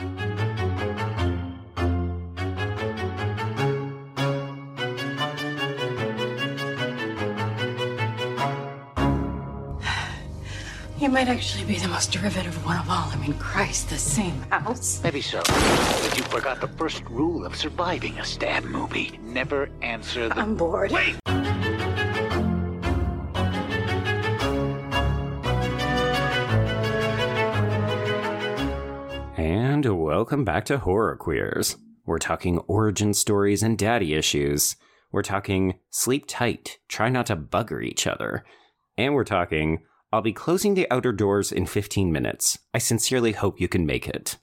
[0.00, 0.06] You
[11.08, 13.10] might actually be the most derivative one of all.
[13.10, 15.02] I mean, Christ, the same house.
[15.02, 15.42] Maybe so.
[15.46, 19.18] But you forgot the first rule of surviving a stab movie.
[19.22, 20.36] Never answer the.
[20.36, 20.92] I'm bored.
[20.92, 21.16] Wait!
[29.82, 31.78] And welcome back to Horror Queers.
[32.04, 34.76] We're talking origin stories and daddy issues.
[35.10, 38.44] We're talking sleep tight, try not to bugger each other.
[38.98, 39.78] And we're talking
[40.12, 42.58] I'll be closing the outer doors in 15 minutes.
[42.74, 44.36] I sincerely hope you can make it.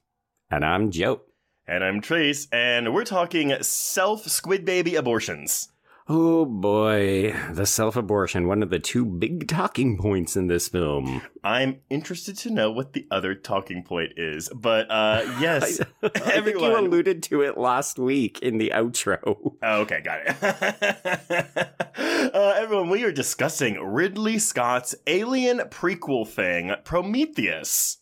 [0.49, 1.21] And I'm Joe.
[1.67, 5.69] And I'm Trace, and we're talking self squid baby abortions.
[6.09, 11.21] Oh boy, the self abortion, one of the two big talking points in this film.
[11.43, 16.61] I'm interested to know what the other talking point is, but uh, yes, I think
[16.61, 19.19] you alluded to it last week in the outro.
[19.61, 21.87] Oh, okay, got it.
[22.33, 27.97] uh, everyone, we are discussing Ridley Scott's alien prequel thing, Prometheus.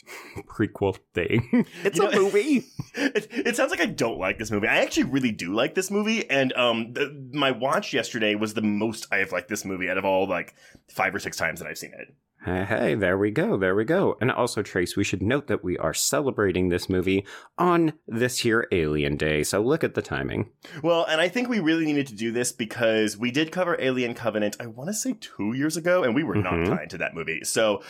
[0.47, 1.65] Prequel thing.
[1.83, 2.65] It's You a know- movie.
[2.95, 4.67] It, it sounds like I don't like this movie.
[4.67, 8.61] I actually really do like this movie, and um, the, my watch yesterday was the
[8.61, 10.55] most I have liked this movie out of all like
[10.89, 12.13] five or six times that I've seen it.
[12.45, 14.17] Hey, hey, there we go, there we go.
[14.21, 17.25] And also, Trace, we should note that we are celebrating this movie
[17.57, 20.51] on this here Alien Day, so look at the timing.
[20.83, 24.13] Well, and I think we really needed to do this because we did cover Alien
[24.13, 26.67] Covenant, I want to say two years ago, and we were not Mhm.
[26.78, 27.39] kind to that movie.
[27.44, 27.81] So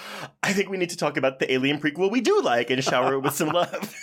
[0.42, 3.16] I think we need to talk about the Alien prequel we do like and shower
[3.16, 3.94] it with some love.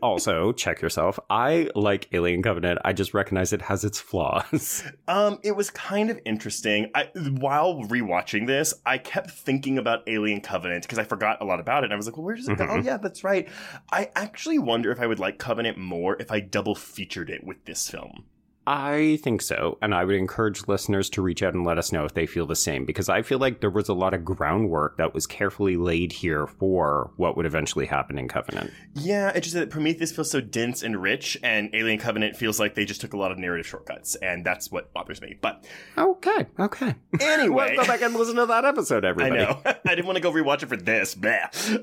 [0.00, 1.18] Also, check yourself.
[1.28, 4.82] I like Alien Covenant, I just recognize it has its flaws.
[5.08, 6.90] Um, it was kind of interesting.
[6.94, 11.60] I while rewatching this, I kept thinking about Alien Covenant because I forgot a lot
[11.60, 11.86] about it.
[11.86, 12.64] And I was like, well, where does it go?
[12.64, 12.84] Oh Mhm.
[12.84, 13.48] yeah, that's right.
[13.92, 17.64] I actually wonder if I would like Covenant more if I double featured it with
[17.66, 18.24] this film.
[18.66, 22.04] I think so, and I would encourage listeners to reach out and let us know
[22.04, 24.98] if they feel the same, because I feel like there was a lot of groundwork
[24.98, 28.70] that was carefully laid here for what would eventually happen in Covenant.
[28.94, 32.74] Yeah, it's just that Prometheus feels so dense and rich, and Alien Covenant feels like
[32.74, 35.36] they just took a lot of narrative shortcuts, and that's what bothers me.
[35.40, 35.64] But
[35.98, 36.94] Okay, okay.
[37.20, 39.40] anyway, well, go back and listen to that episode, everybody.
[39.40, 39.60] I know.
[39.64, 41.16] I didn't want to go rewatch it for this.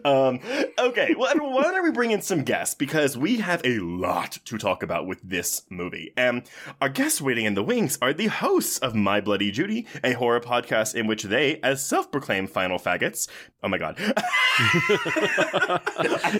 [0.06, 0.39] Um,
[0.78, 2.75] okay, well, everyone, why don't we bring in some guests?
[2.75, 6.13] Because we have a lot to talk about with this movie.
[6.16, 6.44] And
[6.81, 10.40] our guests waiting in the wings are the hosts of My Bloody Judy, a horror
[10.40, 13.28] podcast in which they, as self proclaimed final faggots,
[13.63, 13.96] oh my god,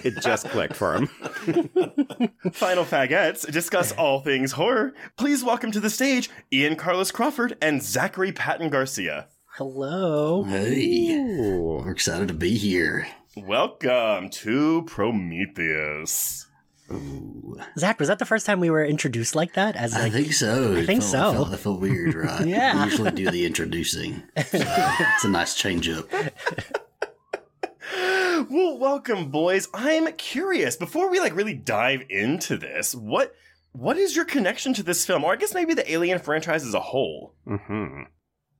[0.04, 1.06] it just clicked for him.
[2.52, 4.92] final faggots, discuss all things horror.
[5.16, 9.28] Please welcome to the stage Ian Carlos Crawford and Zachary Patton Garcia.
[9.56, 10.44] Hello.
[10.44, 11.82] Hey, Ooh.
[11.84, 13.06] we're excited to be here.
[13.36, 16.46] Welcome to Prometheus.
[16.92, 19.76] Ooh, Zach, was that the first time we were introduced like that?
[19.76, 20.76] As I think so.
[20.76, 21.32] I think felt, so.
[21.32, 22.46] Felt, that felt weird, right?
[22.46, 22.76] Yeah.
[22.76, 24.22] We usually do the introducing.
[24.36, 26.10] So it's a nice change up.
[28.50, 29.68] well, welcome, boys.
[29.74, 30.76] I'm curious.
[30.76, 33.34] Before we like really dive into this, what
[33.72, 36.74] what is your connection to this film, or I guess maybe the Alien franchise as
[36.74, 37.34] a whole?
[37.46, 38.02] hmm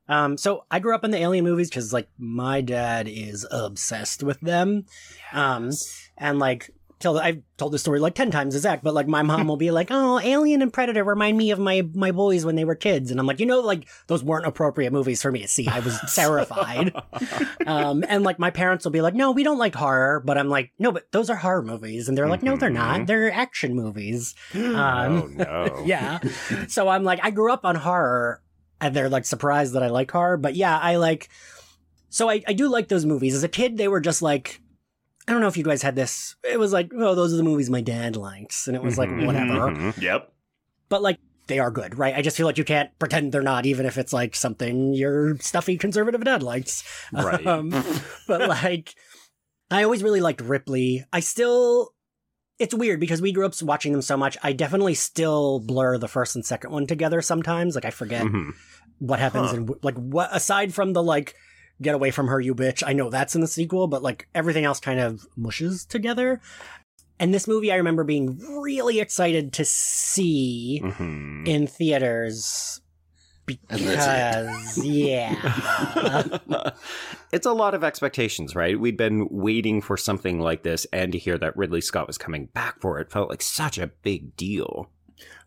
[0.09, 4.25] um, so I grew up in the Alien movies because like my dad is obsessed
[4.25, 4.85] with them,
[5.33, 5.71] um,
[6.19, 6.71] and like.
[7.01, 9.57] Till I've told this story like ten times to Zach, but like my mom will
[9.57, 12.75] be like, "Oh, Alien and Predator remind me of my my boys when they were
[12.75, 15.67] kids," and I'm like, you know, like those weren't appropriate movies for me to see.
[15.67, 16.93] I was terrified.
[17.67, 20.51] um, and like my parents will be like, "No, we don't like horror," but I'm
[20.51, 23.01] like, "No, but those are horror movies," and they're like, "No, they're not.
[23.01, 23.07] Mhm.
[23.07, 25.83] They're action movies." oh Um, no.
[25.87, 26.19] yeah.
[26.69, 28.43] So I'm like, I grew up on horror,
[28.79, 30.37] and they're like surprised that I like horror.
[30.37, 31.31] But yeah, I like.
[32.11, 33.35] So I, I do like those movies.
[33.35, 34.61] As a kid, they were just like,
[35.29, 36.35] I don't know if you guys had this.
[36.43, 39.09] It was like, oh, those are the movies my dad likes, and it was like
[39.11, 39.71] Mhm, whatever.
[39.71, 40.01] mhm.
[40.01, 40.33] Yep.
[40.89, 41.19] But like.
[41.47, 42.15] They are good, right?
[42.15, 45.37] I just feel like you can't pretend they're not, even if it's like something your
[45.41, 46.85] stuffy conservative dad likes.
[47.13, 47.45] Right.
[47.45, 47.71] Um,
[48.29, 48.95] but like,
[49.69, 51.05] I always really liked Ripley.
[51.13, 51.91] I still,
[52.61, 54.37] it's weird because we grew up watching them so much.
[54.45, 57.75] I definitely still blur the first and second one together sometimes.
[57.75, 58.53] Like I forget Mhm.
[59.01, 59.57] what happens Huh.
[59.57, 61.35] and like what aside from the like
[61.83, 62.83] get away from her, you bitch.
[62.87, 66.41] I know that's in the sequel, but like everything else kind of mushes together.
[67.19, 71.47] And this movie, I remember being really excited to see Mhm.
[71.47, 72.81] in theaters
[73.47, 76.39] because, yeah.
[77.33, 78.79] it's a lot of expectations, right?
[78.79, 82.47] We'd been waiting for something like this, and to hear that Ridley Scott was coming
[82.47, 84.89] back for it felt like such a big deal.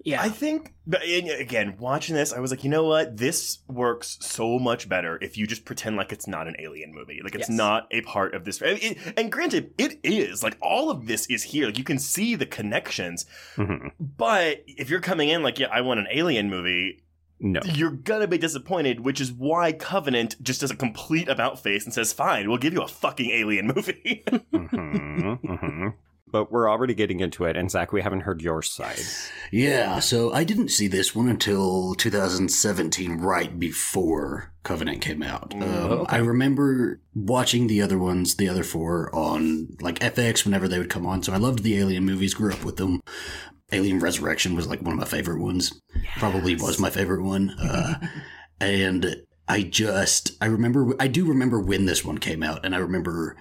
[0.04, 0.22] Yeah.
[0.22, 3.16] I think, but again, watching this, I was like, you know what?
[3.18, 7.22] This works so much better if you just pretend like it's not an alien movie.
[7.24, 7.58] Like it's Yes.
[7.58, 8.62] not a part of this.
[8.62, 10.44] And, it- and granted, it is.
[10.44, 11.68] Like all of this is here.
[11.68, 13.26] Like you can see the connections.
[13.56, 13.92] Mhm.
[14.00, 17.02] But if you're coming in like, yeah, I want an alien movie,
[17.40, 17.62] No.
[17.74, 21.94] you're gonna be disappointed, which is why Covenant just does a complete about face and
[21.94, 24.24] says, fine, we'll give you a fucking alien movie.
[24.52, 25.88] hmm hmm
[26.34, 29.00] But we're already getting into it, and Zach, we haven't heard your side.
[29.52, 35.54] Yeah, so I didn't see this one until 2017, right before Covenant came out.
[35.54, 40.80] Um, I remember watching the other ones, the other four, on like FX whenever they
[40.80, 41.22] would come on.
[41.22, 43.02] So I loved the Alien movies, grew up with them.
[43.72, 45.80] Alien Resurrection was like one of my favorite ones.
[46.18, 47.52] Probably was my favorite one.
[47.52, 48.08] Uh,
[48.60, 52.80] and I just, I remember, I do remember when this one came out, and I
[52.80, 53.38] remember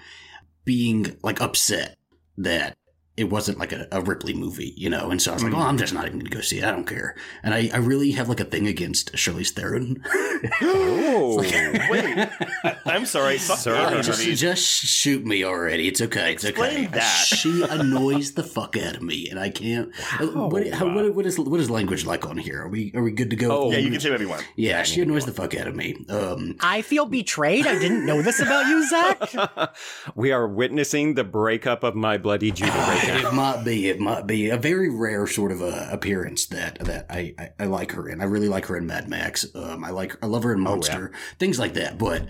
[0.67, 1.97] being like upset
[2.37, 2.77] that
[3.17, 5.11] it wasn't like a, a Ripley movie, you know?
[5.11, 6.65] And so I was like, oh, I'm just not even going to go see it.
[6.65, 7.15] I don't care.
[7.43, 10.03] And I, I really have like a thing against Charlize Theron.
[10.61, 13.39] Oh, Wait, I, I'm sorry.
[13.39, 15.87] Fuck Sir, alien just, just shoot me already.
[15.87, 16.33] It's okay.
[16.33, 16.87] It's Explain okay.
[16.99, 17.25] that.
[17.27, 19.93] She annoys the fuck out of me, and I can't.
[20.21, 22.63] uh, What, how, what, what is what is language like on here?
[22.63, 23.67] Are we are we good to go?
[23.67, 24.45] Oh, yeah, you can say whatever you want.
[24.57, 26.05] Yeah, she annoys the fuck out of me.
[26.09, 27.67] Um, I feel betrayed.
[27.69, 29.77] I didn't know this about you, Zach.
[30.17, 32.71] we are witnessing the breakup of my bloody Judy
[33.07, 33.29] now.
[33.29, 37.07] it might be, it might be a very rare sort of a appearance that that
[37.11, 38.21] I, I, I like her in.
[38.21, 39.47] I really like her in Mad Max.
[39.55, 41.99] Um, I like I love her in Monster, things like that.
[41.99, 42.27] But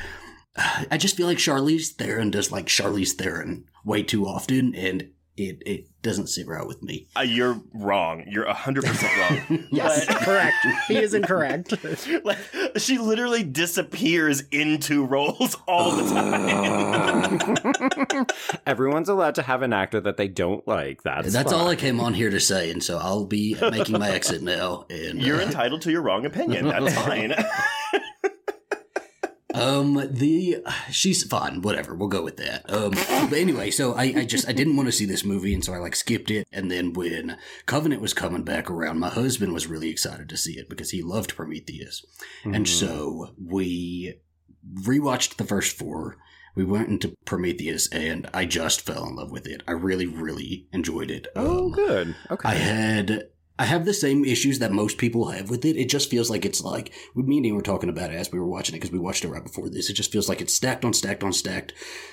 [0.56, 5.10] uh, I just feel like Charlize Theron does like Charlize Theron way too often, and
[5.36, 7.06] it it doesn't sit right with me.
[7.16, 8.24] Uh, you're wrong.
[8.26, 9.64] You're 100% wrong.
[9.70, 10.56] Yes, correct.
[10.88, 11.72] He is incorrect.
[12.24, 12.38] like,
[12.76, 18.26] she literally disappears into roles all the time.
[18.66, 21.02] Everyone's allowed to have an actor that they don't like.
[21.02, 21.60] That's That's fine.
[21.60, 24.86] all I came on here to say, and so I'll be making my exit now.
[24.90, 26.68] And You're uh, entitled to your wrong opinion.
[26.68, 27.34] That's fine.
[29.54, 30.58] Um, the
[30.90, 31.60] she's fine.
[31.62, 32.70] Whatever, we'll go with that.
[32.72, 32.90] Um,
[33.28, 35.72] but anyway, so I, I just I didn't want to see this movie, and so
[35.74, 36.46] I like skipped it.
[36.52, 40.54] And then when Covenant was coming back around, my husband was really excited to see
[40.58, 42.04] it because he loved Prometheus,
[42.44, 44.14] and so we
[44.74, 46.16] rewatched the first four.
[46.54, 49.62] We went into Prometheus, and I just fell in love with it.
[49.66, 51.26] I really, really enjoyed it.
[51.34, 52.14] Oh, Um, good.
[52.30, 52.48] Okay.
[52.48, 53.28] I had
[53.62, 55.76] I have the same issues that most people have with it.
[55.76, 58.40] It just feels like it's like me and Ian were talking about it as we
[58.40, 59.88] were watching it because we watched it right before this.
[59.88, 61.72] It just feels like it's stacked on stacked on stacked,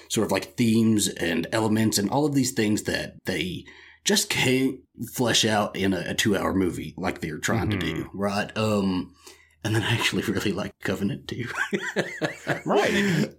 [0.09, 3.65] sort of like themes and elements and all of these things that they
[4.05, 4.75] just can't
[5.11, 8.55] flesh out in a, a two hour movie like they're trying to do, right?
[8.55, 9.15] Um,
[9.63, 11.47] and then I actually really like Covenant too.
[12.65, 13.33] right.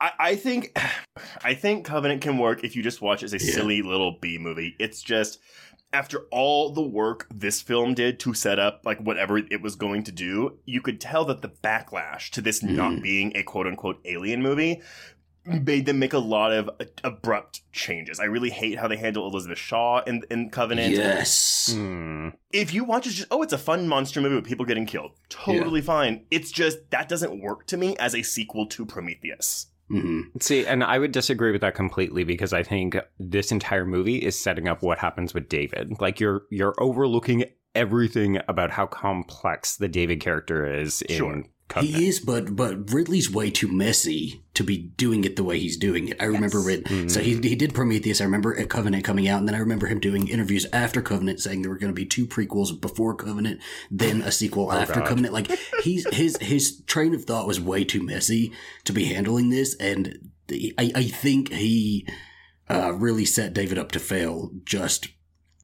[0.00, 0.78] I, I think
[1.42, 3.54] I think Covenant can work if you just watch it as a Yeah.
[3.54, 4.76] silly little B movie.
[4.78, 5.38] It's just
[5.94, 10.02] after all the work this film did to set up like whatever it was going
[10.02, 14.00] to do, you could tell that the backlash to this not being a quote unquote
[14.04, 14.82] alien movie
[15.46, 18.18] made them make a lot of uh, abrupt changes.
[18.18, 20.94] I really hate how they handle Elizabeth Shaw in, in Covenant.
[20.94, 21.70] yes.
[21.72, 22.30] Hmm.
[22.50, 25.12] If you watch it, just oh, it's a fun monster movie with people getting killed.
[25.28, 26.24] Totally fine.
[26.30, 29.66] It's just that doesn't work to me as a sequel to Prometheus.
[29.88, 34.18] Hmm See, and I would disagree with that completely because I think this entire movie
[34.18, 36.00] is setting up what happens with David.
[36.00, 41.42] Like you're you're overlooking everything about how complex the David character is in Sure.
[41.74, 41.98] Covenant.
[41.98, 45.76] He is, but but Ridley's way too messy to be doing it the way he's
[45.76, 46.16] doing it.
[46.20, 48.20] I remember Rid- so he he did Prometheus.
[48.20, 51.40] I remember at Covenant coming out, and then I remember him doing interviews after Covenant
[51.40, 55.08] saying there were going to be two prequels before Covenant, then a sequel after God.
[55.08, 55.34] Covenant.
[55.34, 55.50] Like
[55.82, 58.52] he's his his train of thought was way too messy
[58.84, 62.06] to be handling this, and the, I I think he
[62.70, 65.08] uh, really set David up to fail just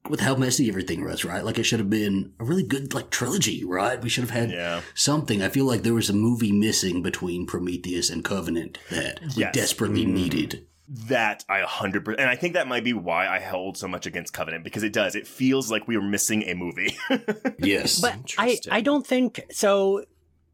[0.09, 1.43] with how messy everything was, right?
[1.45, 4.01] Like it should have been a really good like trilogy, right?
[4.01, 4.81] We should have had Yeah.
[4.95, 5.41] something.
[5.41, 9.53] I feel like there was a movie missing between Prometheus and Covenant that we Yes.
[9.53, 10.15] desperately mm-hmm.
[10.15, 10.67] needed.
[11.07, 12.15] That I 100%.
[12.19, 14.91] And I think that might be why I held so much against Covenant because it
[14.91, 15.15] does.
[15.15, 16.97] It feels like we were missing a movie.
[17.59, 18.01] Yes.
[18.01, 20.03] But I, I don't think so.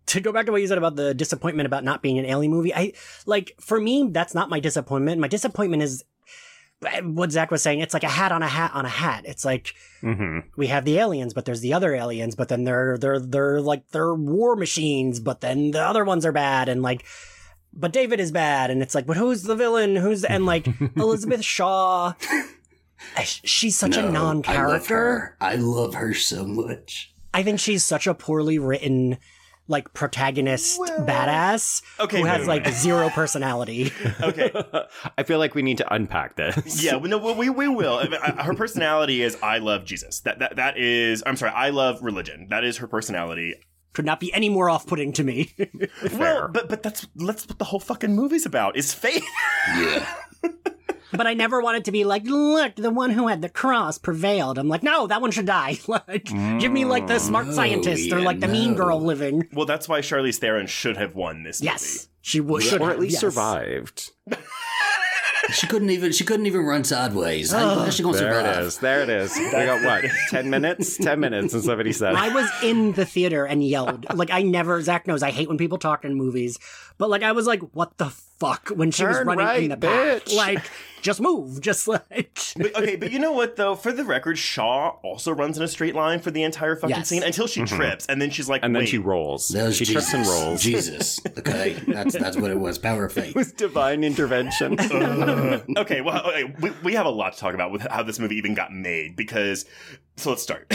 [0.07, 2.51] To go back to what you said about the disappointment about not being an alien
[2.51, 2.93] movie, I
[3.25, 5.19] like for me that's not my disappointment.
[5.19, 6.03] My disappointment is
[7.03, 7.79] what Zach was saying.
[7.79, 9.23] It's like a hat on a hat on a hat.
[9.25, 12.97] It's like hmm we have the aliens, but there's the other aliens, but then they're
[12.97, 17.05] they're they're like they're war machines, but then the other ones are bad, and like,
[17.73, 19.95] but David is bad, and it's like, but who's the villain?
[19.95, 22.13] Who's the, and like Elizabeth Shaw
[23.23, 25.35] she's such No, a I love non-character.
[25.41, 27.13] I love her so much.
[27.33, 29.17] I think she's such a poorly written,
[29.67, 32.63] like protagonist badass Okay, who has wait.
[32.65, 33.91] like zero personality.
[34.21, 34.51] Okay.
[35.17, 36.83] I feel like we need to unpack this.
[36.83, 37.95] Yeah, no, we we will.
[37.97, 40.21] I mean, I- Her personality is I love Jesus.
[40.21, 41.21] That that that is.
[41.25, 42.47] I'm sorry, I love religion.
[42.49, 43.55] That is her personality.
[43.93, 45.55] Could not be any more off-putting to me.
[46.17, 48.77] Well, but but that's that's what the whole fucking movie's about.
[48.77, 49.25] Is faith.
[49.75, 50.07] Yeah.
[51.11, 54.57] but I never wanted to be like, look, the one who had the cross prevailed.
[54.57, 55.77] I'm like, no, that one should die.
[55.87, 56.25] like,
[56.59, 59.47] give me like the mm, smart No, scientist or like the mean girl living.
[59.53, 62.93] Well, that's why Charlize Theron should have won this Yes, she would, should or have,
[62.95, 63.21] at least yes.
[63.21, 64.11] survived.
[65.53, 67.51] She couldn't even she couldn't even run sideways.
[67.51, 68.57] How, how's she gonna There survive?
[68.57, 68.77] it is.
[68.79, 69.35] There it is.
[69.37, 70.11] We got what?
[70.29, 70.97] Ten minutes?
[70.97, 72.15] Ten minutes, and somebody said.
[72.15, 74.05] I was in the theater and yelled.
[74.13, 74.81] Like I never.
[74.81, 76.59] Zach knows I hate when people talk in movies,
[76.97, 79.69] but like I was like, "What the fuck?" When she was Turn running in right,
[79.69, 80.63] the back, like
[81.01, 82.03] just move, just like.
[82.57, 83.75] But, okay, but you know what though?
[83.75, 87.07] For the record, Shaw also runs in a straight line for the entire fucking Yes.
[87.07, 87.75] scene until she mm-hmm.
[87.75, 88.89] trips, and then she's like, and then Wait.
[88.89, 89.49] she rolls.
[89.49, 90.09] That was she Jesus.
[90.09, 90.61] trips and rolls.
[90.63, 91.19] Jesus.
[91.37, 92.79] Okay, that's that's what it was.
[92.79, 93.29] Power of faith.
[93.29, 94.77] It was divine intervention.
[94.97, 95.59] Uh.
[95.77, 98.35] okay, well, okay, we, we have a lot to talk about with how this movie
[98.35, 99.65] even got made because.
[100.15, 100.73] So let's start.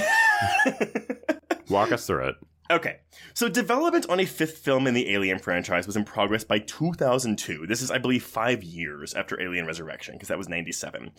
[1.69, 2.37] Walk us through it.
[2.73, 3.01] Okay,
[3.35, 7.67] so development on a fifth film in the Alien franchise was in progress by 2002.
[7.67, 11.13] This is, I believe, five years after Alien Resurrection, because that was 97.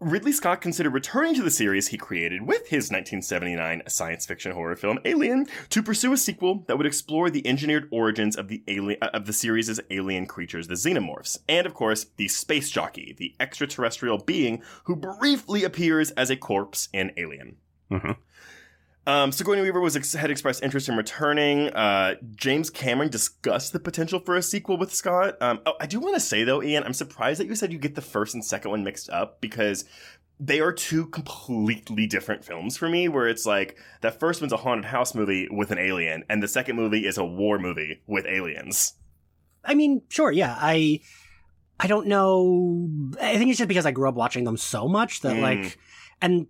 [0.00, 4.74] Ridley Scott considered returning to the series he created with his 1979 science fiction horror
[4.74, 8.98] film Alien to pursue a sequel that would explore the engineered origins of the alien
[9.00, 13.36] uh, of the series' alien creatures, the xenomorphs, and of course the space jockey, the
[13.38, 17.56] extraterrestrial being who briefly appears as a corpse in Alien.
[17.90, 18.16] Mhm.
[19.06, 21.68] Um, Sigourney Weaver was ex- had expressed interest in returning.
[21.70, 25.36] Uh, James Cameron discussed the potential for a sequel with Scott.
[25.42, 27.78] Um, oh, I do want to say though, Ian, I'm surprised that you said you
[27.78, 29.84] get the first and second one mixed up because
[30.40, 33.08] they are two completely different films for me.
[33.08, 36.48] Where it's like that first one's a haunted house movie with an alien, and the
[36.48, 38.94] second movie is a war movie with aliens.
[39.64, 40.56] I mean, sure, yeah.
[40.58, 41.00] I
[41.78, 42.88] I don't know.
[43.20, 45.42] I think it's just because I grew up watching them so much that Mm.
[45.42, 45.78] like,
[46.22, 46.46] and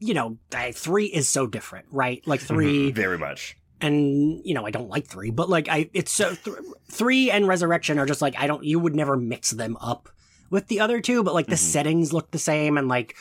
[0.00, 0.38] you know,
[0.72, 2.26] three is so different, right?
[2.26, 3.56] Like 3 Very much.
[3.80, 6.56] and you know, I don't like three, but like I, it's so th-
[6.90, 8.64] three and Resurrection are just like I don't.
[8.64, 10.08] You would never mix them up
[10.50, 11.58] with the other two, but like the Mhm.
[11.58, 13.14] settings look the same, and like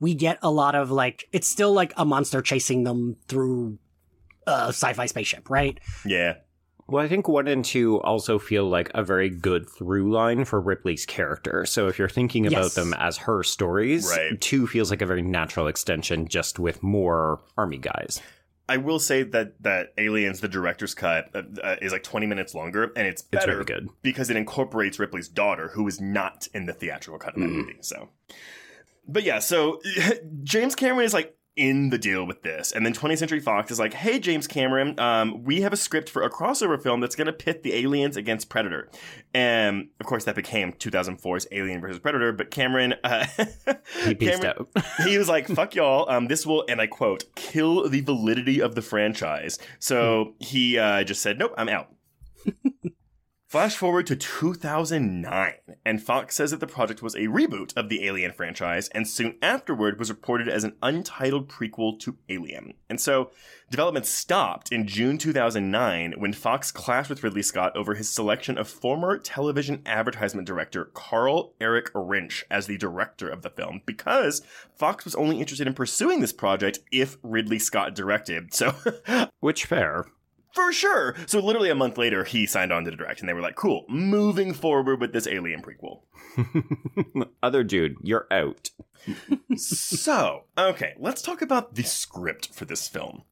[0.00, 3.78] we get a lot of like it's still like a monster chasing them through
[4.46, 5.78] a sci-fi spaceship, right?
[6.04, 6.34] Yeah.
[6.86, 10.60] Well, I think one and two also feel like a very good through line for
[10.60, 11.64] Ripley's character.
[11.64, 12.74] So if you're thinking about Yes.
[12.74, 14.38] them as her stories, Right.
[14.40, 18.20] two feels like a very natural extension just with more army guys.
[18.68, 22.54] I will say that that Aliens, the director's cut, uh, uh, is like 20 minutes
[22.54, 23.88] longer, and it's It's better very good.
[24.02, 27.56] because it incorporates Ripley's daughter, who is not in the theatrical cut of that Mm.
[27.56, 27.76] movie.
[27.80, 28.08] So,
[29.06, 29.80] but yeah, so
[30.44, 33.78] James Cameron is like in the deal with this, and then 20th Century Fox is
[33.78, 37.26] like, "Hey, James Cameron, um, we have a script for a crossover film that's going
[37.26, 38.88] to pit the aliens against Predator,"
[39.32, 42.32] and of course that became 2004's Alien versus Predator.
[42.32, 43.26] But Cameron, uh,
[44.04, 44.68] He Cameron- out.
[45.04, 46.10] he was like, "Fuck y'all!
[46.10, 51.04] Um, this will," and I quote, "kill the validity of the franchise." So he uh,
[51.04, 51.88] just said, "Nope, I'm out."
[53.54, 55.52] Flash forward to 2009,
[55.86, 59.36] and Fox says that the project was a reboot of the Alien franchise, and soon
[59.40, 62.74] afterward was reported as an untitled prequel to Alien.
[62.90, 63.30] And so,
[63.70, 68.66] development stopped in June 2009 when Fox clashed with Ridley Scott over his selection of
[68.66, 74.42] former television advertisement director Carl Erik Rinsch as the director of the film, because
[74.74, 78.52] Fox was only interested in pursuing this project if Ridley Scott directed.
[78.52, 78.74] So,
[79.38, 80.06] Which fair.
[80.54, 81.16] For sure.
[81.26, 83.84] So literally a month later, he signed on to direct, and they were like, "Cool,
[83.88, 86.02] moving forward with this Alien prequel."
[87.42, 88.70] Other dude, you're out.
[89.56, 93.22] so, okay, let's talk about the script for this film.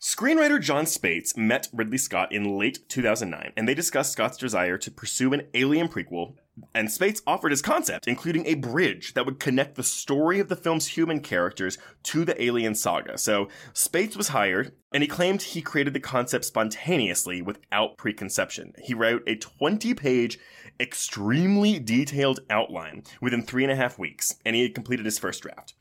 [0.00, 4.90] Screenwriter Jon Spaihts met Ridley Scott in late 2009, and they discussed Scott's desire to
[4.90, 6.34] pursue an Alien prequel.
[6.74, 10.56] And Spaihts offered his concept, including a bridge that would connect the story of the
[10.56, 13.18] film's human characters to the Alien saga.
[13.18, 18.74] So Spaihts was hired, and he claimed he created the concept spontaneously without preconception.
[18.82, 20.38] He wrote a 20 page,
[20.78, 25.42] extremely detailed outline within three and a half weeks, and he had completed his first
[25.42, 25.74] draft.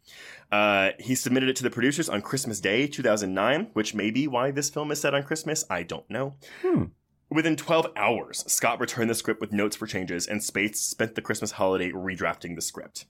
[0.52, 4.52] Uh, he submitted it to the producers on Christmas Day 2009, which may be why
[4.52, 5.64] this film is set on Christmas.
[5.70, 6.36] I don't know.
[7.32, 11.22] Within 12 hours, Scott returned the script with notes for changes, and Spaihts spent the
[11.22, 13.06] Christmas holiday redrafting the script.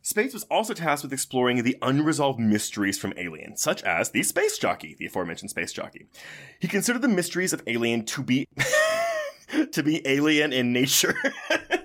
[0.00, 4.56] Spates was also tasked with exploring the unresolved mysteries from Alien, such as the space
[4.56, 6.06] jockey, the aforementioned space jockey.
[6.58, 8.46] He considered the mysteries of Alien to be
[9.72, 11.14] to be alien in nature.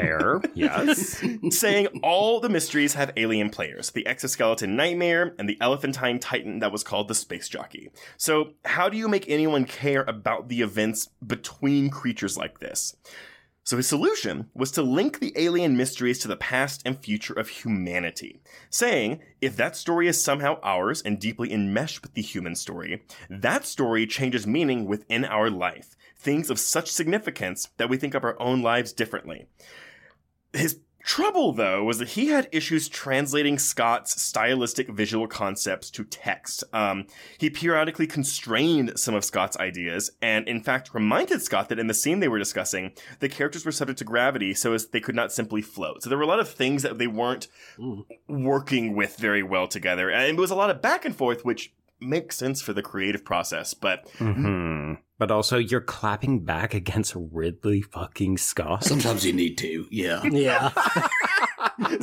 [0.00, 1.22] Fair, yes.
[1.50, 6.72] saying all the mysteries have alien players the exoskeleton nightmare and the elephantine titan that
[6.72, 7.90] was called the space jockey.
[8.16, 12.96] So, how do you make anyone care about the events between creatures like this?
[13.68, 17.50] So his solution was to link the alien mysteries to the past and future of
[17.50, 18.40] humanity,
[18.70, 23.66] saying, if that story is somehow ours and deeply enmeshed with the human story, that
[23.66, 28.40] story changes meaning within our life, things of such significance that we think of our
[28.40, 29.48] own lives differently.
[30.58, 36.64] His trouble, though, was that he had issues translating Scott's stylistic visual concepts to text.
[36.72, 37.06] Um,
[37.38, 41.94] he periodically constrained some of Scott's ideas, and in fact reminded Scott that in the
[41.94, 45.32] scene they were discussing, the characters were subject to gravity so as they could not
[45.32, 46.02] simply float.
[46.02, 47.48] So there were a lot of things that they weren't
[48.28, 51.72] working with very well together, and it was a lot of back and forth, which
[52.00, 57.82] makes sense for the creative process, but hmm But also, you're clapping back against Ridley
[57.82, 58.84] fucking Scott.
[58.84, 60.22] Sometimes you need to, yeah.
[60.24, 60.70] Yeah.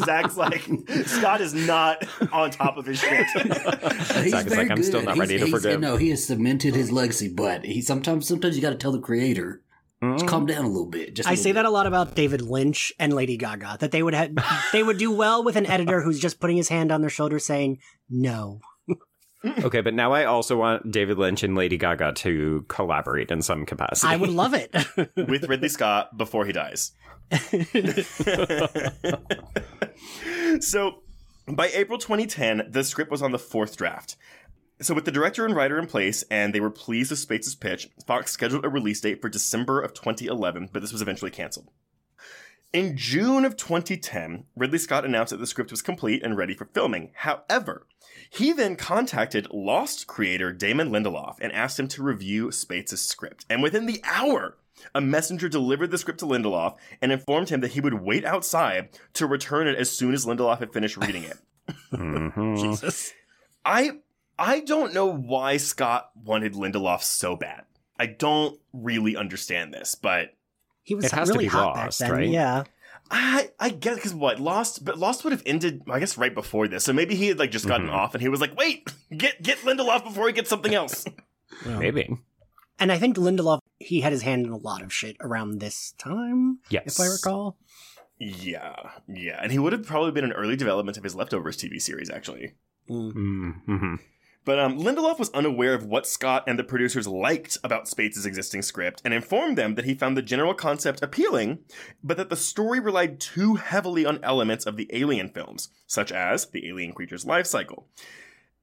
[0.04, 0.68] Zach's like,
[1.06, 3.26] Scott is not on top of his shit.
[3.36, 5.80] He's Zach is very like, I'm still not He's- ready to he's- forgive.
[5.80, 9.00] No, he has cemented his legacy, but he sometimes sometimes you got to tell the
[9.00, 9.62] creator,
[10.02, 11.16] just calm down a little bit.
[11.16, 11.56] Just a I little say bit.
[11.56, 14.32] that a lot about David Lynch and Lady Gaga that they would have
[14.72, 17.40] they would do well with an editor who's just putting his hand on their shoulder
[17.40, 18.60] saying no.
[19.46, 23.66] Okay, but now I also want David Lynch and Lady Gaga to collaborate in some
[23.66, 24.12] capacity.
[24.14, 24.74] I would love it.
[25.16, 26.92] with Ridley Scott before he dies.
[30.60, 31.04] so,
[31.48, 34.16] by April 2010, the script was on the fourth draft.
[34.82, 37.90] So, with the director and writer in place, and they were pleased with Spaihts' pitch,
[38.06, 41.70] Fox scheduled a release date for December of 2011, but this was eventually canceled.
[42.74, 46.66] In June of 2010, Ridley Scott announced that the script was complete and ready for
[46.66, 47.12] filming.
[47.16, 47.88] However,
[48.38, 53.46] he then contacted Lost creator Damon Lindelof and asked him to review Spaihts' script.
[53.50, 54.58] And within the hour,
[54.94, 58.90] a messenger delivered the script to Lindelof and informed him that he would wait outside
[59.14, 61.38] to return it as soon as Lindelof had finished reading it.
[61.92, 62.58] Mhm.
[62.62, 63.14] Jesus.
[63.66, 64.00] I
[64.38, 67.64] I don't know why Scott wanted Lindelof so bad.
[67.98, 70.34] I don't really understand this, but
[70.84, 72.18] He was It has to really be hot Lost, back then.
[72.20, 72.30] right?
[72.30, 72.64] Yeah.
[73.12, 76.68] I I guess because what Lost, but Lost would have ended I guess right before
[76.68, 76.84] this.
[76.84, 77.94] So maybe he had like just gotten Mhm.
[77.94, 81.06] off and he was like, wait, get get Lindelof before he gets something else.
[81.66, 82.10] Maybe.
[82.80, 85.94] And I think Lindelof he had his hand in a lot of shit around this
[85.98, 87.00] time, Yes.
[87.00, 87.58] if I recall.
[88.20, 91.80] yeah, yeah, and he would have probably been an early development of his leftovers TV
[91.82, 92.54] series actually.
[92.90, 93.14] Mm.
[93.68, 93.96] Mm-hmm.
[94.46, 98.62] But um, Lindelof was unaware of what Scott and the producers liked about Spaihts' existing
[98.62, 101.60] script and informed them that he found the general concept appealing,
[102.04, 106.46] but that the story relied too heavily on elements of the Alien films, such as
[106.46, 107.88] the alien creature's life cycle.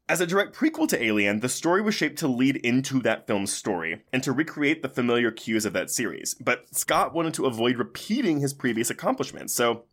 [0.08, 3.52] As a direct prequel to Alien, the story was shaped to lead into that film's
[3.52, 6.34] story and to recreate the familiar cues of that series.
[6.34, 9.84] But Scott wanted to avoid repeating his previous accomplishments, so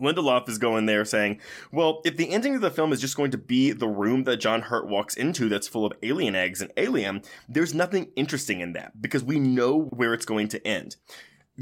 [0.00, 1.40] Lindelof is going there saying,
[1.72, 4.38] well, if the ending of the film is just going to be the room that
[4.38, 8.72] John Hurt walks into that's full of alien eggs and alien, there's nothing interesting in
[8.74, 10.96] that because we know where it's going to end.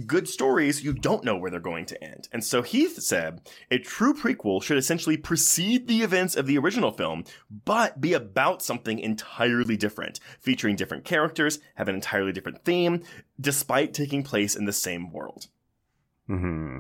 [0.06, 2.28] Good stories, you don't know where they're going to end.
[2.30, 6.90] And so Heath said, a true prequel should essentially precede the events of the original
[6.90, 7.24] film,
[7.64, 13.02] but be about something entirely different, featuring different characters, have an entirely different theme,
[13.40, 15.46] despite taking place in the same world.
[16.26, 16.78] hmm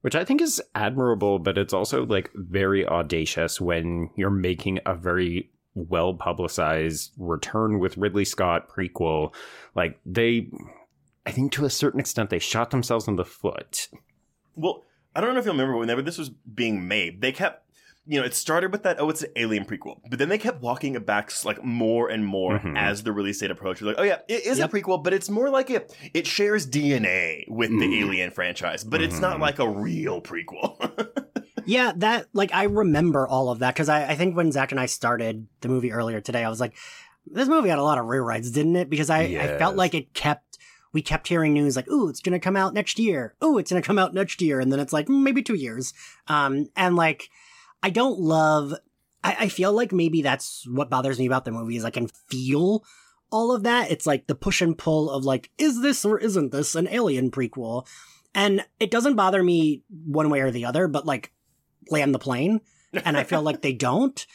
[0.00, 4.94] Which I think is admirable, but it's also like very audacious when you're making a
[4.94, 9.34] very well publicized return with Ridley Scott prequel.
[9.74, 10.48] Like they,
[11.26, 13.88] I think to a certain extent, they shot themselves in the foot.
[14.54, 14.84] Well,
[15.14, 17.67] I don't know if you'll remember whenever this was being made, they kept,
[18.10, 20.00] you know, it started with that, oh, it's an alien prequel.
[20.08, 22.76] But then they kept walking it back like more and more Mhm.
[22.76, 23.82] as the release date approached.
[23.82, 24.72] Like, oh yeah, it is Yep.
[24.72, 28.02] a prequel, but it's more like it it shares DNA with the Mhm.
[28.02, 29.40] alien franchise, but it's not Mhm.
[29.40, 30.74] like a real prequel.
[31.66, 34.80] Yeah, that like I remember all of that because I, I think when Zach and
[34.80, 36.72] I started the movie earlier today, I was like,
[37.26, 38.88] this movie had a lot of rewrites, didn't it?
[38.88, 40.56] Because I, I felt like it kept
[40.94, 43.34] we kept hearing news like, ooh, it's gonna come out next year.
[43.44, 45.92] Ooh, it's gonna come out next year, and then it's like "Mm, maybe two years.
[46.26, 47.28] Um, and like
[47.82, 48.74] I don't love.
[49.22, 52.08] I, I feel like maybe that's what bothers me about the movie is I can
[52.28, 52.84] feel
[53.30, 53.90] all of that.
[53.90, 57.30] It's like the push and pull of like, is this or isn't this an Alien
[57.30, 57.86] prequel?
[58.34, 61.32] And it doesn't bother me one way or the other, but like
[61.90, 62.60] land the plane.
[63.04, 64.26] And I feel like they don't.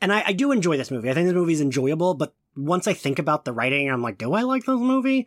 [0.00, 1.10] And I, I do enjoy this movie.
[1.10, 4.18] I think this movie is enjoyable, but once I think about the writing, I'm like,
[4.18, 5.26] do I like this movie?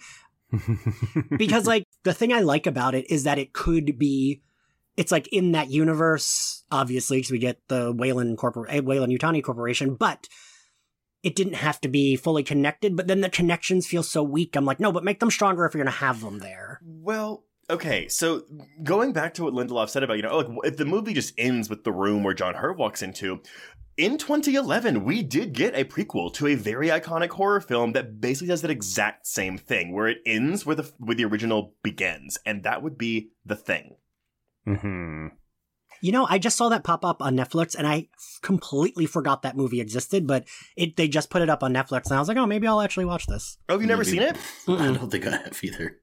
[1.37, 4.41] because like the thing I like about it is that it could be
[4.99, 9.95] it's like in that universe, obviously, because we get the Weyland Corpor- eh, Weyland-Yutani Corporation,
[9.95, 10.27] but
[11.23, 12.97] it didn't have to be fully connected.
[12.97, 14.57] But then the connections feel so weak.
[14.57, 16.81] I'm like, no, but make them stronger if you're gonna have them there.
[16.83, 18.41] well, Okay, so
[18.81, 21.69] going back to what Lindelof said about, you know, like if the movie just ends
[21.69, 23.43] with the room where John Hurt walks into,
[23.95, 28.47] in 2011, we did get a prequel to a very iconic horror film that basically
[28.47, 32.63] does that exact same thing, where it ends where the where the original begins, and
[32.63, 33.97] that would be The Thing.
[34.65, 35.27] Hmm
[36.01, 38.07] You know, I just saw that pop up on Netflix, and I
[38.41, 40.27] completely forgot that movie existed.
[40.27, 40.45] But
[40.75, 42.81] it they just put it up on Netflix, and I was like, oh, maybe I'll
[42.81, 43.57] actually watch this.
[43.67, 44.17] Oh, have you never Maybe.
[44.17, 44.37] seen it?
[44.67, 45.99] I don't think I have either.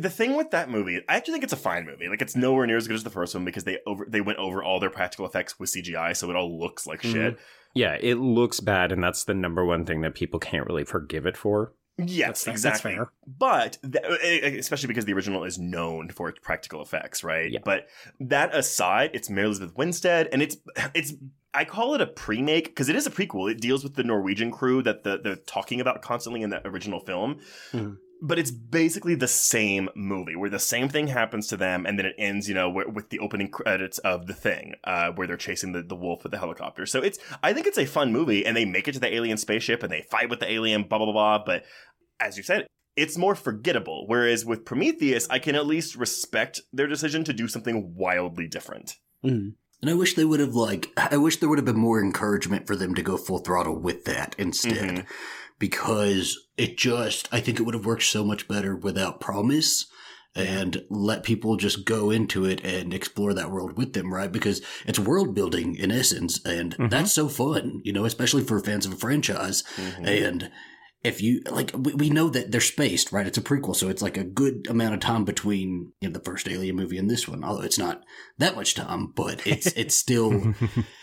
[0.00, 2.08] the thing with that movie, I actually think it's a fine movie.
[2.08, 4.38] Like it's nowhere near as good as the first one because they over they went
[4.38, 7.38] over all their practical effects with CGI, so it all looks like shit.
[7.74, 11.24] Yeah, it looks bad, and that's the number one thing that people can't really forgive
[11.24, 11.72] it for.
[11.98, 12.44] Yes, That's.
[12.44, 12.94] That's exactly.
[12.94, 13.10] fair.
[13.26, 17.50] But th- especially because the original is known for its practical effects, right?
[17.50, 17.60] Yeah.
[17.64, 17.88] But
[18.20, 20.56] that aside, it's Mary Elizabeth Winstead, and it's
[20.94, 21.12] it's
[21.54, 23.50] I call it a pre-make because it is a prequel.
[23.50, 27.00] It deals with the Norwegian crew that the, they're talking about constantly in the original
[27.00, 27.40] film.
[27.72, 27.98] Mhm.
[28.24, 32.06] But it's basically the same movie where the same thing happens to them, and then
[32.06, 35.36] it ends, you know, where, with the opening credits of the thing, uh, where they're
[35.36, 36.86] chasing the, the wolf with the helicopter.
[36.86, 39.38] So it's, I think it's a fun movie, and they make it to the alien
[39.38, 41.38] spaceship, and they fight with the alien, blah blah blah.
[41.38, 41.44] blah.
[41.44, 41.64] But
[42.20, 44.04] as you said, it's more forgettable.
[44.06, 48.98] Whereas with Prometheus, I can at least respect their decision to do something wildly different.
[49.24, 49.54] Mm.
[49.80, 52.68] And I wish they would have like I wish there would have been more encouragement
[52.68, 54.98] for them to go full throttle with that instead.
[54.98, 55.06] Mhm.
[55.58, 59.86] Because it just I think it would have worked so much better without promise
[60.34, 64.32] and let people just go into it and explore that world with them, right?
[64.32, 66.88] Because it's world building in essence, and Mhm.
[66.90, 69.62] that's so fun, you know, especially for fans of a franchise.
[69.76, 70.06] Mhm.
[70.06, 70.50] And
[71.04, 73.26] if you like, we, we know that they're spaced, right?
[73.26, 76.24] It's a prequel, so it's like a good amount of time between you know, the
[76.24, 77.44] first Alien movie and this one.
[77.44, 78.02] Although it's not
[78.38, 80.54] that much time, but it's it's still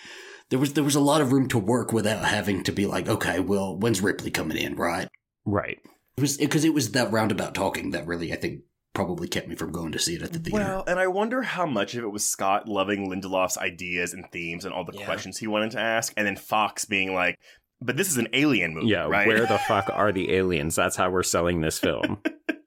[0.49, 3.07] there was there was a lot of room to work without having to be like,
[3.07, 5.07] okay, well, when's Ripley coming in, right?
[5.45, 5.79] Right.
[6.17, 8.61] It was because it was that roundabout talking that really I think
[8.93, 10.57] probably kept me from going to see it at the theater.
[10.57, 14.65] Well, and I wonder how much of it was Scott loving Lindelof's ideas and themes
[14.65, 15.05] and all the Yeah.
[15.05, 17.37] questions he wanted to ask, and then Fox being like,
[17.79, 20.75] "But this is an alien movie, Yeah, right?" where the fuck are the aliens?
[20.75, 22.17] That's how we're selling this film.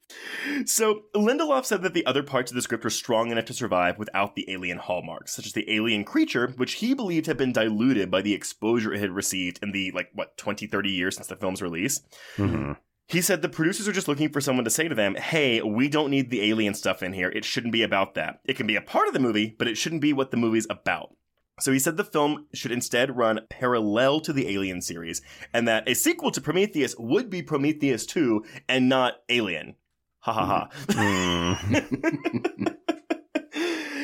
[0.67, 3.99] So, Lindelof said that the other parts of the script were strong enough to survive
[3.99, 8.11] without the alien hallmarks, such as the alien creature, which he believed had been diluted
[8.11, 11.37] by the exposure it had received in the, like, what, 20, 30 years since the
[11.37, 12.03] film's release.
[12.37, 12.73] hmm
[13.09, 15.89] He said the producers are just looking for someone to say to them, hey, we
[15.89, 17.29] don't need the alien stuff in here.
[17.29, 18.41] It shouldn't be about that.
[18.45, 20.67] It can be a part of the movie, but it shouldn't be what the movie's
[20.71, 21.15] about.
[21.61, 25.21] So he said the film should instead run parallel to the Alien series,
[25.53, 29.77] and that a sequel to Prometheus would be Prometheus 2 and not Alien.
[30.23, 30.69] Ha ha ha.
[30.93, 32.77] Mm.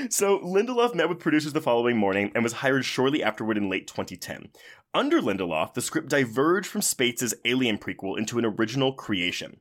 [0.13, 3.87] so Lindelof met with producers the following morning and was hired shortly afterward in late
[3.87, 4.49] 2010.
[4.93, 9.61] Under Lindelof, the script diverged from Spaihts' Alien prequel into an original creation.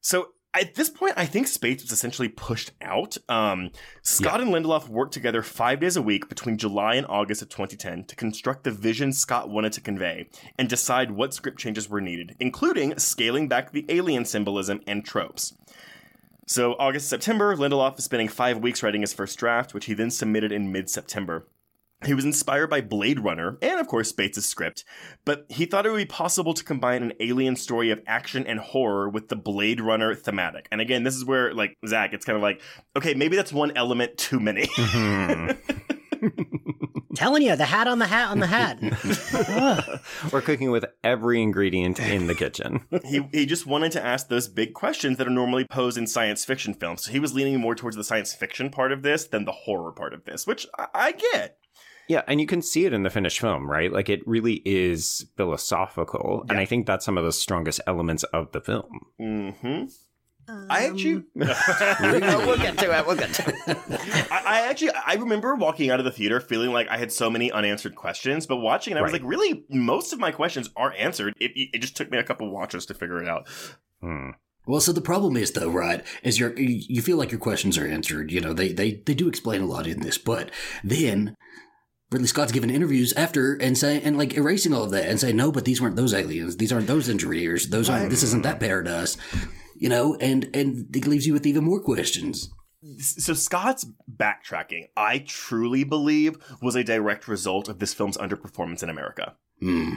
[0.00, 3.16] So at this point, I think Spaihts was essentially pushed out.
[3.28, 3.70] Um,
[4.02, 8.04] Scott and Lindelof worked together five days a week between July and August of 2010
[8.04, 12.36] to construct the vision Scott wanted to convey and decide what script changes were needed,
[12.38, 15.54] including scaling back the alien symbolism and tropes.
[16.46, 20.10] So, August September, Lindelof is spending five weeks writing his first draft, which he then
[20.10, 21.46] submitted in mid September.
[22.04, 24.84] He was inspired by Blade Runner and, of course, Spaihts' script,
[25.24, 28.58] but he thought it would be possible to combine an alien story of action and
[28.58, 30.66] horror with the Blade Runner thematic.
[30.72, 32.60] And again, this is where, like, Zach, it's kind of like,
[32.96, 34.66] okay, maybe that's one element too many.
[34.66, 35.56] Mhm.
[37.14, 38.80] Telling you, the hat on the hat on the hat.
[40.32, 42.86] We're cooking with every ingredient in the kitchen.
[43.04, 46.44] he, he just wanted to ask those big questions that are normally posed in science
[46.44, 47.04] fiction films.
[47.04, 49.92] So he was leaning more towards the science fiction part of this than the horror
[49.92, 51.58] part of this, which I, I get.
[52.08, 53.92] Yeah, and you can see it in the finished film, right?
[53.92, 58.52] Like it really is philosophical, and I think that's some of the strongest elements of
[58.52, 59.00] the film.
[59.20, 59.84] Mm-hmm.
[60.48, 63.06] I actually, Um, we'll get to it.
[63.06, 64.28] We'll get to it.
[64.30, 67.30] I, I actually, I remember walking out of the theater feeling like I had so
[67.30, 70.92] many unanswered questions, but watching it, I was like, really, most of my questions are
[70.98, 71.34] answered.
[71.38, 73.48] It, it just took me a couple watches to figure it out.
[74.00, 74.30] Hmm.
[74.66, 76.04] Well, so the problem is though, right?
[76.22, 78.30] Is your you feel like your questions are answered.
[78.30, 80.52] You know, they they they do explain a lot in this, but
[80.84, 81.36] then
[82.12, 85.34] Ridley Scott's given interviews after and saying and like erasing all of that and saying
[85.36, 86.58] no, but these weren't those aliens.
[86.58, 87.68] These aren't those engineers.
[87.68, 88.10] Those aren't.
[88.10, 89.16] This isn't that paradise.
[89.76, 92.50] You know, and and it leaves you with even more questions.
[92.98, 98.90] So Scott's backtracking, I truly believe, was a direct result of this film's underperformance in
[98.90, 99.36] America.
[99.60, 99.94] Hmm.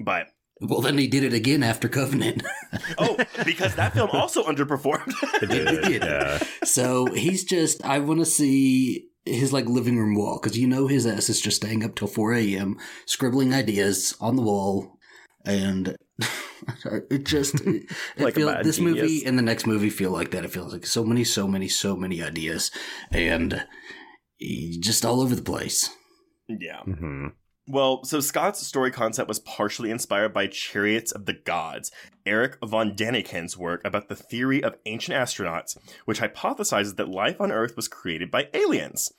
[0.00, 0.28] But
[0.60, 2.42] Well, then he did it again after Covenant.
[2.98, 5.12] oh, because that film also underperformed.
[5.42, 6.38] It did, yeah.
[6.64, 7.84] so he's just.
[7.84, 11.40] I want to see his like living room wall because you know his ass is
[11.40, 12.78] just staying up till four a.m.
[13.06, 14.98] scribbling ideas on the wall,
[15.44, 15.96] and
[17.10, 20.30] It just it Like a feel, bad this movie and the next movie feel like
[20.32, 20.44] that.
[20.44, 22.70] It feels like so many, so many, so many ideas,
[23.10, 23.54] and
[24.40, 25.90] eh, just all over the place.
[26.48, 26.80] Yeah.
[26.80, 27.28] hmm
[27.68, 31.90] Well, so Scott's story concept was partially inspired by Chariots of the Gods,
[32.26, 37.52] Erich von Däniken's work about the theory of ancient astronauts, which hypothesizes that life on
[37.52, 39.12] Earth was created by aliens.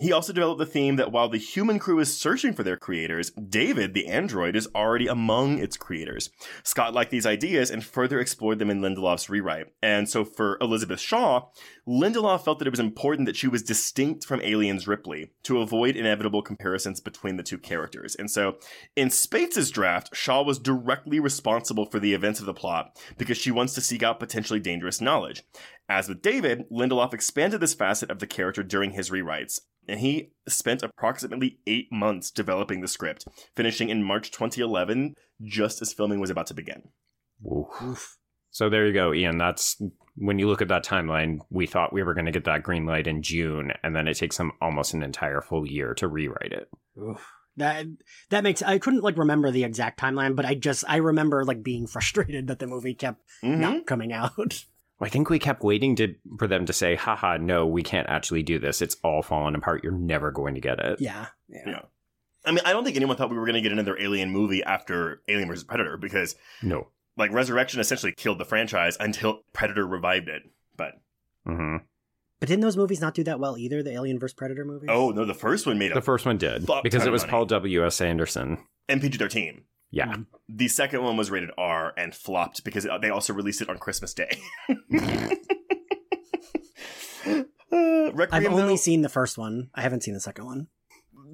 [0.00, 3.30] He also developed the theme that while the human crew is searching for their creators,
[3.30, 6.30] David, the android, is already among its creators.
[6.64, 9.68] Scott liked these ideas and further explored them in Lindelof's rewrite.
[9.80, 11.46] And so for Elizabeth Shaw,
[11.86, 15.94] Lindelof felt that it was important that she was distinct from Aliens Ripley to avoid
[15.94, 18.16] inevitable comparisons between the two characters.
[18.16, 18.56] And so
[18.96, 23.52] in Spaihts' draft, Shaw was directly responsible for the events of the plot because she
[23.52, 25.44] wants to seek out potentially dangerous knowledge.
[25.88, 30.32] As with David, Lindelof expanded this facet of the character during his rewrites, and he
[30.48, 36.30] spent approximately eight months developing the script, finishing in March 2011, just as filming was
[36.30, 36.84] about to begin.
[38.50, 39.36] So there you go, Ian.
[39.36, 39.80] That's
[40.16, 42.86] when you look at that timeline, we thought we were going to get that green
[42.86, 46.52] light in June, and then it takes them almost an entire full year to rewrite
[46.52, 46.70] it.
[47.56, 47.86] That
[48.30, 51.62] that makes I couldn't like remember the exact timeline, but I just I remember like
[51.62, 53.58] being frustrated that the movie kept Mhm.
[53.58, 54.64] not coming out.
[55.00, 58.42] I think we kept waiting to for them to say, haha, no, we can't actually
[58.42, 58.80] do this.
[58.80, 59.82] It's all falling apart.
[59.82, 61.00] You're never going to get it.
[61.00, 61.26] yeah.
[61.48, 61.62] Yeah.
[61.66, 61.80] Yeah.
[62.46, 64.62] I mean, I don't think anyone thought we were going to get another Alien movie
[64.62, 65.64] after Alien vs.
[65.64, 66.88] Predator because, No.
[67.16, 70.42] like, Resurrection essentially killed the franchise until Predator revived it.
[70.76, 71.00] But,
[71.46, 71.78] Mm-hmm.
[72.40, 73.82] But didn't those movies not do that well either?
[73.82, 74.90] The Alien vs Predator movies.
[74.92, 77.30] oh, no, the first one made a The first one did because it was money.
[77.30, 77.86] Paul W.
[77.86, 78.00] S.
[78.02, 78.58] Anderson.
[78.88, 79.62] and PG 13.
[79.94, 80.16] Yeah.
[80.48, 84.12] The second one was rated R and flopped because they also released it on Christmas
[84.14, 84.38] Day.
[84.68, 84.74] Uh,
[88.14, 89.70] Requiem, I've only though- seen the first one.
[89.74, 90.68] I haven't seen the second one.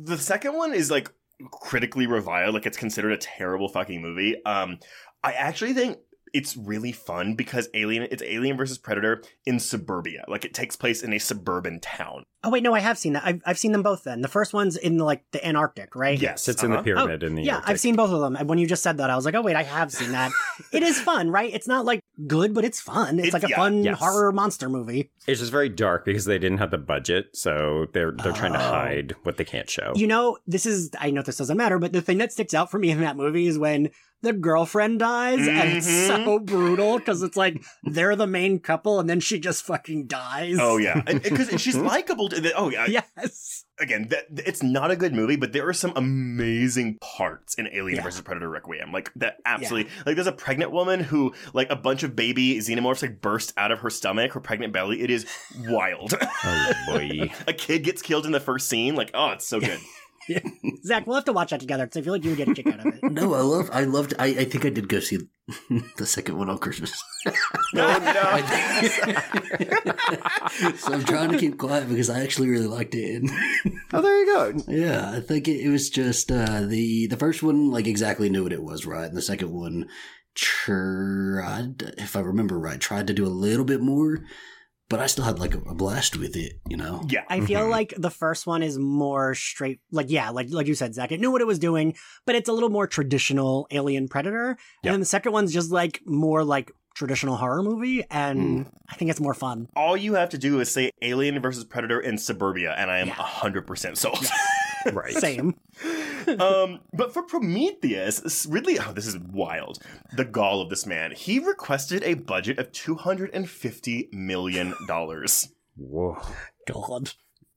[0.02, 1.10] the second one is like
[1.50, 4.78] critically reviled like it's considered a terrible fucking movie um
[5.24, 5.96] i actually think
[6.34, 11.02] it's really fun because alien it's alien versus predator in suburbia like it takes place
[11.02, 13.22] in a suburban town Oh wait, no, I have seen that.
[13.24, 14.04] I've, I've seen them both.
[14.04, 16.18] Then the first one's in like the Antarctic, right?
[16.18, 16.80] yes it's in uh-huh.
[16.80, 17.60] the pyramid in the Yeah.
[17.64, 18.34] I've seen both of them.
[18.36, 20.32] And when you just said that, I was like, oh wait, I have seen that.
[20.72, 21.52] it is fun, right?
[21.52, 23.18] It's not like good, but it's fun.
[23.18, 23.98] It's, It's- like a yeah, fun yes.
[23.98, 25.10] horror monster movie.
[25.26, 28.58] It's just very dark because they didn't have the budget, so they're they're trying to
[28.58, 28.70] Oh.
[28.70, 29.92] hide what they can't show.
[29.94, 32.70] You know, this is I know this doesn't matter, but the thing that sticks out
[32.70, 33.90] for me in that movie is when
[34.22, 39.08] the girlfriend dies, and it's so brutal because it's like they're the main couple, and
[39.08, 40.56] then she just fucking dies.
[40.60, 43.64] oh yeah because she's likable to- oh yeah yes.
[43.78, 47.96] again that it's not a good movie but there are some amazing parts in alien
[47.96, 48.02] Yeah.
[48.02, 52.02] versus predator requiem like that absolutely like there's a pregnant woman who like a bunch
[52.02, 55.26] of baby xenomorphs like burst out of her stomach her pregnant belly it is
[55.66, 56.14] wild
[56.44, 57.30] oh boy.
[57.46, 59.78] a kid gets killed in the first scene like oh it's so good
[60.84, 62.54] Zach, we'll have to watch that together because I feel like you would get a
[62.54, 63.02] kick out of it.
[63.02, 63.70] No, I love.
[63.72, 64.14] I loved.
[64.18, 65.18] I, I think I did go see
[65.96, 66.92] the second one on Christmas.
[67.72, 68.12] No, no
[70.76, 73.22] so I'm trying to keep quiet because I actually really liked it.
[73.92, 74.52] oh, there you go.
[74.66, 78.42] yeah, I think it, it was just uh, the the first one like exactly knew
[78.42, 79.06] what it was, right?
[79.06, 79.88] And the second one
[80.34, 84.24] tried, if I remember right, tried to do a little bit more,
[84.90, 86.60] but I still had like a, a blast with it.
[86.68, 87.02] You know?
[87.08, 87.70] yeah I feel Mhm.
[87.70, 91.10] like the first one is more straight, like yeah, like like you said, Zach.
[91.12, 91.94] It knew what it was doing,
[92.26, 94.58] but it's a little more traditional Alien Predator.
[94.82, 94.90] Yeah.
[94.90, 99.10] And then the second one's just like more like traditional horror movie, and I think
[99.12, 99.68] it's more fun.
[99.76, 103.06] all you have to do is say alien versus predator in suburbia and i am
[103.06, 103.14] Yeah.
[103.14, 104.26] 100% sold
[104.92, 105.12] Right.
[105.14, 105.54] Same.
[106.38, 109.78] um, but for Prometheus, s- Ridley, oh, this is wild.
[110.16, 111.12] The gall of this man.
[111.12, 114.74] He requested a budget of $250 million.
[115.76, 116.18] Whoa.
[116.66, 117.12] God.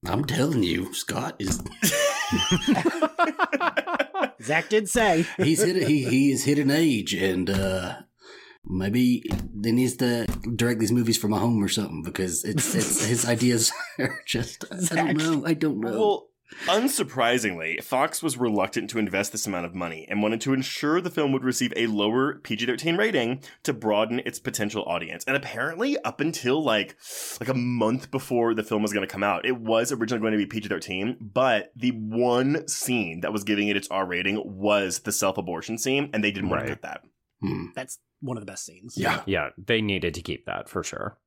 [0.05, 1.63] I'm telling you, Scott is
[4.41, 5.25] Zach did say.
[5.37, 7.95] he's hit he he is hit an age and uh
[8.65, 9.23] maybe
[9.63, 13.25] he needs to direct these movies from a home or something because it's it's his
[13.25, 15.91] ideas are just I don't know I don't know.
[15.91, 16.27] Well,
[16.65, 21.09] unsurprisingly, Fox was reluctant to invest this amount of money and wanted to ensure the
[21.09, 25.23] film would receive a lower PG 13 rating to broaden its potential audience.
[25.25, 26.95] And apparently, up until like
[27.39, 30.33] like a month before the film was going to come out, it was originally going
[30.33, 34.41] to be PG 13, but the one scene that was giving it its R rating
[34.45, 37.01] was the self abortion scene, and they didn't want to cut that.
[37.41, 37.65] Hmm.
[37.75, 38.95] That's one of the best scenes.
[38.97, 39.21] Yeah.
[39.25, 41.17] Yeah, they needed to keep that for sure.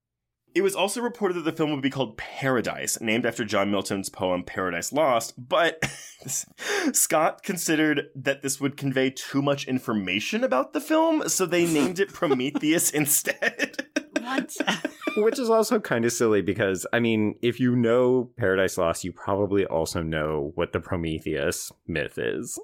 [0.57, 4.09] It was also reported that the film would be called Paradise, named after John Milton's
[4.09, 5.85] poem Paradise Lost, but
[6.95, 12.01] Scott considered that this would convey too much information about the film, so they named
[12.01, 13.87] it Prometheus instead.
[14.19, 14.57] What?
[15.19, 19.13] Which is also kind of silly because, I mean, if you know Paradise Lost, you
[19.13, 22.59] probably also know what the Prometheus myth is.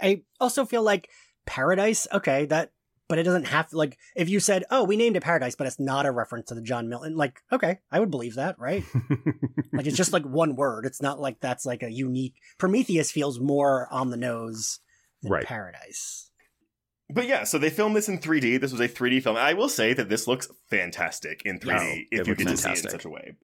[0.00, 1.10] I also feel like
[1.46, 2.72] Paradise, okay, that
[3.08, 5.66] but it doesn't have to like if you said, "Oh, we named it Paradise," but
[5.66, 7.16] it's not a reference to the John Milton.
[7.16, 8.84] Like, okay, I would believe that, right?
[9.72, 10.84] like it's just like one word.
[10.86, 12.34] It's not like that's like a unique.
[12.58, 14.80] Prometheus feels more on the nose
[15.22, 15.44] than Right.
[15.44, 16.30] Paradise.
[17.10, 18.60] But yeah, so they filmed this in 3D.
[18.60, 19.36] This was a 3D film.
[19.36, 22.56] I will say that this looks fantastic in 3D Yeah, if you looks get to
[22.56, 23.36] see it in such a way.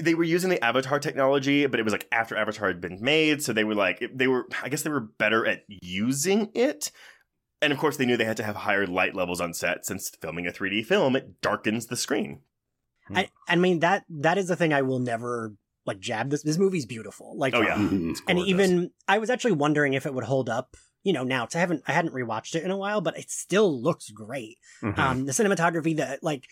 [0.00, 3.42] They were using the Avatar technology, but it was like after Avatar had been made,
[3.42, 6.92] so they were like they were I guess they were better at using it.
[7.64, 10.10] And of course they knew they had to have higher light levels on set since
[10.10, 12.40] filming a 3D film it darkens the screen.
[13.14, 15.54] I I mean that that is the thing I will never
[15.86, 16.42] like jab this.
[16.42, 17.36] This movie's beautiful.
[17.36, 17.76] Like, Oh, yeah.
[17.76, 18.16] Mhm.
[18.26, 20.76] and even I was actually wondering if it would hold up.
[21.02, 23.82] You know, now I haven't I hadn't rewatched it in a while, but it still
[23.82, 24.58] looks great.
[24.82, 24.98] Mhm.
[24.98, 26.46] Um, the cinematography that like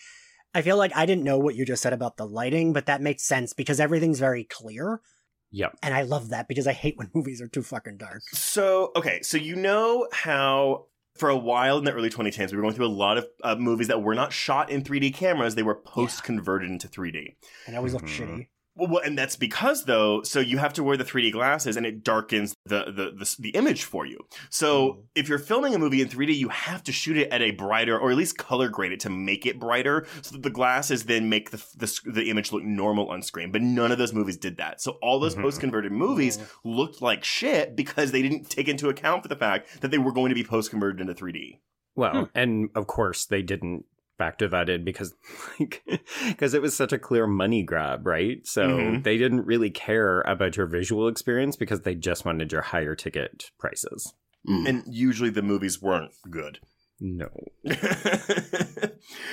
[0.53, 3.01] I feel like I didn't know what you just said about the lighting, but that
[3.01, 5.01] makes sense because everything's very clear,
[5.49, 5.75] yep.
[5.81, 8.21] and I love that because I hate when movies are too fucking dark.
[8.31, 12.63] So, okay, so you know how for a while in the early 2010s, we were
[12.63, 15.63] going through a lot of uh, movies that were not shot in 3D cameras, they
[15.63, 17.35] were post converted into 3D.
[17.67, 18.07] And it always look Mhm.
[18.07, 18.47] shitty.
[18.75, 21.85] Well, well, and that's because though, so you have to wear the 3D glasses and
[21.85, 24.19] it darkens the, the the the image for you.
[24.49, 25.01] So mm-hmm.
[25.15, 27.97] if you're filming a movie in 3D, you have to shoot it at a brighter
[27.97, 31.29] or at least color grade it to make it brighter, so that the glasses then
[31.29, 33.51] make the the, the image look normal on screen.
[33.51, 34.81] But none of those movies did that.
[34.81, 35.43] So all those Mhm.
[35.43, 36.69] post converted movies mm-hmm.
[36.69, 40.11] looked like shit because they didn't take into account for the fact that they were
[40.11, 41.59] going to be post converted into 3D.
[41.95, 42.23] Well, hmm.
[42.33, 43.85] and of course they didn't
[44.23, 45.13] factor that in because
[45.59, 45.83] like
[46.27, 48.45] because it was such a clear money grab, right?
[48.47, 49.03] So Mhm.
[49.03, 53.51] they didn't really care about your visual experience because they just wanted your higher ticket
[53.59, 54.13] prices.
[54.47, 54.67] Mm.
[54.69, 56.59] And usually the movies weren't good.
[56.99, 57.27] No.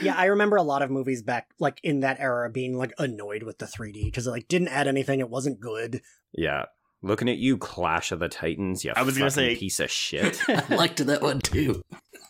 [0.03, 3.44] Yeah, I remember a lot of movies back like in that era being like annoyed
[3.44, 6.00] with the 3D because it like didn't add anything, it wasn't good.
[6.33, 6.64] Yeah.
[7.02, 9.90] Looking at you, Clash of the Titans, you I was gonna fucking say- piece of
[10.02, 10.38] shit.
[10.48, 11.82] I liked that one too.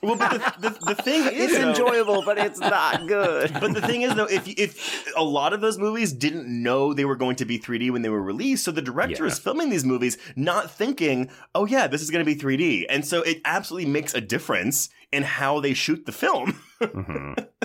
[0.03, 0.31] well, but
[0.61, 3.53] the, the, the thing is, though- enjoyable, but it's not good.
[3.55, 7.05] But the thing is, though, if if a lot of those movies didn't know they
[7.05, 9.33] were going to be 3D when they were released, so the director Yeah.
[9.33, 13.05] is filming these movies not thinking, "Oh yeah, this is going to be 3D," and
[13.05, 16.61] so it absolutely makes a difference in how they shoot the film.
[16.81, 17.47] Mhm.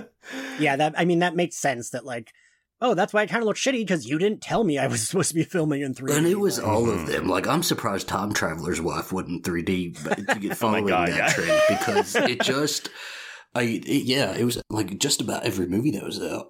[0.59, 2.33] Yeah, that I mean that makes sense that like
[2.81, 5.01] oh, that's why it kind of looked shitty because you didn't tell me I was
[5.07, 6.17] supposed to be filming in 3D.
[6.17, 7.05] And it was Like, all of hmm.
[7.05, 7.27] them.
[7.27, 11.17] Like I'm surprised Time Traveler's wife wasn't 3D but to get oh following God, that
[11.17, 11.29] yeah.
[11.29, 12.89] trend because it just,
[13.53, 16.47] I it, yeah, it was like just about every movie that was out.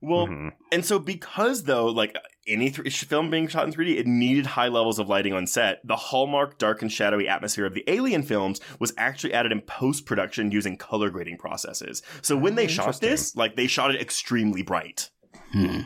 [0.00, 0.52] Well, Mhm.
[0.72, 4.68] and so because though, like any th- film being shot in 3D, it needed high
[4.68, 5.80] levels of lighting on set.
[5.84, 10.06] The hallmark dark and shadowy atmosphere of the Alien films was actually added in post
[10.06, 12.02] production using color grading processes.
[12.22, 15.10] So when they shot this, like they shot it extremely bright.
[15.52, 15.80] Hmm.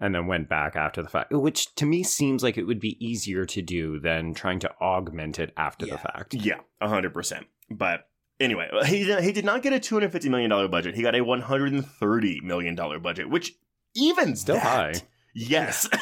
[0.00, 2.96] and then went back after the fact, which to me seems like it would be
[2.98, 5.92] easier to do than trying to augment it after Yeah.
[5.92, 6.34] the fact.
[6.34, 7.46] Yeah, hundred percent.
[7.70, 8.08] But
[8.42, 10.94] anyway, uh, he did, he did not get a two hundred fifty million dollar budget.
[10.94, 13.52] He got a one hundred and thirty million dollar budget, which
[13.94, 14.92] even Still that- high.
[15.34, 15.88] Yes.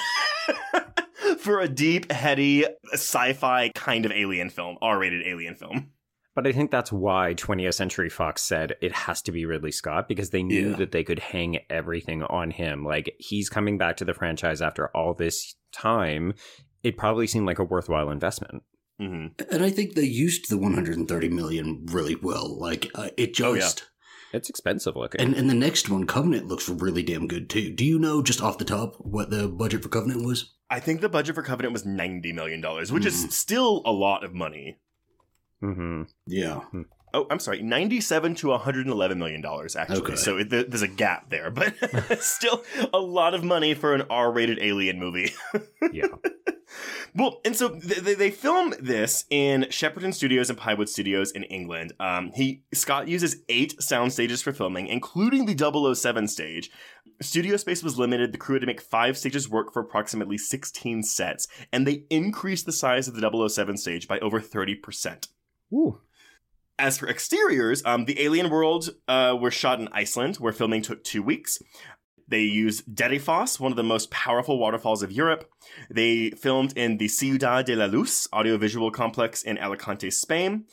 [1.39, 5.91] For a deep, heady, sci-fi kind of alien film, R-rated alien film.
[6.35, 10.09] But I think that's why 20th Century Fox said it has to be Ridley Scott
[10.09, 10.77] because they knew Yeah.
[10.77, 12.85] that they could hang everything on him.
[12.85, 16.35] Like he's coming back to the franchise after all this time.
[16.83, 18.63] It probably seemed like a worthwhile investment.
[19.01, 22.59] Hmm And I think they used the 130 million really well.
[22.59, 23.61] Like uh, it Oh, yeah.
[23.61, 23.85] just.
[24.33, 25.21] It's expensive looking.
[25.21, 27.73] And, and the next one, Covenant, looks really damn good too.
[27.75, 30.55] Do you know just off the top what the budget for Covenant was?
[30.71, 33.07] I think the budget for Covenant was ninety million dollars, which Mhm.
[33.07, 34.79] is still a lot of money.
[35.61, 36.61] hmm Yeah.
[37.13, 40.01] Oh, I'm sorry, ninety-seven to one hundred and eleven million dollars actually.
[40.01, 40.17] Okay.
[40.17, 41.75] So it, there- there's a gap there, but
[42.23, 45.33] still a lot of money for an R-rated alien movie.
[45.93, 46.07] Yeah.
[47.17, 51.43] Well, and so they, they, they film this in Shepperton Studios and Pinewood Studios in
[51.45, 51.93] England.
[51.99, 56.71] Um, he Scott uses eight sound stages for filming, including the 007 stage.
[57.21, 58.31] Studio space was limited.
[58.33, 62.67] The crew had to make five stages work for approximately 16 sets, and they increased
[62.67, 65.27] the size of the 007 stage by over 30%.
[65.73, 66.01] Ooh.
[66.81, 71.05] As for exteriors, um, the Alien World uh, were shot in Iceland, where filming took
[71.05, 71.59] two weeks.
[72.27, 75.51] They used Dettifoss, one of the most powerful waterfalls of Europe.
[75.91, 80.65] They filmed in the Ciudad de la Luz audiovisual complex in Alicante, Spain.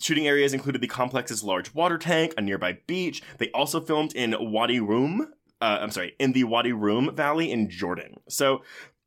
[0.00, 3.22] Shooting areas included the complex's large water tank, a nearby beach.
[3.36, 5.32] They also filmed in Wadi Rum.
[5.60, 8.16] Uh, I'm sorry, in the Wadi Rum Valley in Jordan.
[8.28, 8.62] So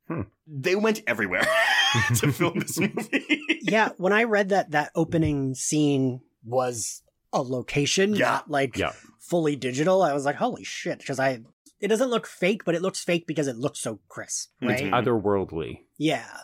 [0.06, 0.20] Hmm.
[0.46, 1.46] they went everywhere
[2.16, 3.40] to film this movie.
[3.62, 8.26] yeah, when I read that that opening scene was a location, Yeah.
[8.26, 8.92] not like Yeah.
[9.20, 11.40] fully digital, I was like, holy shit, because I
[11.80, 14.84] it doesn't look fake, but it looks fake because it looks so crisp, right?
[14.84, 14.90] Mhm.
[14.90, 15.80] Otherworldly.
[15.98, 16.40] Yeah.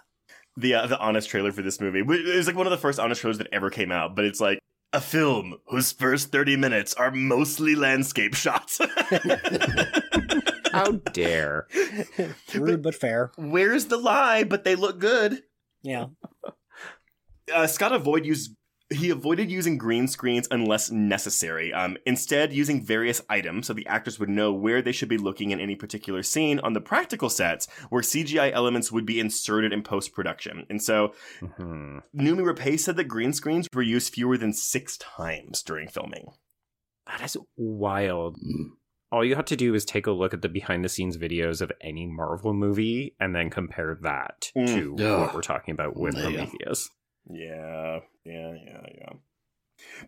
[0.56, 2.00] the uh, the honest trailer for this movie.
[2.00, 4.40] It was like one of the first honest trailers that ever came out, but it's
[4.40, 4.58] like
[4.92, 8.80] a film whose first 30 minutes are mostly landscape shots.
[10.72, 11.66] How dare.
[12.54, 13.30] Rude but fair.
[13.36, 14.44] Where's the lie?
[14.44, 15.42] But they look good.
[15.82, 16.06] Yeah.
[17.52, 18.54] Uh, Scott avoid used
[18.92, 21.72] he avoided using green screens unless necessary.
[21.72, 25.52] Um, instead, using various items so the actors would know where they should be looking
[25.52, 29.82] in any particular scene on the practical sets where CGI elements would be inserted in
[29.82, 30.66] post production.
[30.68, 35.62] And so, hmm Noomi Rapace said that green screens were used fewer than six times
[35.62, 36.32] during filming.
[37.06, 38.36] That is wild.
[39.12, 41.60] All you have to do is take a look at the behind the scenes videos
[41.60, 44.66] of any Marvel movie and then compare that Mm.
[44.74, 45.20] to Yeah.
[45.20, 46.22] what we're talking about with Yeah.
[46.22, 46.88] Prometheus.
[47.28, 49.12] Yeah, yeah, yeah, yeah.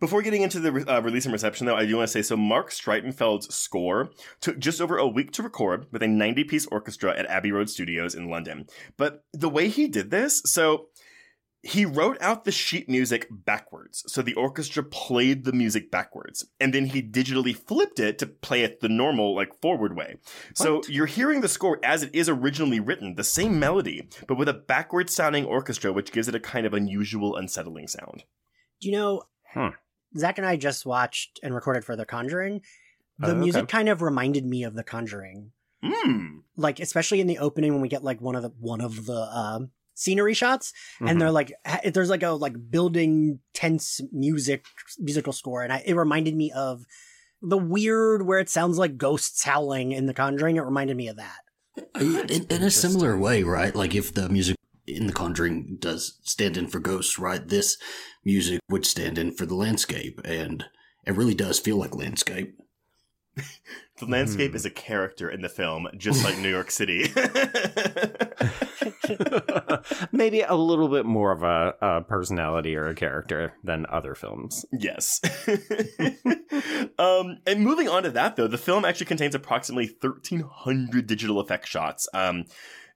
[0.01, 2.37] Before getting into the uh, release and reception, though, I do want to say so
[2.37, 4.11] Marc Streitenfeld's score
[4.41, 7.71] took just over a week to record with a 90 piece orchestra at Abbey Road
[7.71, 8.67] Studios in London.
[8.97, 10.89] But the way he did this, so
[11.65, 14.03] he wrote out the sheet music backwards.
[14.09, 16.45] So the orchestra played the music backwards.
[16.59, 20.17] And then he digitally flipped it to play it the normal, like forward way.
[20.55, 24.49] So you're hearing the score as it is originally written, the same melody, but with
[24.49, 28.25] a backward sounding orchestra, which gives it a kind of unusual, unsettling sound.
[28.81, 29.69] Do you know, Hmm.
[30.17, 32.63] Zach and I just watched and recorded for The Conjuring.
[33.19, 33.39] The Oh, okay.
[33.39, 35.53] music kind of reminded me of The Conjuring.
[35.85, 36.39] Hmm.
[36.57, 39.21] Like, especially in the opening when we get like one of the one of the
[39.37, 41.34] um, scenery shots, and they're mm-hmm.
[41.34, 44.64] like, ha- there's like a like building tense music
[44.99, 46.84] musical score, and I, it reminded me of
[47.40, 50.57] the weird where it sounds like ghosts howling in The Conjuring.
[50.57, 51.40] It reminded me of that.
[52.01, 53.74] In, in a similar way, right?
[53.74, 57.47] Like if the music in The Conjuring does stand in for ghosts, right?
[57.47, 57.78] This
[58.24, 60.64] music would stand in for the landscape, and
[61.07, 62.57] it really does feel like landscape.
[63.99, 64.57] The landscape Hmm.
[64.57, 67.12] is a character in the film, just like New York City.
[70.12, 74.64] Maybe a little bit more of a, a personality or a character than other films.
[74.72, 75.20] Yes.
[76.99, 81.68] um, and moving on to that, though, the film actually contains approximately 1,300 digital effect
[81.68, 82.09] shots.
[82.14, 82.45] Um,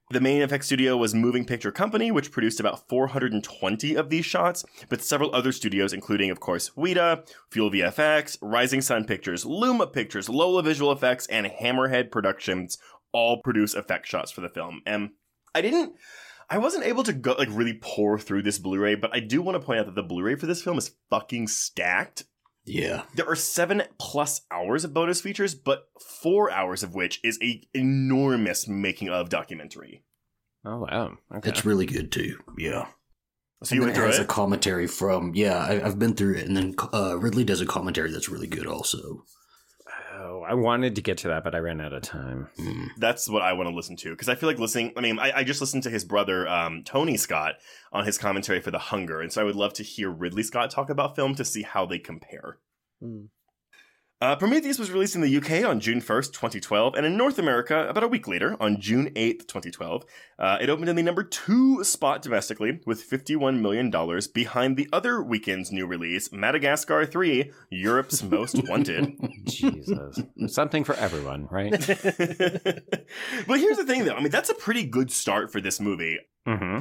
[0.09, 4.63] the main effects studio was Moving Picture Company, which produced about 420 of these shots,
[4.87, 10.29] but several other studios, including, of course, Weta, Fuel VFX, Rising Sun Pictures, Luma Pictures,
[10.29, 12.77] Lola Visual Effects, and Hammerhead Productions,
[13.11, 14.81] all produce effect shots for the film.
[14.85, 15.09] And
[15.53, 15.95] I didn't.
[16.49, 19.59] I wasn't able to go like really pour through this Blu-ray, but I do want
[19.59, 22.23] to point out that the Blu-ray for this film is fucking stacked.
[22.67, 23.03] Yeah.
[23.15, 25.87] There are seven plus hours of bonus features, but
[26.21, 30.03] four hours of which is a enormous making of documentary.
[30.65, 31.17] Oh wow!
[31.33, 31.49] Okay.
[31.49, 32.37] It's really good too.
[32.57, 32.87] Yeah.
[33.63, 36.13] So you And went then it through has a commentary from, yeah, I, I've been
[36.13, 36.45] through it.
[36.45, 39.23] And then uh, Ridley does a commentary that's really good also.
[40.17, 42.47] Oh, I wanted to get to that, but I ran out of time.
[42.59, 42.89] Mm.
[42.97, 44.93] That's what I want to listen to because I feel like listening.
[44.97, 47.55] I mean, I, I just listened to his brother um, Tony Scott
[47.91, 50.71] on his commentary for The Hunger, and so I would love to hear Ridley Scott
[50.71, 52.57] talk about film to see how they compare.
[53.01, 53.25] Hmm.
[54.19, 57.87] Uh, Prometheus was released in the UK on June 1st, 2012, and in North America
[57.87, 60.05] about a week later, on June 8th, 2012.
[60.39, 63.91] Uh, it opened in the number two spot domestically with $51 million
[64.33, 69.13] behind the other weekend's new release, Madagascar 3, Europe's Most Wanted.
[69.43, 71.69] Jesus, something for everyone, right?
[71.77, 74.15] but here's the thing, though.
[74.15, 76.17] I mean, that's a pretty good start for this movie.
[76.47, 76.79] mm-hmm.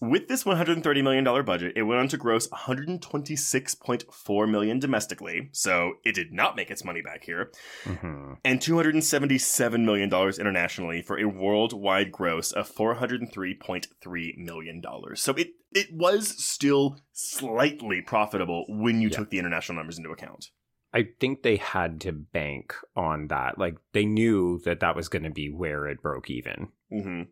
[0.00, 6.14] With this $130 million budget, it went on to gross 126.4 million domestically, so it
[6.14, 7.50] did not make its money back here,
[7.84, 8.34] Mm-hmm.
[8.44, 14.82] and $277 million internationally for a worldwide gross of $403.3 million.
[15.14, 19.16] So it, it was still slightly profitable when you Yeah.
[19.18, 20.46] took the international numbers into account.
[20.94, 23.58] I think they had to bank on that.
[23.58, 26.68] Like they knew that that was going to be where it broke even.
[26.90, 27.22] hmm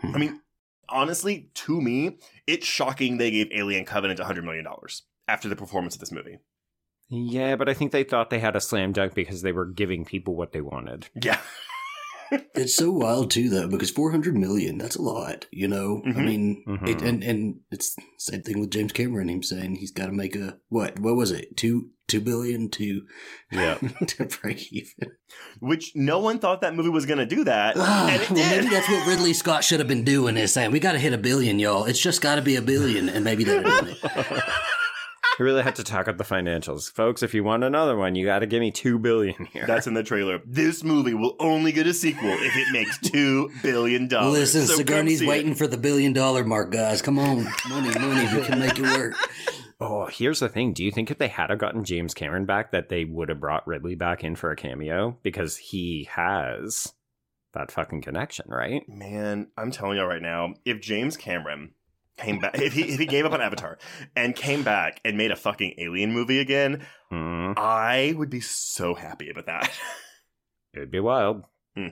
[0.00, 0.14] Hmm.
[0.14, 0.40] I mean,
[0.88, 4.66] honestly, to me, it's shocking they gave Alien Covenant $100 million
[5.28, 6.38] after the performance of this movie.
[7.08, 10.04] Yeah, but I think they thought they had a slam dunk because they were giving
[10.04, 11.08] people what they wanted.
[11.14, 11.40] Yeah.
[12.54, 16.02] It's so wild too, though, because 400 million, that's a lot, you know?
[16.06, 16.24] I Mhm.
[16.24, 16.88] mean, Mhm.
[16.88, 20.12] it, and, and it's the same thing with James Cameron, him saying he's got to
[20.12, 21.56] make a, what, what was it?
[21.56, 23.02] Two, two billion to,
[23.52, 23.74] Yeah.
[24.06, 25.12] to break even.
[25.60, 27.76] Which no one thought that movie was going to do that.
[27.76, 30.98] Well, maybe that's what Ridley Scott should have been doing is saying, we got to
[30.98, 31.84] hit a billion, y'all.
[31.84, 33.08] It's just got to be a billion.
[33.08, 33.98] And maybe they're doing it.
[35.38, 37.22] We really had to talk up the financials, folks.
[37.22, 39.66] If you want another one, you got to give me two billion here.
[39.66, 40.40] That's in the trailer.
[40.46, 44.06] This movie will only get a sequel if it makes $2 billion.
[44.08, 45.28] Listen, So Sigourney's see it.
[45.28, 47.02] waiting for the billion dollar mark, guys.
[47.02, 47.44] Come on.
[47.68, 48.36] Money, money.
[48.36, 49.14] We can make it work.
[49.80, 50.72] Oh, here's the thing.
[50.72, 53.40] Do you think if they had have gotten James Cameron back, that they would have
[53.40, 56.92] brought Ridley back in for a cameo because he has
[57.54, 58.82] that fucking connection, right?
[58.88, 61.72] Man, I'm telling you right now, if James Cameron
[62.16, 63.78] came back, if he if he gave up on Avatar
[64.14, 66.84] and came back and made a fucking alien movie again,
[67.14, 69.70] Mm, I would be so happy about that.
[70.74, 71.44] it'd be wild.
[71.76, 71.88] Hmm.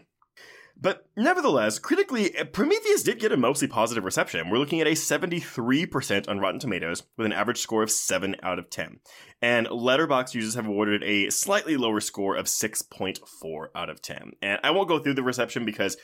[0.76, 4.50] But nevertheless, critically, eh, Prometheus did get a mostly positive reception.
[4.50, 8.58] We're looking at a 73% on Rotten Tomatoes with an average score of 7 out
[8.58, 8.98] of 10.
[9.40, 14.32] And Letterboxd users have awarded a slightly lower score of 6.4 out of 10.
[14.42, 15.96] And I won't go through the reception because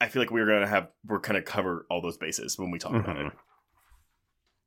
[0.00, 2.72] I feel like we're going to have, we're going to cover all those bases when
[2.72, 3.26] we talk about it.
[3.26, 3.36] Mm-hmm.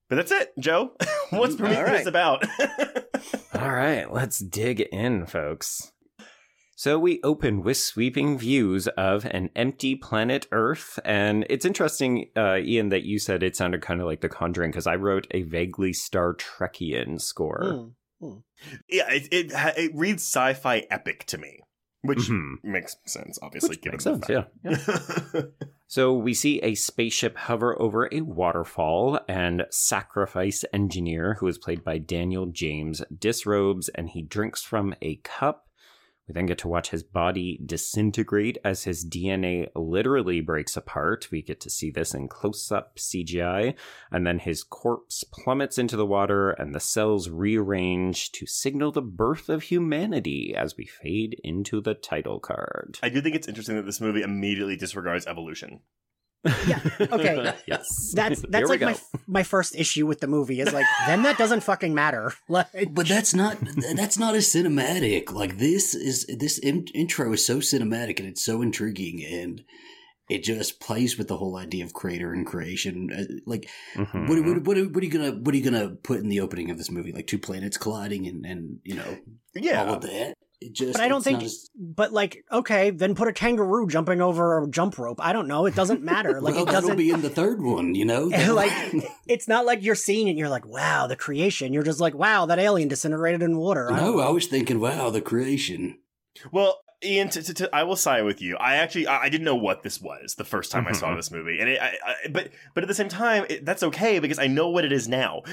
[0.10, 0.94] But that's it, Joe.
[1.32, 2.08] What's Prometheus right.
[2.08, 2.46] about?
[3.54, 5.92] All right, let's dig in, folks.
[6.76, 12.58] So we open with sweeping views of an empty planet Earth, and it's interesting, uh,
[12.58, 15.42] Ian, that you said it sounded kind of like The Conjuring because I wrote a
[15.42, 17.92] vaguely Star Trekian score.
[18.22, 18.38] Hmm.
[18.90, 21.60] yeah, it, it, it reads sci fi epic to me,
[22.04, 22.56] which Mhm.
[22.64, 23.70] makes sense, obviously.
[23.70, 25.42] Which given makes the sense, fact- yeah.
[25.90, 31.84] So we see a spaceship hover over a waterfall, and Sacrifice Engineer, who is played
[31.84, 35.67] by Daniel James, disrobes and he drinks from a cup.
[36.28, 41.30] We then get to watch his body disintegrate as his DNA literally breaks apart.
[41.32, 43.76] We get to see this in close up CGI.
[44.12, 49.02] And then his corpse plummets into the water and the cells rearrange to signal the
[49.02, 53.00] birth of humanity as we fade into the title card.
[53.02, 55.80] I do think it's interesting that this movie immediately disregards evolution.
[56.68, 56.80] Yeah.
[57.00, 57.54] Okay.
[57.68, 58.14] yes.
[58.16, 59.00] That's that's we like my go.
[59.28, 62.34] my first issue with the movie is like then that doesn't fucking matter.
[62.50, 63.58] Like, But that's not
[63.96, 65.32] that's not as cinematic.
[65.32, 69.64] Like this is this in, intro is so cinematic and it's so intriguing and
[70.30, 73.10] it just plays with the whole idea of creator and creation.
[73.12, 74.28] Uh, Like Mhm.
[74.28, 76.70] what, what, what, what are you gonna what are you gonna put in the opening
[76.72, 77.12] of this movie?
[77.12, 79.18] Like two planets colliding and and you know
[79.56, 79.84] Yeah.
[79.86, 80.34] all of that.
[80.60, 81.44] It just but I don't think.
[81.44, 85.20] as- But like, okay, then put a kangaroo jumping over a jump rope.
[85.22, 85.66] I don't know.
[85.68, 86.42] It doesn't matter.
[86.42, 86.98] Like well, it doesn't.
[86.98, 87.94] be in the third one.
[87.94, 88.72] You know, like
[89.28, 90.32] it's not like you're seeing it.
[90.32, 91.74] and You're like, wow, the creation.
[91.74, 93.88] You're just like, wow, that alien disintegrated in water.
[93.92, 94.34] No, I know.
[94.34, 96.00] was thinking, wow, the creation.
[96.52, 98.58] Well, Ian, t- t- t- I will side with you.
[98.58, 101.18] I actually I, I didn't know what this was the first time I saw Mhm.
[101.18, 104.18] this movie, and it, I, I, but but at the same time, it, that's okay
[104.18, 105.44] because I know what it is now.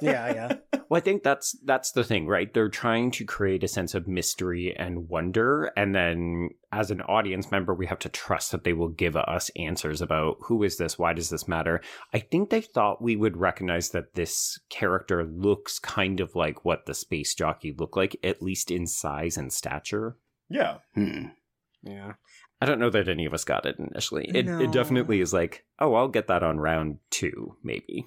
[0.00, 0.52] Yeah, yeah.
[0.88, 2.52] Well, I think that's that's the thing, right?
[2.52, 7.50] They're trying to create a sense of mystery and wonder, and then as an audience
[7.50, 10.98] member, we have to trust that they will give us answers about who is this,
[10.98, 11.80] why does this matter.
[12.14, 16.86] I think they thought we would recognize that this character looks kind of like what
[16.86, 20.16] the space jockey looked like, at least in size and stature.
[20.48, 20.78] yeah.
[20.94, 21.26] Hmm.
[21.82, 22.12] Yeah.
[22.60, 24.30] I don't know that any of us got it initially.
[24.34, 24.60] It, No.
[24.60, 28.06] it definitely is like, oh, I'll get that on round two, maybe.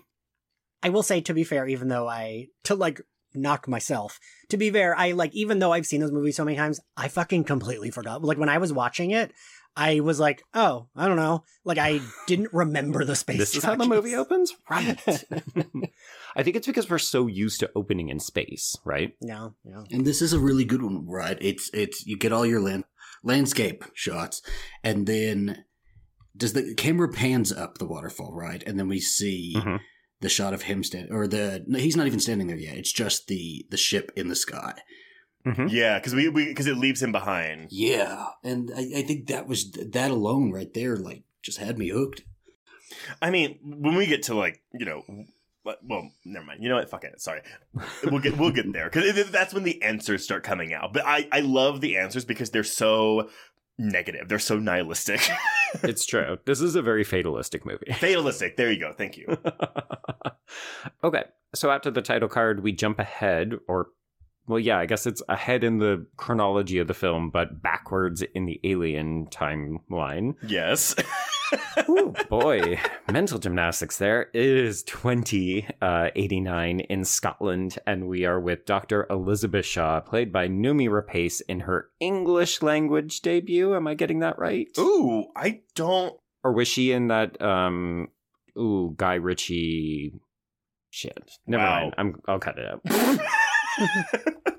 [0.83, 3.01] I will say, to be fair, even though I to like
[3.33, 4.19] knock myself,
[4.49, 7.07] to be fair, I like even though I've seen those movies so many times, I
[7.07, 8.23] fucking completely forgot.
[8.23, 9.31] Like when I was watching it,
[9.75, 13.37] I was like, oh, I don't know, like I didn't remember the space.
[13.37, 14.53] this is how the movie opens?
[14.69, 14.99] Right.
[16.35, 19.13] I think it's because we're so used to opening in space, right?
[19.21, 19.85] No, no.
[19.91, 21.37] And this is a really good one, right?
[21.41, 22.85] It's it's you get all your land
[23.23, 24.41] landscape shots,
[24.83, 25.65] and then
[26.37, 28.63] does the camera pans up the waterfall, right?
[28.65, 29.79] And then we see Mhm.
[30.21, 32.77] The shot of him stand or the no, he's not even standing there yet.
[32.77, 34.73] It's just the the ship in the sky.
[35.45, 35.67] Mm-hmm.
[35.69, 37.69] Yeah, because we because it leaves him behind.
[37.71, 41.89] Yeah, and I, I think that was that alone right there, like just had me
[41.89, 42.23] hooked.
[43.21, 45.03] I mean, when we get to like you know,
[45.63, 46.61] what- well, never mind.
[46.63, 46.89] You know what?
[46.89, 47.21] Fuck it.
[47.21, 47.41] Sorry.
[48.03, 50.91] We'll get we'll get there because that's when the answers start coming out.
[50.93, 53.29] But I I love the answers because they're so
[53.79, 54.27] negative.
[54.27, 55.21] They're so nihilistic,
[55.83, 56.37] It's true.
[56.45, 57.91] This is a very fatalistic movie.
[57.93, 58.57] fatalistic.
[58.57, 58.93] There you go.
[58.93, 59.37] Thank you.
[61.03, 61.23] okay,
[61.55, 63.87] so after the title card, we jump ahead, or,
[64.47, 68.45] well, yeah, I guess it's ahead in the chronology of the film, but backwards in
[68.45, 70.35] the alien timeline.
[70.45, 70.95] Yes.
[71.89, 72.79] Ooh, boy,
[73.11, 74.29] mental gymnastics there.
[74.33, 79.07] It is 2089 in Scotland, and we are with Dr.
[79.09, 83.75] Elizabeth Shaw, played by Noomi Rapace in her English language debut.
[83.75, 84.67] Am I getting that right?
[84.77, 86.15] Ooh, I don't.
[86.43, 88.09] Or was she in that, um,
[88.57, 90.13] ooh, Guy Ritchie
[90.89, 91.31] shit?
[91.47, 91.79] Never Wow.
[91.81, 91.93] mind.
[91.97, 92.81] I'm, I'll cut it out.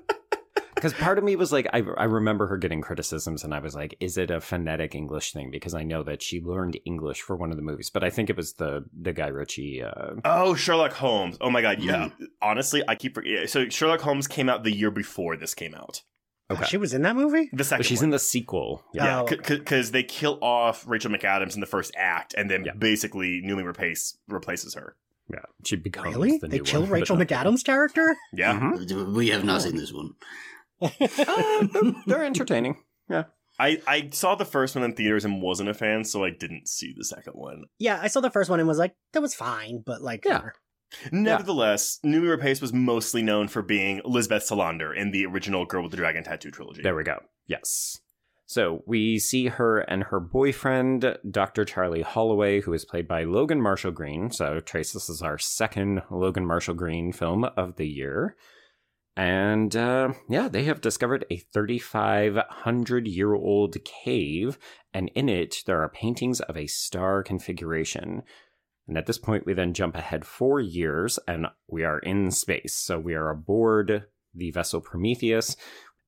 [0.81, 3.75] Because part of me was like, I, I remember her getting criticisms, and I was
[3.75, 5.51] like, is it a phonetic English thing?
[5.51, 8.29] Because I know that she learned English for one of the movies, but I think
[8.31, 9.83] it was the the Guy Ritchie.
[9.83, 11.37] Uh, Oh, Sherlock Holmes.
[11.39, 12.05] Oh my god, yeah.
[12.07, 12.23] Mm-hmm.
[12.41, 13.47] Honestly, I keep forgetting.
[13.47, 16.01] So Sherlock Holmes came out the year before this came out.
[16.49, 16.65] Okay.
[16.65, 17.49] She was in that movie.
[17.53, 18.05] The second she's one.
[18.05, 18.83] in the sequel.
[18.93, 19.05] Yeah.
[19.05, 22.73] Yeah, Oh, because they kill off Rachel McAdams in the first act, and then Yeah.
[22.73, 24.95] basically Newly Replace replaces her.
[25.31, 26.39] yeah, she becomes Really?
[26.39, 28.17] the They new kill one, but Rachel McAdams' character?
[28.33, 29.13] Yeah, Mhm.
[29.15, 30.15] We have not seen this one.
[30.81, 32.77] Uh, they're, they're entertaining.
[33.09, 33.23] Yeah.
[33.59, 36.67] I, I saw the first one in theaters and wasn't a fan, so I didn't
[36.67, 37.65] see the second one.
[37.77, 40.33] Yeah, I saw the first one and was like, that was fine, but like, Yeah.
[40.33, 40.53] whatever.
[41.11, 45.91] Nevertheless, Noomi Rapace was mostly known for being Lisbeth Salander in the original Girl with
[45.91, 46.81] the Dragon Tattoo trilogy.
[46.81, 47.19] There we go.
[47.47, 47.99] Yes.
[48.45, 51.63] So we see her and her boyfriend, Dr.
[51.63, 54.29] Charlie Holloway, who is played by Logan Marshall Green.
[54.31, 58.35] So, Trace, this is our second Logan Marshall Green film of the year.
[59.15, 64.57] And uh, yeah, they have discovered a 3,500 year old cave,
[64.93, 68.23] and in it there are paintings of a star configuration.
[68.87, 72.73] And at this point, we then jump ahead four years and we are in space.
[72.73, 75.55] So we are aboard the vessel Prometheus.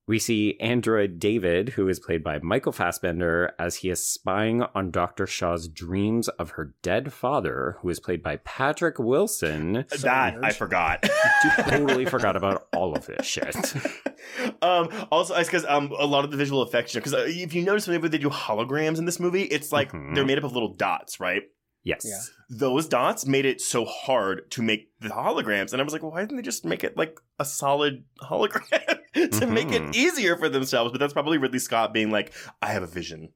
[0.06, 4.92] We see android David, who is played by Michael Fassbender, as he is spying on
[4.92, 5.26] Dr.
[5.26, 9.86] Shaw's dreams of her dead father, who is played by Patrick Wilson.
[10.02, 10.44] that weird.
[10.46, 11.10] I forgot.
[11.70, 13.56] totally forgot about all of this shit.
[14.62, 17.64] um, also, it's because um, a lot of the visual effects, because uh, if you
[17.64, 20.16] notice whenever they do holograms in this movie, it's like Mhm.
[20.16, 21.44] they're made up of little dots, right?
[21.84, 22.06] Yes.
[22.06, 22.58] Yeah.
[22.58, 26.12] Those dots made it so hard to make the holograms, and I was like, well,
[26.12, 29.00] why didn't they just make it like a solid hologram
[29.40, 29.96] to make it Mhm.
[29.96, 30.92] easier for themselves?
[30.92, 33.30] But that's probably Ridley Scott being like, I have a vision.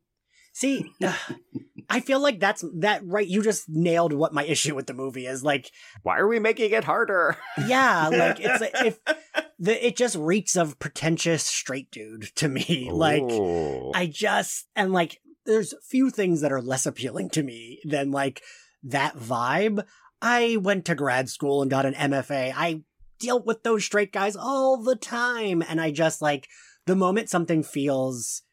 [0.54, 0.92] See,
[1.88, 3.28] I feel like that's that right.
[3.28, 5.44] You just nailed what my issue with the movie is.
[5.44, 5.70] Like,
[6.02, 7.38] Why are we making it harder?
[7.68, 9.00] yeah, like it's if
[9.60, 12.90] the it just reeks of pretentious straight dude to me.
[12.92, 13.92] Like, Ooh.
[13.94, 18.42] I just and like there's few things that are less appealing to me than like
[18.84, 19.84] that vibe.
[20.22, 22.52] I went to grad school and got an MFA.
[22.56, 22.82] I
[23.20, 26.48] dealt with those straight guys all the time and I just like
[26.86, 28.44] the moment something feels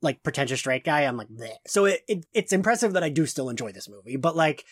[0.00, 1.52] like pretentious straight guy, I'm like Bleh.
[1.66, 4.16] so it, it it's impressive that I do still enjoy this movie.
[4.16, 4.64] But like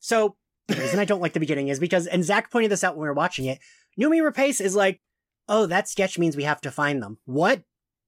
[0.00, 0.36] so
[0.68, 3.02] the reason I don't like the beginning is because and Zach pointed this out when
[3.02, 3.58] we were watching it,
[4.00, 5.00] Noomi Rapace is like,
[5.48, 7.18] oh, that sketch means we have to find them.
[7.24, 7.62] What?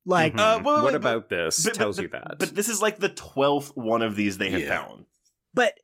[0.06, 0.40] Like Mhm.
[0.40, 2.36] Uh, well, what wait, but- about this But- tells but- you that?
[2.38, 4.86] But this is like the twelfth one of these they have Yeah.
[4.86, 5.06] found.
[5.54, 5.74] but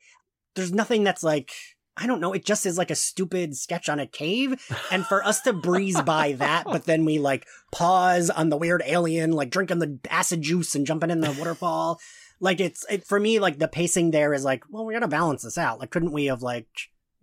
[0.56, 1.52] there's nothing that's like
[2.00, 2.32] I don't know.
[2.32, 6.00] It just is like a stupid sketch on a cave, and for us to breeze
[6.00, 10.40] by that, but then we like pause on the weird alien, like drinking the acid
[10.42, 12.00] juice and jumping in the waterfall.
[12.40, 13.38] Like it's it for me.
[13.38, 15.78] Like the pacing there is like, well, we gotta balance this out.
[15.78, 16.68] Like, couldn't we have like,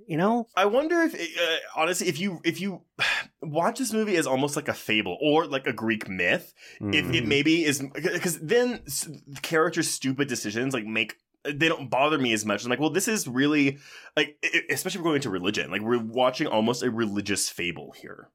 [0.06, 0.48] you know?
[0.56, 2.82] I wonder if, uh, honestly, if you if you
[3.42, 7.24] watch this movie as almost like a fable or like a Greek myth, if it
[7.24, 7.28] Mm.
[7.28, 11.16] maybe is because then the characters' stupid decisions like make
[11.54, 12.64] they don't bother me as much.
[12.64, 13.80] I'm like, well, this is really
[14.16, 18.30] like, especially if we're going into religion, like we're watching almost a religious fable here.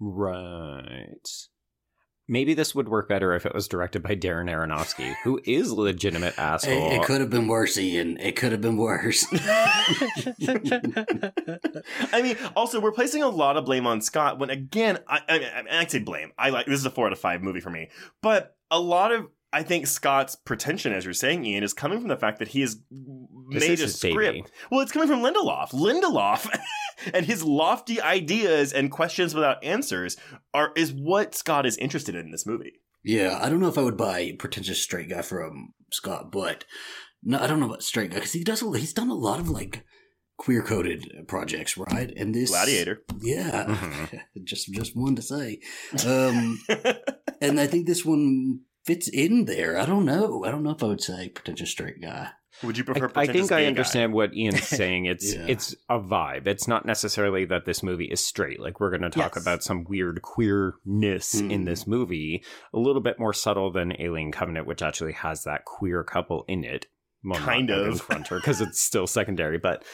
[0.00, 1.28] Right.
[2.28, 6.38] Maybe this would work better if it was directed by Darren Aronofsky, who is legitimate
[6.38, 6.92] asshole.
[6.92, 8.16] It, it could have been worse, Ian.
[8.18, 9.26] It could have been worse.
[12.12, 15.38] I mean, also we're placing a lot of blame on Scott when again, I, I,
[15.38, 16.32] I I'd say blame.
[16.38, 17.90] I like this is a four out of five movie for me,
[18.22, 22.08] but a lot of I think Scott's pretension, as you're saying, Ian, is coming from
[22.08, 22.76] the fact that he has
[23.50, 24.16] This made is a his script.
[24.16, 24.44] baby.
[24.70, 25.70] Well, it's coming from Lindelof.
[25.72, 26.48] Lindelof
[27.14, 30.16] and his lofty ideas and questions without answers
[30.54, 32.72] are is what Scott is interested in in this movie.
[33.04, 36.64] yeah, I don't know if I would buy pretentious straight guy from Scott, but
[37.22, 38.62] no, I don't know about straight guy because he does.
[38.62, 39.84] A, he's done a lot of like
[40.38, 42.10] queer coded projects, right?
[42.16, 43.02] And this Gladiator.
[43.20, 44.20] yeah, Mhm.
[44.44, 45.60] just just one to say.
[46.06, 46.58] Um,
[47.40, 49.78] and I think this one fits in there.
[49.78, 50.44] I don't know.
[50.44, 52.30] I don't know if I would say pretentious straight guy.
[52.62, 53.06] Would you prefer?
[53.06, 53.68] I, I pretentious think I gay guy?
[53.68, 55.06] understand what Ian's saying.
[55.06, 55.46] It's Yeah.
[55.48, 56.46] it's a vibe.
[56.46, 58.60] It's not necessarily that this movie is straight.
[58.60, 59.42] Like we're going to talk Yes.
[59.42, 61.64] about some weird queerness in Hmm.
[61.64, 66.04] this movie, a little bit more subtle than Alien Covenant, which actually has that queer
[66.04, 66.86] couple in it.
[67.24, 67.86] Well, Kind of.
[67.86, 69.58] in front her because it's still secondary.
[69.58, 69.84] But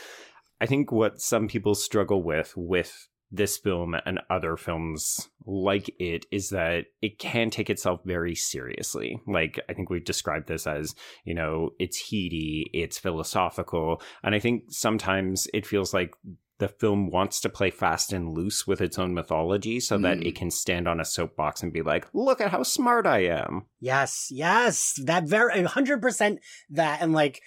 [0.61, 6.25] I think what some people struggle with with this film and other films like it
[6.31, 9.21] is that it can take itself very seriously.
[9.27, 14.39] Like I think we've described this as, you know, it's heady, it's philosophical, and I
[14.39, 16.15] think sometimes it feels like
[16.59, 20.27] the film wants to play fast and loose with its own mythology so that Mm.
[20.27, 23.67] it can stand on a soapbox and be like, "Look at how smart I am."
[23.79, 27.41] Yes, yes, that very hundred percent that, and like,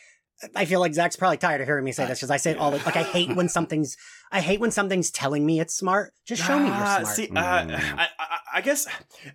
[0.56, 2.58] I feel like Zach's probably tired of hearing me say this because I say it
[2.58, 2.96] all the like.
[2.96, 3.96] I hate when something's,
[4.32, 6.14] I hate when something's telling me it's smart.
[6.26, 7.16] Just show me you're Ah, smart.
[7.16, 7.96] See, uh, Mm.
[7.98, 8.88] I, I, I guess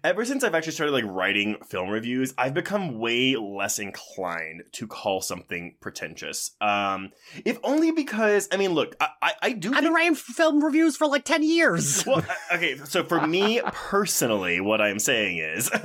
[0.04, 4.86] ever since I've actually started like writing film reviews, I've become way less inclined to
[4.86, 6.50] call something pretentious.
[6.60, 7.10] Um,
[7.44, 9.74] if only because I mean, look, I, I, I do.
[9.74, 12.04] I've been writing film reviews for like ten years.
[12.06, 12.18] well,
[12.50, 15.70] uh, okay, so for me personally, what I'm saying is.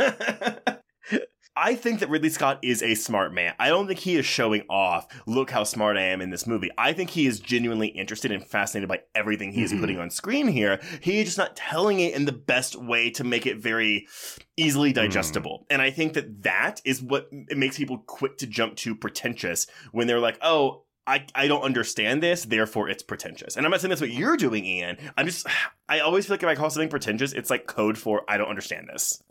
[1.55, 3.53] I think that Ridley Scott is a smart man.
[3.59, 6.69] I don't think he is showing off, look how smart I am in this movie.
[6.77, 9.81] I think he is genuinely interested and fascinated by everything he is Mhm.
[9.81, 10.79] putting on screen here.
[11.01, 14.07] He is just not telling it in the best way to make it very
[14.55, 15.65] easily digestible.
[15.69, 19.67] And I think that that is what it makes people quick to jump to pretentious
[19.91, 23.57] when they're like, oh, I, I don't understand this, therefore it's pretentious.
[23.57, 24.97] And I'm not saying that's what you're doing, Ian.
[25.17, 25.45] I'm just,
[25.89, 28.47] I always feel like if I call something pretentious, it's like code for I don't
[28.47, 29.21] understand this.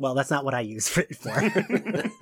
[0.00, 1.30] Well, that's not what I use it for.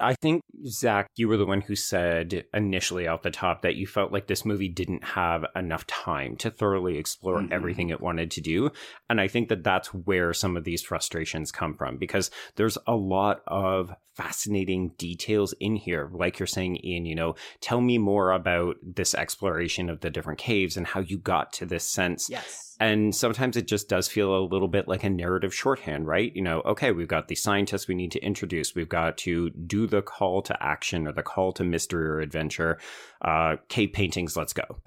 [0.00, 3.86] I think, Zach, you were the one who said initially out the top that you
[3.86, 7.52] felt like this movie didn't have enough time to thoroughly explore Mhm.
[7.52, 8.70] everything it wanted to do.
[9.08, 12.96] And I think that that's where some of these frustrations come from because there's a
[12.96, 16.10] lot of fascinating details in here.
[16.12, 20.38] Like you're saying, Ian, you know, tell me more about this exploration of the different
[20.40, 22.73] caves and how you got to this sense yes.
[22.80, 26.34] And sometimes it just does feel a little bit like a narrative shorthand, right?
[26.34, 28.74] You know, okay, we've got the scientists we need to introduce.
[28.74, 32.78] We've got to do the call to action or the call to mystery or adventure.
[33.22, 34.80] Uh, cave paintings, let's go.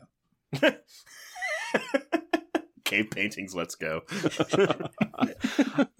[2.88, 4.04] Cave paintings, let's go.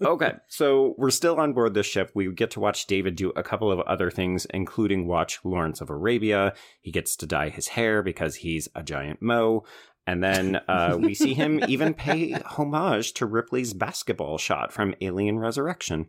[0.02, 2.10] okay, so we're still on board this ship.
[2.14, 5.90] We get to watch David do a couple of other things, including watch Lawrence of
[5.90, 6.54] Arabia.
[6.80, 9.64] He gets to dye his hair because he's a giant mo.
[10.08, 15.38] And then uh, we see him even pay homage to Ripley's basketball shot from Alien
[15.38, 16.06] Resurrection.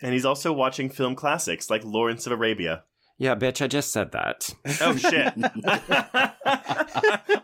[0.00, 2.84] and he's also watching film classics like Lawrence of Arabia.
[3.18, 4.48] Yeah, bitch, I just said that.
[4.80, 5.32] Oh, shit.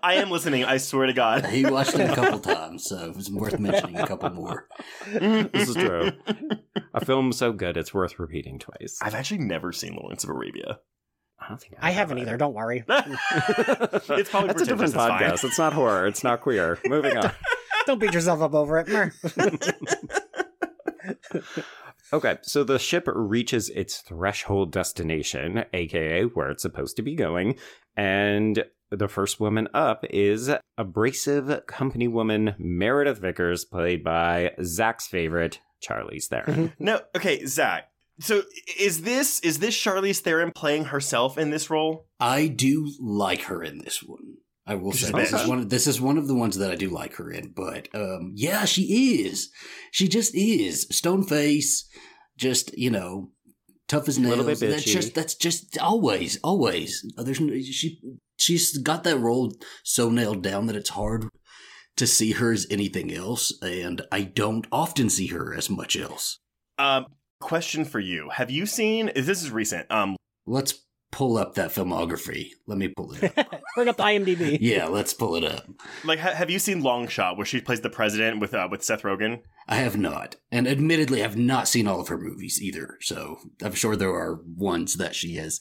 [0.02, 1.46] I am listening, I swear to God.
[1.46, 4.68] he watched it a couple times, so it's worth mentioning a couple more.
[5.06, 6.12] This is true.
[6.94, 8.98] A film so good, it's worth repeating twice.
[9.02, 10.78] I've actually never seen Lawrence of Arabia.
[11.40, 12.36] I don't think I haven't either.
[12.36, 12.84] Don't worry.
[12.88, 15.22] it's probably That's a different pretentious, it's fine.
[15.22, 15.44] podcast.
[15.44, 16.06] It's not horror.
[16.06, 16.78] It's not queer.
[16.86, 17.32] Moving on.
[17.86, 19.12] Don't beat yourself up over it.
[22.12, 27.56] Okay, so the ship reaches its threshold destination, aka where it's supposed to be going,
[27.96, 35.60] and the first woman up is abrasive company woman Meredith Vickers, played by Zach's favorite
[35.80, 36.70] Charlize Theron.
[36.70, 36.84] Mm-hmm.
[36.84, 37.89] No, okay, Zach.
[38.20, 38.42] So
[38.78, 42.06] is this is this Charlize Theron playing herself in this role?
[42.18, 44.36] I do like her in this one.
[44.66, 45.58] I will say a this is one.
[45.60, 47.52] Of, this is one of the ones that I do like her in.
[47.56, 49.50] But um, yeah, she is.
[49.90, 51.88] She just is stone face.
[52.36, 53.30] Just you know,
[53.88, 54.34] tough as nails.
[54.34, 54.92] A Little bit That's bitchy.
[54.92, 57.04] just that's just always always.
[57.16, 58.00] Uh, There's she
[58.38, 59.52] she's got that role
[59.82, 61.26] so nailed down that it's hard
[61.96, 66.38] to see her as anything else, and I don't often see her as much else.
[66.78, 67.06] Um,
[67.40, 69.08] question for you: Have you seen?
[69.08, 69.90] Is this is recent?
[69.90, 70.16] Um,
[70.46, 70.74] Let's
[71.12, 72.50] pull up that filmography.
[72.66, 73.60] Let me pull it up.
[73.74, 74.58] Bring up the IMDb.
[74.60, 75.66] yeah, let's pull it up.
[76.04, 78.82] like ha- have you seen Long Shot, where she plays the president with uh, with
[78.84, 79.40] Seth Rogen?
[79.68, 80.36] I have not.
[80.50, 82.96] And admittedly, I've not seen all of her movies either.
[83.00, 85.60] So I'm sure there are ones that she has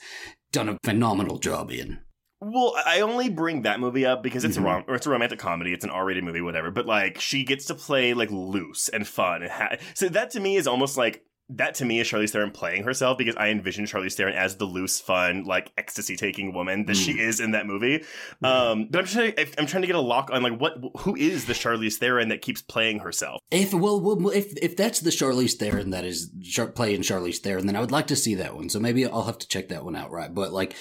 [0.51, 1.99] done a phenomenal job in.
[2.41, 4.61] Well, I only bring that movie up because it's Mhm.
[4.61, 5.73] a rom- or it's a romantic comedy.
[5.73, 6.71] It's an R-rated movie, whatever.
[6.71, 10.39] But like, she gets to play like loose and fun, and ha- so that to
[10.39, 13.85] me is almost like that to me is Charlize Theron playing herself because I envision
[13.85, 18.03] Charlize Theron as the loose, fun, like ecstasy-taking woman that she is in that movie.
[18.43, 21.45] Um, but I'm trying, I'm trying to get a lock on like what who is
[21.45, 23.41] the Charlize Theron that keeps playing herself.
[23.51, 27.65] If well, well if if that's the Charlize Theron that is Char- playing Charlize Theron,
[27.65, 28.69] then I would like to see that one.
[28.69, 30.33] So maybe I'll have to check that one out, right?
[30.33, 30.75] But like,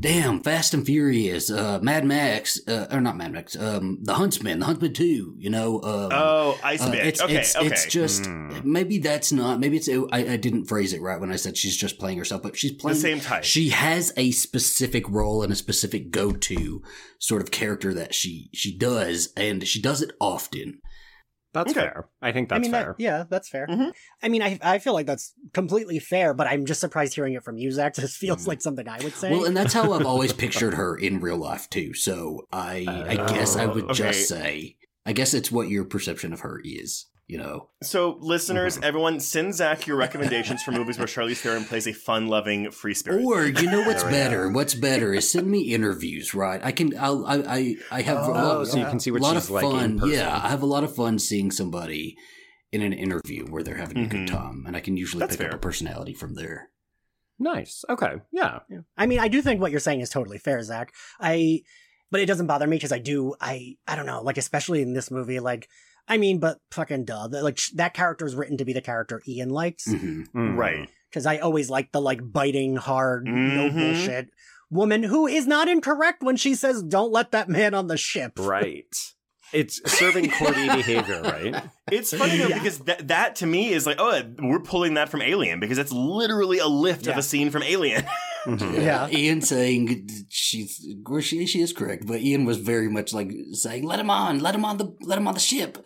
[0.00, 4.58] damn, Fast and Furious, uh, Mad Max, uh, or not Mad Max, um, The Huntsman,
[4.60, 5.34] The Huntsman Two.
[5.38, 7.66] You know, um, Oh, Ice Uh, it's, okay, it's, okay.
[7.66, 8.60] it's just Hmm.
[8.64, 11.76] maybe that's not maybe it's I, I didn't phrase it right when I said she's
[11.76, 12.94] just playing herself, but she's playing.
[12.96, 13.44] the same type.
[13.44, 16.82] She has a specific role and a specific go-to
[17.18, 20.80] sort of character that she she does, and she does it often.
[21.64, 21.80] That's Okay.
[21.80, 22.08] fair.
[22.22, 22.94] I think that's I mean, fair.
[22.98, 23.66] That, yeah, that's fair.
[23.66, 23.92] Mhm.
[24.22, 27.42] I mean, I I feel like that's completely fair, but I'm just surprised hearing it
[27.44, 27.94] from you, Zach.
[28.08, 28.48] This feels Mm.
[28.48, 29.30] like something I would say.
[29.30, 31.94] Well, and that's how I've always pictured her in real life too.
[31.94, 33.94] So I I guess I would Oh, okay.
[33.94, 37.06] just say I guess it's what your perception of her is.
[37.30, 38.84] You know, So, listeners, Mm-hmm.
[38.84, 43.22] everyone, send Zach your recommendations for movies where Charlize Theron plays a fun-loving free spirit.
[43.22, 44.48] or you know what's better?
[44.48, 46.32] What's better is send me interviews.
[46.32, 46.58] Right?
[46.64, 46.96] I can.
[46.98, 49.34] I'll, I I I have a Oh, lot, so you can see what a lot
[49.34, 49.98] she's of like fun.
[49.98, 50.14] person.
[50.14, 52.16] yeah, I have a lot of fun seeing somebody
[52.72, 54.10] in an interview where they're having a Mhm.
[54.10, 56.70] good time, and I can usually That's pick up a personality from there.
[57.38, 57.84] Nice.
[57.90, 58.14] Okay.
[58.32, 58.60] Yeah.
[58.70, 58.80] Yeah.
[58.96, 60.92] I mean, I do think what you're saying is totally fair, Zach.
[61.20, 61.60] I,
[62.10, 63.34] but it doesn't bother me because I do.
[63.38, 65.68] I I don't know, like especially in this movie, like.
[66.08, 67.28] I mean, but fucking duh.
[67.28, 70.22] the- Like sh- that character is written to be the character Ian likes mm-hmm.
[70.36, 70.56] Mm.
[70.56, 70.88] Right.
[71.10, 73.74] because I always like the like biting, hard, no Mhm.
[73.74, 74.28] bullshit
[74.70, 78.32] woman who is not incorrect when she says, "Don't let that man on the ship."
[78.38, 78.84] Right.
[79.50, 81.54] It's serving corny behavior, right?
[81.90, 85.22] It's funny though because that that to me is like, oh, we're pulling that from
[85.22, 88.04] Alien because it's literally a lift of a scene from Alien.
[88.48, 89.08] Yeah.
[89.10, 93.84] Ian saying she's well, she she is correct, but Ian was very much like saying,
[93.84, 95.84] "Let him on, let him on the let him on the ship."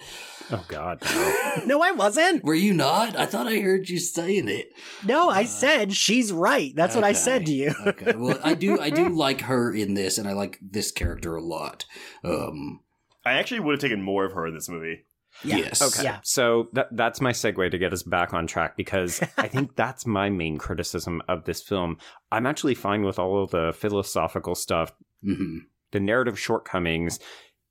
[0.51, 1.03] Oh God.
[1.05, 1.39] no.
[1.67, 2.45] No, I wasn't.
[2.45, 3.15] Were you not?
[3.17, 4.69] I thought I heard you saying it.
[5.05, 6.73] No, I said she's right.
[6.75, 7.75] That's what I said to you.
[7.87, 8.15] okay.
[8.17, 11.43] Well, I do I do like her in this, and I like this character a
[11.43, 11.85] lot.
[12.25, 12.81] Um,
[13.25, 15.05] I actually would have taken more of her in this movie.
[15.45, 15.57] Yeah.
[15.57, 15.83] Yes.
[15.83, 16.05] Okay.
[16.05, 16.19] Yeah.
[16.23, 20.07] So that that's my segue to get us back on track because I think that's
[20.07, 21.99] my main criticism of this film.
[22.31, 25.59] I'm actually fine with all of the philosophical stuff, hmm
[25.93, 27.21] the narrative shortcomings.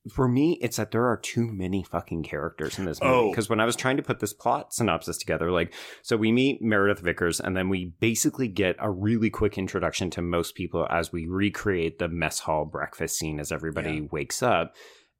[0.09, 3.13] For me, it's that there are too many fucking characters in this movie.
[3.13, 3.29] Oh.
[3.29, 6.59] Because when I was trying to put this plot synopsis together, like, so we meet
[6.59, 11.11] Meredith Vickers, and then we basically get a really quick introduction to most people as
[11.11, 14.73] we recreate the mess hall breakfast scene as everybody wakes up.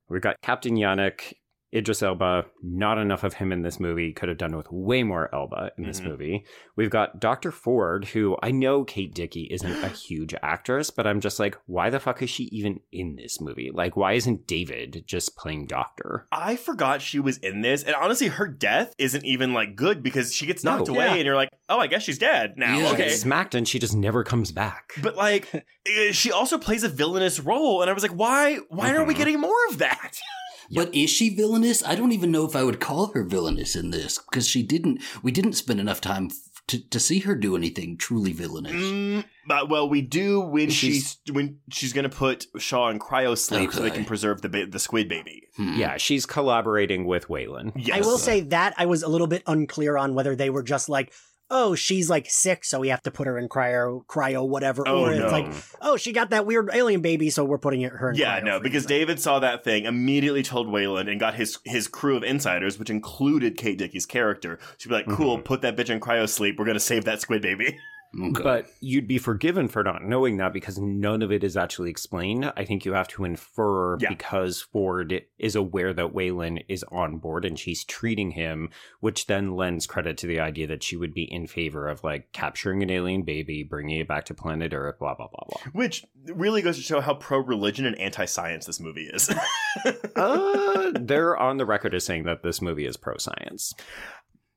[0.09, 1.33] We've got Captain Janek,
[1.73, 4.11] Idris Elba, not enough of him in this movie.
[4.11, 6.05] Could have done with way more Elba in this Mhm.
[6.05, 6.45] movie.
[6.75, 7.51] We've got Dr.
[7.51, 11.89] Ford, who I know Kate Dickie isn't a huge actress, but I'm just like, why
[11.89, 13.71] the fuck is she even in this movie?
[13.73, 16.27] Like, why isn't David just playing Doctor?
[16.31, 20.35] I forgot she was in this, and honestly, her death isn't even like good because
[20.35, 20.75] she gets No.
[20.77, 21.13] knocked away, Yeah.
[21.15, 22.77] and you're like, oh, I guess she's dead now.
[22.77, 22.87] Yeah.
[22.87, 24.91] She okay, gets smacked and she just never comes back.
[25.01, 25.47] but like,
[25.85, 28.57] eh, she also plays a villainous role, and I was like, why?
[28.69, 29.17] Why aren't we Mhm.
[29.17, 30.19] getting more of that?
[30.73, 31.83] But is she villainous?
[31.85, 35.01] I don't even know if I would call her villainous in this because she didn't.
[35.23, 36.29] We didn't spend enough time
[36.67, 38.71] to to see her do anything truly villainous.
[38.73, 43.37] Mm, but, well, we do when She's- she's when she's gonna put Shaw in cryo
[43.37, 45.43] sleep so they can preserve the ba- the squid baby.
[45.57, 45.73] Hmm.
[45.77, 47.73] yeah, she's collaborating with Weyland.
[47.75, 47.97] Yes.
[47.97, 50.87] I will say that I was a little bit unclear on whether they were just
[50.87, 51.11] like,
[51.53, 55.03] oh, she's like sick, so we have to put her in cryo, cryo, whatever, Oh,
[55.03, 55.21] or no.
[55.23, 58.15] it's like, oh, she got that weird alien baby, so we're putting it, her in
[58.15, 58.87] Yeah, cryo no, because you.
[58.89, 62.89] David saw that thing, immediately told Weyland, and got his his crew of insiders, which
[62.89, 65.43] included Kate Dickie's character, to be like, "Cool, Mhm.
[65.43, 66.57] put that bitch in cryo sleep.
[66.57, 67.77] We're gonna save that squid baby."
[68.13, 68.43] Okay.
[68.43, 72.51] But you'd be forgiven for not knowing that because none of it is actually explained.
[72.57, 74.09] I think you have to infer Yeah.
[74.09, 79.55] because Ford is aware that Weyland is on board and she's treating him, which then
[79.55, 82.89] lends credit to the idea that she would be in favor of like capturing an
[82.89, 85.71] alien baby, bringing it back to planet Earth, blah, blah, blah, blah.
[85.71, 89.29] Which really goes to show how pro religion and anti science this movie is.
[90.17, 93.73] uh, they're on the record as saying that this movie is pro science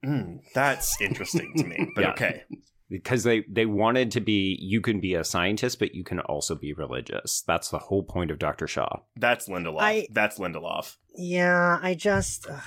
[0.05, 2.11] Hmm, that's interesting to me, but Yeah.
[2.11, 2.43] okay.
[2.91, 6.55] Because they, they wanted to be you can be a scientist, but you can also
[6.55, 7.43] be religious.
[7.47, 8.67] That's the whole point of Dr.
[8.67, 9.01] Shaw.
[9.17, 9.81] That's Lindelof.
[9.81, 10.97] I- That's Lindelof.
[11.17, 12.61] Yeah, I just, ugh.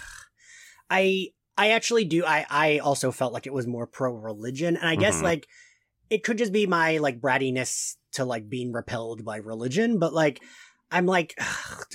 [0.89, 2.24] I, I actually do.
[2.26, 5.24] I, I also felt like it was more pro religion, and I guess Mhm.
[5.24, 5.47] like
[6.09, 10.41] it could just be my like brattiness to like being repelled by religion, but like.
[10.91, 11.38] I'm like,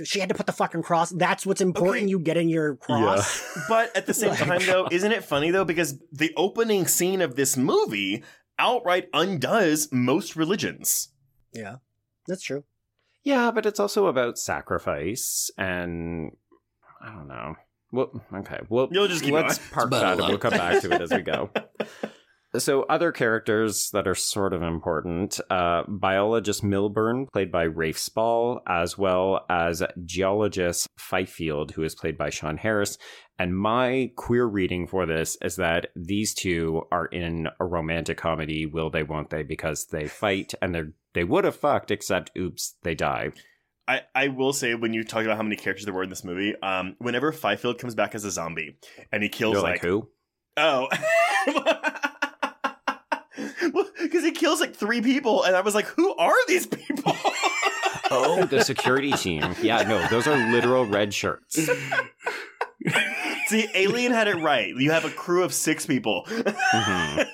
[0.05, 1.11] she had to put the fucking cross.
[1.11, 2.05] That's what's important.
[2.05, 2.11] Okay.
[2.11, 3.43] You getting your cross.
[3.69, 5.65] But at the same time, though, isn't it funny though?
[5.65, 8.23] Because the opening scene of this movie
[8.59, 11.09] outright undoes most religions.
[11.53, 11.77] Yeah,
[12.27, 12.65] that's true.
[13.25, 16.33] Yeah, but it's also about sacrifice and
[17.01, 17.57] I don't know.
[17.93, 18.61] Well, okay.
[18.69, 19.71] Well, You'll just keep let's going.
[19.71, 21.51] park that and we'll come back to it as we go.
[22.59, 28.61] So, other characters that are sort of important uh, biologist Milburn, played by Rafe Spall,
[28.69, 32.99] as well as geologist Fifield, who is played by Sean Harris.
[33.39, 38.67] And my queer reading for this is that these two are in a romantic comedy,
[38.67, 40.83] will they, won't they, because they fight and they
[41.15, 43.33] they would have fucked, except oops, they die.
[43.89, 46.25] I, I will say when you talk about how many characters there were in this
[46.25, 48.77] movie, um, whenever Fifield comes back as a zombie
[49.11, 50.09] and he kills You're like, like who?
[50.57, 50.89] oh,
[54.03, 57.17] because he kills like three people, and I was like, who are these people?
[58.15, 59.55] Oh, the security team.
[59.63, 61.59] Yeah, no, those are literal red shirts.
[63.47, 64.69] See, Alien had it right.
[64.77, 66.25] You have a crew of six people.
[66.29, 67.27] Mhm.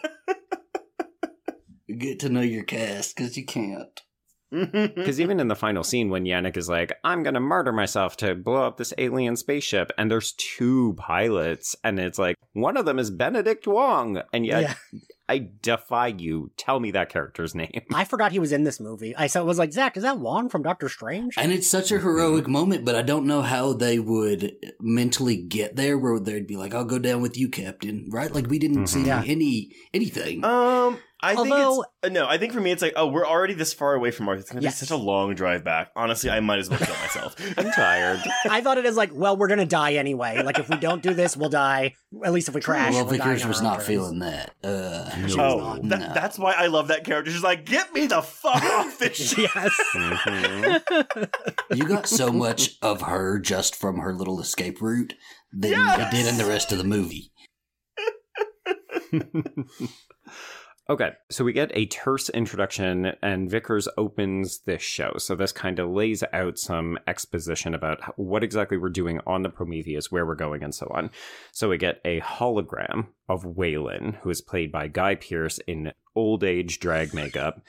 [1.99, 4.01] Get to know your cast because you can't.
[4.51, 8.17] Because even in the final scene, when Janek is like, I'm going to murder myself
[8.19, 12.87] to blow up this alien spaceship, and there's two pilots, and it's like, one of
[12.87, 14.23] them is Benedict Wong.
[14.33, 16.51] And yet, yeah, I defy you.
[16.57, 17.83] Tell me that character's name.
[17.95, 19.15] I forgot he was in this movie.
[19.15, 21.35] I so was like, Zach, is that Wong from Doctor Strange?
[21.37, 25.77] And it's such a heroic moment, but I don't know how they would mentally get
[25.77, 28.07] there where they'd be like, I'll go down with you, Captain.
[28.11, 28.33] Right?
[28.35, 29.23] Like we didn't see Yeah.
[29.27, 30.45] any anything.
[30.45, 32.29] um, I Although- think it's uh, no.
[32.29, 34.39] I think for me, it's like, oh, we're already this far away from Earth.
[34.39, 34.79] It's gonna Yes.
[34.81, 35.91] be such a long drive back.
[35.97, 37.35] Honestly, I might as well kill myself.
[37.59, 38.21] I'm tired.
[38.49, 40.41] I thought it as like, well, we're gonna die anyway.
[40.45, 41.95] Like if we don't do this, we'll die.
[42.25, 42.93] At least if we crash.
[42.95, 43.87] well, we'll die Vickers was not turns.
[43.89, 44.55] feeling that.
[44.63, 45.89] Uh, she was oh, not.
[45.89, 46.15] that, No.
[46.15, 47.33] that's why I love that character.
[47.33, 49.51] She's like, get me the fuck off this shit.
[49.55, 50.81] Yes.
[51.75, 55.15] You got so much of her just from her little escape route
[55.53, 56.13] than Yes!
[56.13, 57.33] you did in the rest of the movie.
[60.91, 65.13] Okay, so we get a terse introduction, and Vickers opens this show.
[65.19, 69.51] So this kind of lays out some exposition about what exactly we're doing on the
[69.51, 71.11] Prometheus, where we're going, and so on.
[71.53, 76.43] So we get a hologram of Weyland, who is played by Guy Pearce in old
[76.43, 77.61] age drag makeup.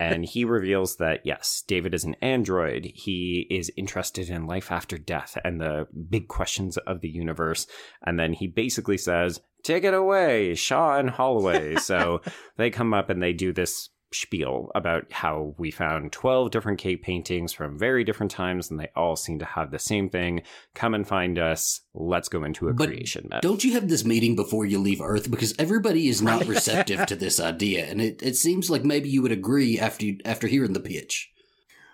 [0.00, 2.90] And he reveals that, yes, David is an android.
[2.94, 7.66] He is interested in life after death and the big questions of the universe.
[8.04, 11.76] And then he basically says, Take it away, Shaw and Holloway.
[11.76, 12.20] so
[12.56, 17.00] they come up and they do this spiel about how we found 12 different cave
[17.02, 20.42] paintings from very different times and they all seem to have the same thing.
[20.74, 21.80] Come and find us.
[21.94, 23.40] Let's go into a But creation myth.
[23.42, 25.30] Don't you have this meeting before you leave Earth?
[25.30, 29.22] Because everybody is not receptive to this idea, and it, it seems like maybe you
[29.22, 31.31] would agree after you, after hearing the pitch.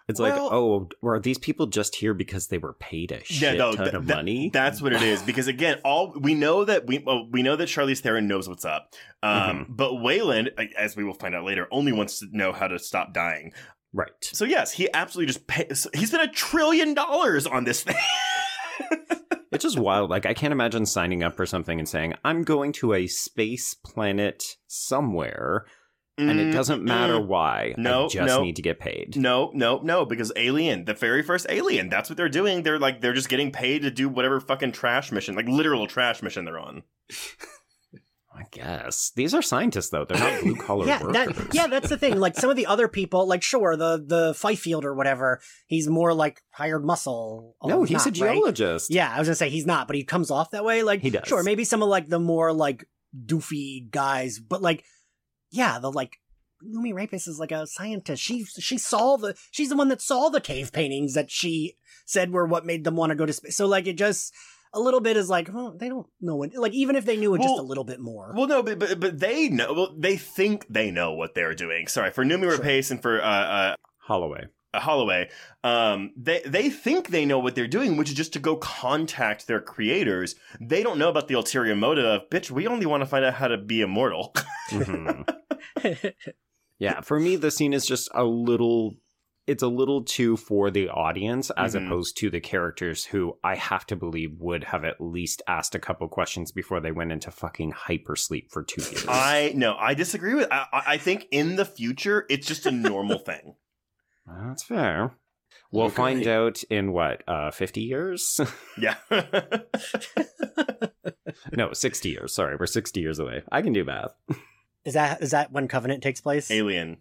[0.08, 3.58] It's Well- like, oh, were these people just here because they were paid a shit
[3.58, 4.50] ton th- of th- money?
[4.52, 5.22] That's what it is.
[5.22, 8.64] Because again, all we know that we well, we know that Charlize Theron knows what's
[8.64, 8.94] up.
[9.22, 9.30] Um,
[9.66, 9.72] Mm-hmm.
[9.74, 13.12] But Weyland, as we will find out later, only wants to know how to stop
[13.12, 13.52] dying.
[13.92, 14.10] right.
[14.22, 17.96] So yes, he absolutely just pay, he spent a trillion dollars on this thing.
[19.50, 20.10] It's just wild.
[20.10, 23.72] Like, I can't imagine signing up for something and saying, I'm going to a space
[23.72, 25.64] planet somewhere,
[26.18, 27.26] and it mm, doesn't matter Mm-mm.
[27.26, 27.74] why.
[27.76, 28.42] No, I just no.
[28.42, 29.16] need to get paid.
[29.16, 32.62] No, no, no, because Alien, the very first Alien, that's what they're doing.
[32.62, 36.22] They're like they're just getting paid to do whatever fucking trash mission, like literal trash
[36.22, 36.82] mission they're on.
[38.38, 39.10] I guess.
[39.16, 40.04] These are scientists, though.
[40.04, 41.34] They're not blue collar yeah, workers.
[41.34, 42.20] that, yeah, that's the thing.
[42.20, 46.14] Like some of the other people, like sure, the the Fifield or whatever, he's more
[46.14, 47.56] like hired muscle.
[47.64, 48.34] no, although he's a not, right?
[48.34, 48.90] geologist.
[48.92, 50.84] Yeah, I was gonna say he's not, but he comes off that way.
[50.84, 51.26] Like He does.
[51.26, 52.84] Sure, maybe some of like the more like
[53.26, 54.84] doofy guys, but like,
[55.50, 56.18] yeah, the like
[56.64, 58.22] Noomi Rapace is like a scientist.
[58.22, 62.32] She she saw the she's the one that saw the cave paintings that she said
[62.32, 63.56] were what made them want to go to space.
[63.56, 64.34] So like it just
[64.74, 67.34] a little bit is like oh, they don't know what like even if they knew
[67.34, 68.32] it just a little bit more.
[68.36, 69.72] Well, no, but but, but they know.
[69.72, 71.86] Well, they think they know what they're doing.
[71.86, 72.58] Sorry for Noomi Sure.
[72.58, 74.46] Rapace and for uh, uh, Holloway.
[74.74, 75.30] Uh, Holloway.
[75.64, 79.46] Um, they they think they know what they're doing, which is just to go contact
[79.46, 80.34] their creators.
[80.60, 82.50] They don't know about the ulterior motive of bitch.
[82.50, 84.34] We only want to find out how to be immortal.
[84.70, 85.26] Mhm.
[86.78, 88.94] yeah, for me, the scene is just a little.
[89.46, 91.86] It's a little too for the audience as Mhm.
[91.86, 95.78] opposed to the characters who I have to believe would have at least asked a
[95.78, 99.06] couple questions before they went into fucking hypersleep for two years.
[99.08, 100.48] I no, I disagree with.
[100.52, 103.54] I I think in the future, it's just a normal thing.
[104.46, 105.12] That's fair.
[105.70, 105.94] We'll Okay.
[105.96, 108.40] find out in what, uh, 50 years?
[108.80, 108.94] Yeah.
[111.56, 112.34] no, 60 years.
[112.34, 113.42] Sorry, we're 60 years away.
[113.50, 114.14] I can do math.
[114.84, 116.50] is that is that when Covenant takes place?
[116.50, 116.98] Alien.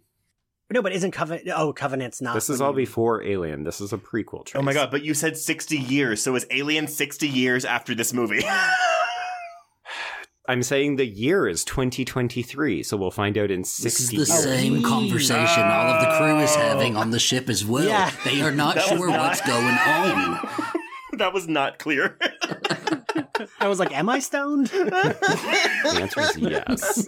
[0.70, 1.48] No, but isn't Covenant?
[1.56, 2.34] Oh, Covenant's not.
[2.34, 3.64] this is all you- before Alien.
[3.64, 4.46] This is a prequel.
[4.46, 4.60] Trace.
[4.60, 4.92] Oh my god!
[4.92, 8.44] But you said sixty years, so is Alien sixty years after this movie?
[10.48, 14.28] I'm saying the year is 2023, so we'll find out in 60 This 60 is
[14.44, 14.60] the years.
[14.62, 17.84] same conversation all of the crew is having on the ship as well.
[17.86, 18.12] Yeah.
[18.24, 20.48] They are not That was sure not- what's going on.
[21.18, 22.18] that was not clear.
[23.60, 24.68] I was like, am I stoned?
[24.68, 27.06] The answer is yes.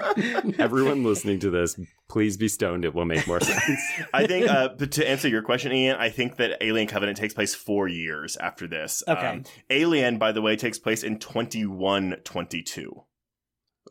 [0.59, 2.85] Everyone listening to this, please be stoned.
[2.85, 3.81] It will make more sense.
[4.13, 7.33] I think, uh, but to answer your question, Ian, I think that Alien Covenant takes
[7.33, 9.03] place four years after this.
[9.07, 9.43] Um, Okay.
[9.69, 13.03] Alien, by the way, takes place in twenty one twenty two.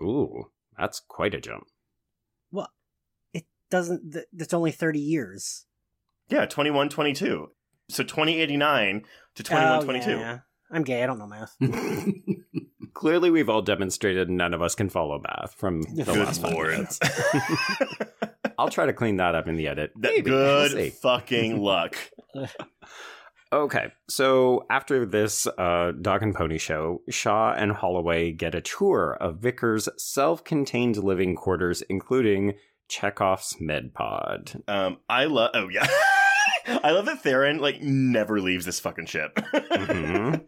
[0.03, 1.65] Ooh, that's quite a jump.
[2.53, 2.69] well,
[3.33, 4.13] it doesn't.
[4.13, 5.67] th- It's only thirty years.
[6.29, 7.51] Yeah, twenty one twenty two.
[7.89, 9.05] So twenty eighty nine
[9.37, 10.15] to twenty one twenty two.
[10.17, 10.39] Oh, yeah.
[10.71, 11.03] I'm gay.
[11.03, 11.57] I don't know math.
[12.95, 16.53] Clearly, we've all demonstrated none of us can follow math from the Good last five
[16.53, 16.71] lord.
[16.73, 16.99] minutes.
[18.59, 19.93] I'll try to clean that up in the edit.
[19.97, 20.31] That- Maybe.
[20.31, 21.97] We'll good fucking luck.
[23.51, 29.17] Okay, so after this uh, dog and pony show, Shaw and Holloway get a tour
[29.21, 32.55] of Vickers' self-contained living quarters, including
[32.89, 34.63] Chekhov's med pod.
[34.69, 35.53] Um, I love.
[35.55, 35.87] Oh yeah,
[36.67, 39.35] I love that Theron like never leaves this fucking ship.
[39.37, 40.45] Mhm.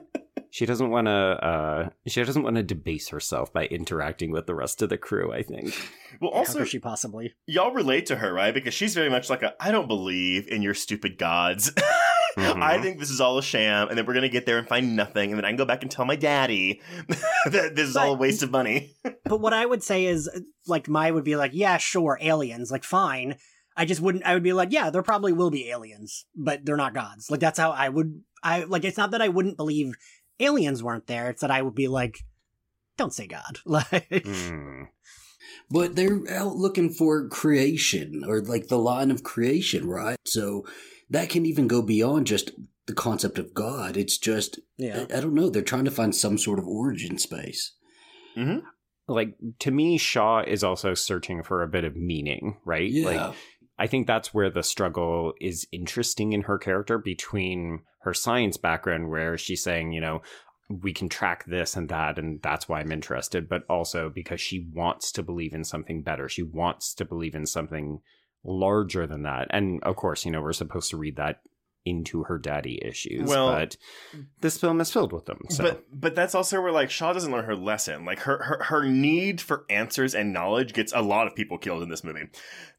[0.50, 1.12] she doesn't want to.
[1.12, 5.32] Uh, she doesn't want to debase herself by interacting with the rest of the crew.
[5.32, 5.72] I think.
[6.20, 7.32] well, How also could she possibly?
[7.46, 8.52] y'all relate to her, right?
[8.52, 11.72] Because she's very much like a I don't believe in your stupid gods.
[12.36, 12.62] Mhm.
[12.62, 14.94] I think this is all a sham, and then we're gonna get there and find
[14.96, 16.80] nothing, and then I can go back and tell my daddy
[17.46, 18.94] that this is all a waste of money.
[19.24, 20.28] but what I would say is,
[20.66, 23.36] like, my would be like, yeah, sure, aliens, like, fine.
[23.76, 24.24] I just wouldn't.
[24.26, 27.30] I would be like, yeah, there probably will be aliens, but they're not gods.
[27.30, 28.22] Like, that's how I would.
[28.42, 28.84] I like.
[28.84, 29.94] It's not that I wouldn't believe
[30.38, 31.30] aliens weren't there.
[31.30, 32.18] It's that I would be like,
[32.96, 33.58] don't say God.
[33.64, 34.88] Like, Mm.
[35.70, 40.16] But they're out looking for creation or like the line of creation, right?
[40.24, 40.64] So
[41.10, 42.52] that can even go beyond just
[42.86, 43.96] the concept of God.
[43.96, 45.04] It's just, yeah.
[45.10, 47.74] I, I don't know, they're trying to find some sort of origin space.
[48.36, 48.60] Mm-hmm.
[49.06, 52.90] Like to me, Shaw is also searching for a bit of meaning, right?
[52.90, 53.06] Yeah.
[53.06, 53.36] Like
[53.78, 59.10] I think that's where the struggle is interesting in her character between her science background,
[59.10, 60.22] where she's saying, you know,
[60.68, 64.68] we can track this and that, and that's why I'm interested, but also because she
[64.72, 66.28] wants to believe in something better.
[66.28, 68.00] She wants to believe in something
[68.44, 69.48] larger than that.
[69.50, 71.40] And of course, you know, we're supposed to read that
[71.84, 73.76] into her daddy issues, Well- but
[74.40, 75.38] this film is filled with them.
[75.48, 78.04] So But but that's also where like Shaw doesn't learn her lesson.
[78.04, 81.82] Like her, her her need for answers and knowledge gets a lot of people killed
[81.82, 82.28] in this movie.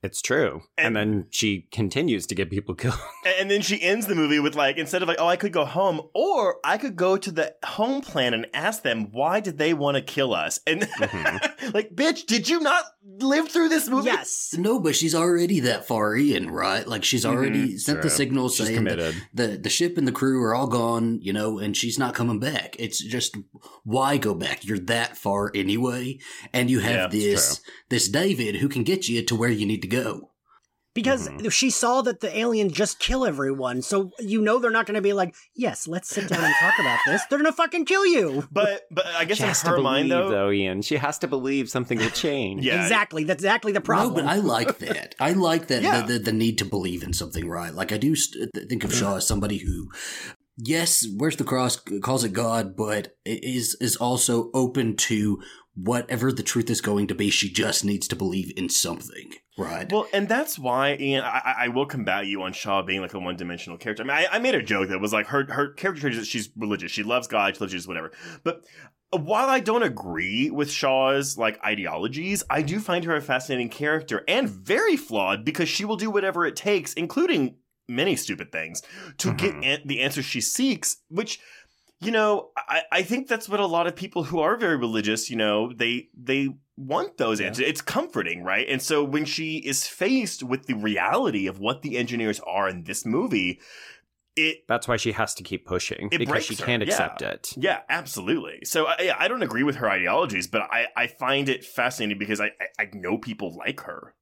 [0.04, 0.62] it's true.
[0.78, 2.96] And- And, then she continues to get people killed.
[3.26, 5.52] And and then she ends the movie with like instead of like oh I could
[5.52, 9.58] go home or I could go to the home plan and ask them why did
[9.58, 11.74] they want to kill us and Mhm.
[11.74, 12.86] like bitch did you not
[13.20, 14.06] live through this movie?
[14.06, 14.54] Yes.
[14.58, 16.88] No, but she's already that far in, right?
[16.88, 18.18] Like she's already sent the Sure.
[18.18, 19.22] signal She's saying that committed.
[19.34, 22.40] the the ship and the crew are all gone, you know, and she's not coming
[22.40, 22.76] back.
[22.80, 23.38] It's just
[23.84, 24.66] why go back?
[24.66, 26.20] You're that far anyway,
[26.54, 29.82] and you have it's this this David who can get you to where you need
[29.82, 30.31] to go.
[30.94, 31.50] Because Mhm.
[31.52, 35.02] she saw that the aliens just kill everyone, so you know they're not going to
[35.02, 38.06] be like, "Yes, let's sit down and talk about this." They're going to fucking kill
[38.06, 38.46] you.
[38.52, 40.82] But but I guess She in has her to believe, mind though, though, Ian.
[40.82, 42.66] She has to believe something will change.
[42.66, 42.82] Yeah.
[42.84, 43.24] Exactly.
[43.24, 44.26] That's exactly the problem.
[44.26, 45.16] No, but I like that.
[45.20, 46.02] I like that Yeah.
[46.02, 47.74] the, the the need to believe in something, right?
[47.74, 49.88] Like I do st- think of Shaw as somebody who,
[50.58, 55.42] yes, wears the cross, calls it God, but is is also open to
[55.74, 57.30] whatever the truth is going to be.
[57.30, 59.32] She just needs to believe in something,
[59.62, 59.92] right?
[59.92, 63.20] Well, and that's why, Ian, I, I- will combat you on Shaw being like a
[63.20, 64.04] one dimensional character.
[64.04, 66.20] I mean, I, I made a joke that was like her her character trait is
[66.20, 68.12] that she's religious, she loves God, she loves Jesus, whatever.
[68.44, 68.64] But
[69.12, 74.24] while I don't agree with Shaw's like ideologies, I do find her a fascinating character
[74.28, 77.56] and very flawed because she will do whatever it takes, including
[77.90, 78.82] many stupid things,
[79.18, 79.66] to get Mhm.
[79.66, 81.40] an- the answer she seeks, which.
[82.04, 85.30] You know, I, I think that's what a lot of people who are very religious,
[85.30, 86.50] you know, they they
[86.88, 87.48] want those Yeah.
[87.48, 87.66] answers.
[87.68, 88.68] It's comforting, right?
[88.68, 92.84] And so when she is faced with the reality of what the engineers are in
[92.84, 93.60] this movie,
[94.36, 96.90] it That's why she has to keep pushing It because she her, can't yeah.
[96.90, 97.54] accept it.
[97.58, 98.60] yeah, absolutely.
[98.64, 102.40] So I, I don't agree with her ideologies, but I, I find it fascinating because
[102.40, 102.46] I,
[102.80, 104.16] I I know people like her.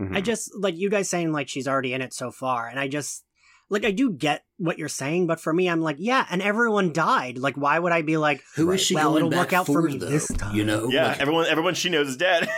[0.00, 0.16] Mhm.
[0.16, 2.86] I just like you guys saying like she's already in it so far, and I
[2.88, 3.24] just
[3.70, 6.90] like I do get what you're saying, but for me, I'm like, yeah, and everyone
[6.90, 6.94] mm.
[6.94, 7.38] died.
[7.38, 8.80] Like, why would I be like, Who is Right.
[8.80, 10.06] she well, going it'll back work out for, for me though?
[10.06, 10.54] this time.
[10.54, 12.48] You know, Yeah, Like, everyone everyone she knows is dead.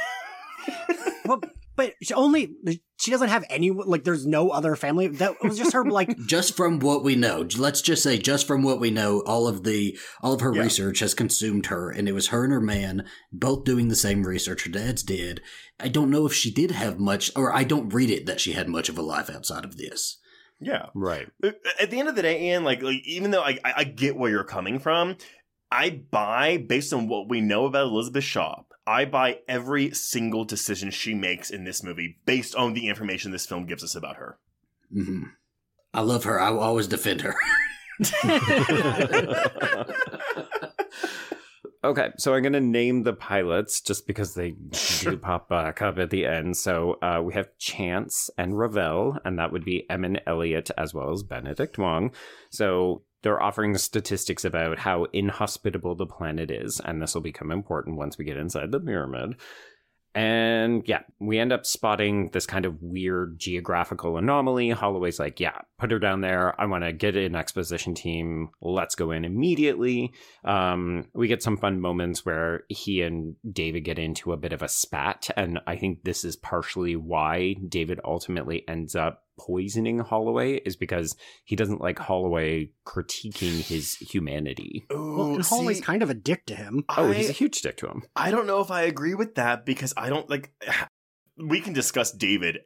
[1.26, 1.40] well,
[1.76, 2.54] but she only
[2.98, 4.04] she doesn't have any like.
[4.04, 5.08] There's no other family.
[5.08, 6.16] That was just her like.
[6.26, 9.64] just from what we know, let's just say, just from what we know, all of
[9.64, 10.62] the all of her Yeah.
[10.62, 14.22] research has consumed her, and it was her and her man both doing the same
[14.22, 14.64] research.
[14.64, 15.40] Her dad's did.
[15.80, 18.52] I don't know if she did have much, or I don't read it that she
[18.52, 20.18] had much of a life outside of this.
[20.62, 20.86] Yeah.
[20.94, 21.28] right.
[21.80, 24.16] At the end of the day, Ian, like, like even though I, I I get
[24.16, 25.16] where you're coming from,
[25.70, 28.62] I buy based on what we know about Elizabeth Shaw.
[28.86, 33.46] I buy every single decision she makes in this movie based on the information this
[33.46, 34.38] film gives us about her.
[34.92, 35.24] hmm
[35.94, 36.40] I love her.
[36.40, 37.34] I will always defend her.
[41.84, 44.52] Okay, so I'm going to name the pilots just because they
[45.00, 46.56] do pop back up at the end.
[46.56, 51.10] So uh, we have Chance and Ravel, and that would be Emun Elliott as well
[51.10, 52.12] as Benedict Wong.
[52.50, 57.96] So they're offering statistics about how inhospitable the planet is, and this will become important
[57.96, 59.34] once we get inside the pyramid.
[60.14, 64.70] And yeah, we end up spotting this kind of weird geographical anomaly.
[64.70, 66.60] Holloway's like, yeah, put her down there.
[66.60, 68.50] I want to get an exposition team.
[68.60, 70.12] Let's go in immediately.
[70.44, 74.62] Um, we get some fun moments where he and David get into a bit of
[74.62, 75.30] a spat.
[75.36, 81.16] And I think this is partially why David ultimately ends up poisoning Holloway, is because
[81.44, 84.84] he doesn't like Holloway critiquing his humanity.
[84.90, 86.84] Well, and Holloway's see, kind of a dick to him.
[86.96, 88.02] Oh, I- he's a huge dick to him.
[88.16, 90.52] I don't know if I agree with that because I don't like.
[91.38, 92.58] We can discuss David.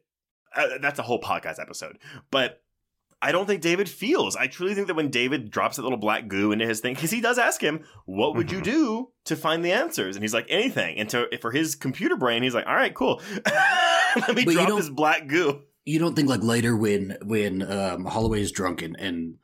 [0.55, 1.99] Uh, that's a whole podcast episode,
[2.33, 2.63] but
[3.23, 4.35] I don't think David feels.
[4.35, 7.13] I truly think that when David drops that little black goo into his thing, because
[7.13, 8.65] he does ask him, "What would you Mhm.
[8.65, 12.43] do to find the answers?" and he's like, "Anything." And to for his computer brain,
[12.43, 13.23] he's like, "All right, cool.
[14.17, 18.05] Let me But drop this black goo." You don't think like later when when um,
[18.05, 19.37] Holloway is drunk and, and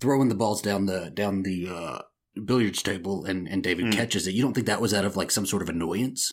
[0.00, 1.98] throwing the balls down the down the uh,
[2.44, 3.92] billiards table and, and David Mm.
[3.92, 6.32] catches it, you don't think that was out of like some sort of annoyance?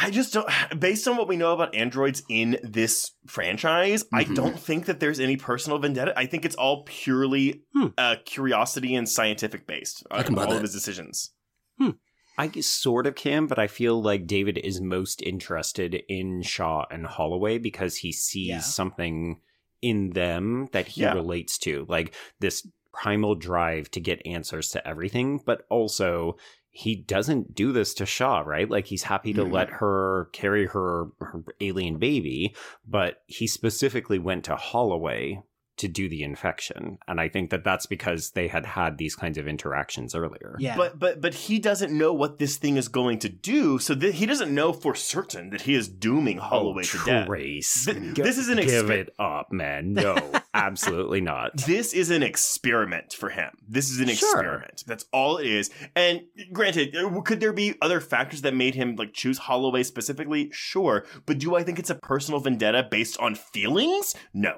[0.00, 0.48] I just don't.
[0.78, 4.34] Based on what we know about androids in this franchise, I Mhm.
[4.36, 6.14] don't think that there's any personal vendetta.
[6.16, 7.86] I think it's all purely Hmm.
[7.98, 10.04] uh, curiosity and scientific based.
[10.10, 10.52] I uh, all that.
[10.56, 11.32] of his decisions.
[12.38, 17.04] I sort of can, but I feel like David is most interested in Shaw and
[17.04, 18.60] Holloway because he sees Yeah.
[18.60, 19.40] something
[19.82, 21.14] in them that he Yeah.
[21.14, 26.36] relates to, like this primal drive to get answers to everything, but also
[26.70, 28.70] he doesn't do this to Shaw, right?
[28.70, 29.52] Like he's happy to Mhm.
[29.52, 32.54] let her carry her, her alien baby,
[32.86, 35.42] but he specifically went to Holloway
[35.78, 36.98] to do the infection.
[37.08, 40.56] And I think that that's because they had had these kinds of interactions earlier.
[40.58, 40.76] Yeah.
[40.76, 44.14] But but but he doesn't know what this thing is going to do, so th-
[44.16, 47.26] he doesn't know for certain that he is dooming Holloway to death.
[47.26, 47.84] Trace.
[47.86, 49.92] Th- Gi- this is an Give exper- it up, man.
[49.98, 50.16] No,
[50.54, 51.56] absolutely not.
[51.56, 53.50] This is an experiment for him.
[53.68, 54.30] This is an Sure.
[54.38, 54.84] experiment.
[54.86, 55.70] That's all it is.
[55.96, 56.22] And
[56.52, 60.50] granted, uh, could there be other factors that made him like choose Holloway specifically?
[60.52, 61.04] Sure.
[61.26, 64.14] But do I think it's a personal vendetta based on feelings?
[64.34, 64.56] No.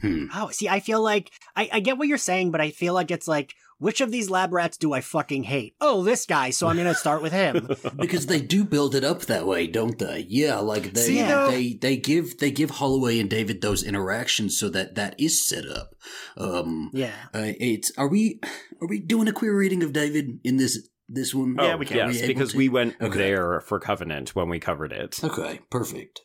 [0.00, 0.26] Hmm.
[0.34, 3.10] Oh, see, I feel like I, I get what you're saying, but I feel like
[3.10, 5.74] it's like, which of these lab rats do I fucking hate?
[5.80, 7.68] Oh, this guy, so I'm gonna start with him.
[7.96, 10.24] because they do build it up that way, don't they?
[10.28, 14.56] Yeah, like they See, though- they they give they give Holloway and David those interactions
[14.58, 15.94] so that that is set up.
[16.36, 17.12] Um, Yeah.
[17.34, 18.40] uh, it's are we
[18.80, 21.56] are we doing a queer reading of David in this this one?
[21.58, 21.98] Yeah, we can.
[21.98, 22.58] Are Yes, able because to?
[22.58, 23.18] we went Okay.
[23.18, 25.22] there for Covenant when we covered it.
[25.22, 26.20] Okay, perfect.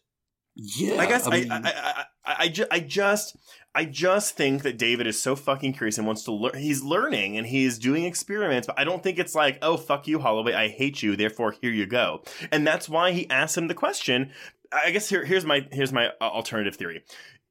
[0.60, 3.38] Yeah, I guess I mean, I, I, I, I, ju- I just
[3.76, 6.58] I just think that David is so fucking curious and wants to learn.
[6.58, 10.18] He's learning and he's doing experiments, but I don't think it's like, oh fuck you,
[10.18, 12.24] Holloway, I hate you, therefore here you go.
[12.52, 14.32] And that's why he asked him the question.
[14.74, 17.04] I guess here here's my here's my uh, alternative theory.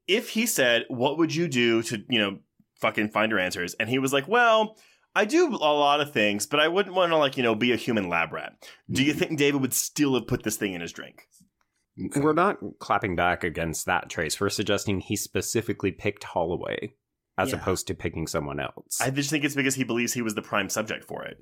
[0.08, 2.38] If he said, "What would you do to you know
[2.80, 4.76] fucking find your answers?" and he was like, "Well."
[5.18, 7.72] I do a lot of things, but I wouldn't want to like, you know, be
[7.72, 8.52] a human lab rat.
[8.90, 11.26] Do you think David would still have put this thing in his drink?
[12.06, 12.20] Okay.
[12.20, 14.40] We're not clapping back against that, Trace.
[14.40, 16.94] We're suggesting he specifically picked Holloway
[17.38, 17.56] as Yeah.
[17.56, 19.00] opposed to picking someone else.
[19.00, 21.38] I just think it's because he believes he was the prime subject for it.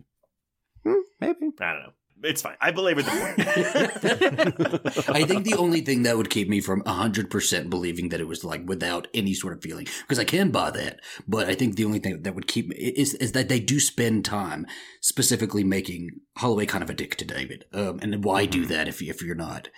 [0.85, 1.51] Hmm, maybe.
[1.60, 1.93] I don't know.
[2.22, 2.56] It's fine.
[2.60, 5.09] I belabored the point.
[5.10, 8.44] I think the only thing that would keep me from 100% believing that it was
[8.44, 11.85] like without any sort of feeling, because I can buy that, but I think the
[11.85, 14.66] only thing that would keep me is, is that they do spend time
[15.01, 17.64] specifically making Holloway kind of a dick to David.
[17.72, 19.68] Um, and why do that if, if you're not,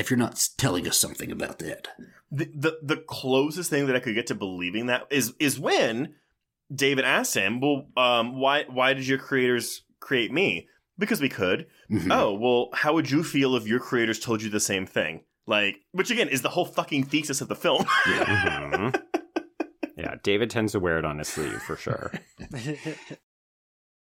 [0.00, 1.88] if you're not telling us something about that?
[2.32, 6.14] the, the the closest thing that I could get to believing that is is when
[6.74, 10.68] David asked him, "Well, um, why why did your creators create me?"
[10.98, 11.66] Because we could.
[11.90, 12.12] Mhm.
[12.12, 15.24] Oh, well, how would you feel if your creators told you the same thing?
[15.46, 17.84] Like, which again is the whole fucking thesis of the film.
[17.84, 19.02] Mhm.
[19.96, 22.12] yeah, David tends to wear it on his sleeve for sure.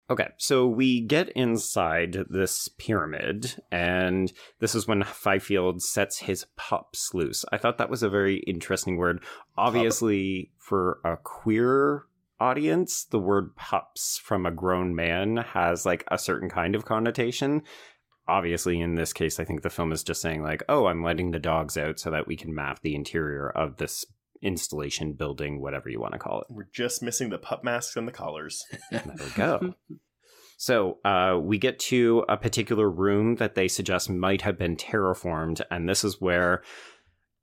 [0.09, 7.13] Okay, so we get inside this pyramid, and this is when Fifield sets his pups
[7.13, 7.45] loose.
[7.51, 9.25] I thought that was a very interesting word.
[9.57, 12.05] Obviously, for a queer
[12.39, 17.63] audience, the word pups from a grown man has like a certain kind of connotation.
[18.29, 21.33] Obviously, in this case, I think the film is just saying, like, oh, I'm letting
[21.33, 24.05] the dogs out so that we can map the interior of this
[24.43, 26.47] installation, building, whatever you want to call it.
[26.51, 28.65] We're just missing the pup masks and the collars.
[28.91, 29.75] There we go.
[30.59, 35.61] So uh, we get to a particular room that they suggest might have been terraformed,
[35.71, 36.63] and this is where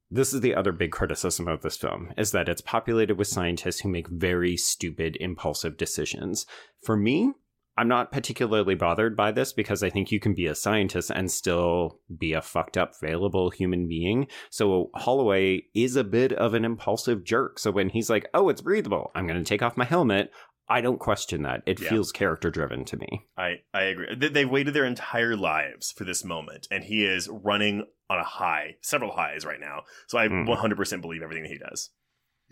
[0.10, 3.80] this is the other big criticism of this film is that it's populated with scientists
[3.80, 6.46] who make very stupid, impulsive decisions.
[6.84, 7.34] For me,
[7.78, 11.32] I'm not particularly bothered by this because I think you can be a scientist and
[11.32, 14.28] still be a fucked up, failable human being.
[14.52, 17.58] So Holloway is a bit of an impulsive jerk.
[17.60, 20.32] So when he's like, oh, it's breathable, I'm going to take off my helmet.
[20.70, 21.62] I don't question that.
[21.66, 21.90] It Yeah.
[21.90, 23.26] feels character driven to me.
[23.38, 24.16] I I agree.
[24.16, 28.24] They, they waited their entire lives for this moment, and he is running on a
[28.24, 29.82] high, several highs right now.
[30.08, 30.48] So I Mhm.
[30.48, 31.90] 100% believe everything that he does.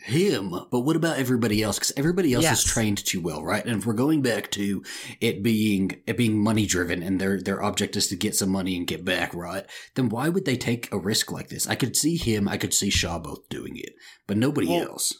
[0.03, 1.77] Him, but what about everybody else?
[1.77, 2.65] Because everybody else Yes.
[2.65, 3.63] is trained too well, right?
[3.65, 4.83] And if we're going back to
[5.19, 8.75] it being it being money driven, and their their object is to get some money
[8.75, 9.65] and get back, right?
[9.95, 11.67] Then why would they take a risk like this?
[11.67, 13.93] I could see him, I could see Shaw both doing it,
[14.27, 15.13] but nobody Well, else.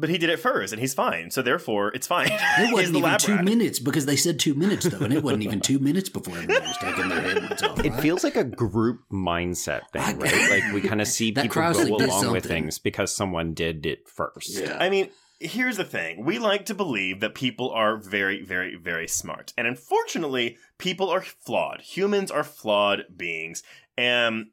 [0.00, 1.30] But he did it first, and he's fine.
[1.30, 2.28] So therefore, it's fine.
[2.30, 3.44] It wasn't the even two rat.
[3.44, 6.66] minutes because they said two minutes though, and it wasn't even two minutes before everybody
[6.66, 7.84] was taking their helmets off.
[7.84, 10.50] It feels like a group mindset thing, I- right?
[10.62, 13.86] Like we kind of see people go like, did along with things because someone did
[13.86, 14.58] it first.
[14.60, 14.76] Yeah.
[14.80, 15.10] I mean,
[15.40, 16.24] here's the thing.
[16.24, 19.52] We like to believe that people are very, very, very smart.
[19.56, 21.80] And unfortunately, people are flawed.
[21.80, 23.62] Humans are flawed beings.
[23.96, 24.46] And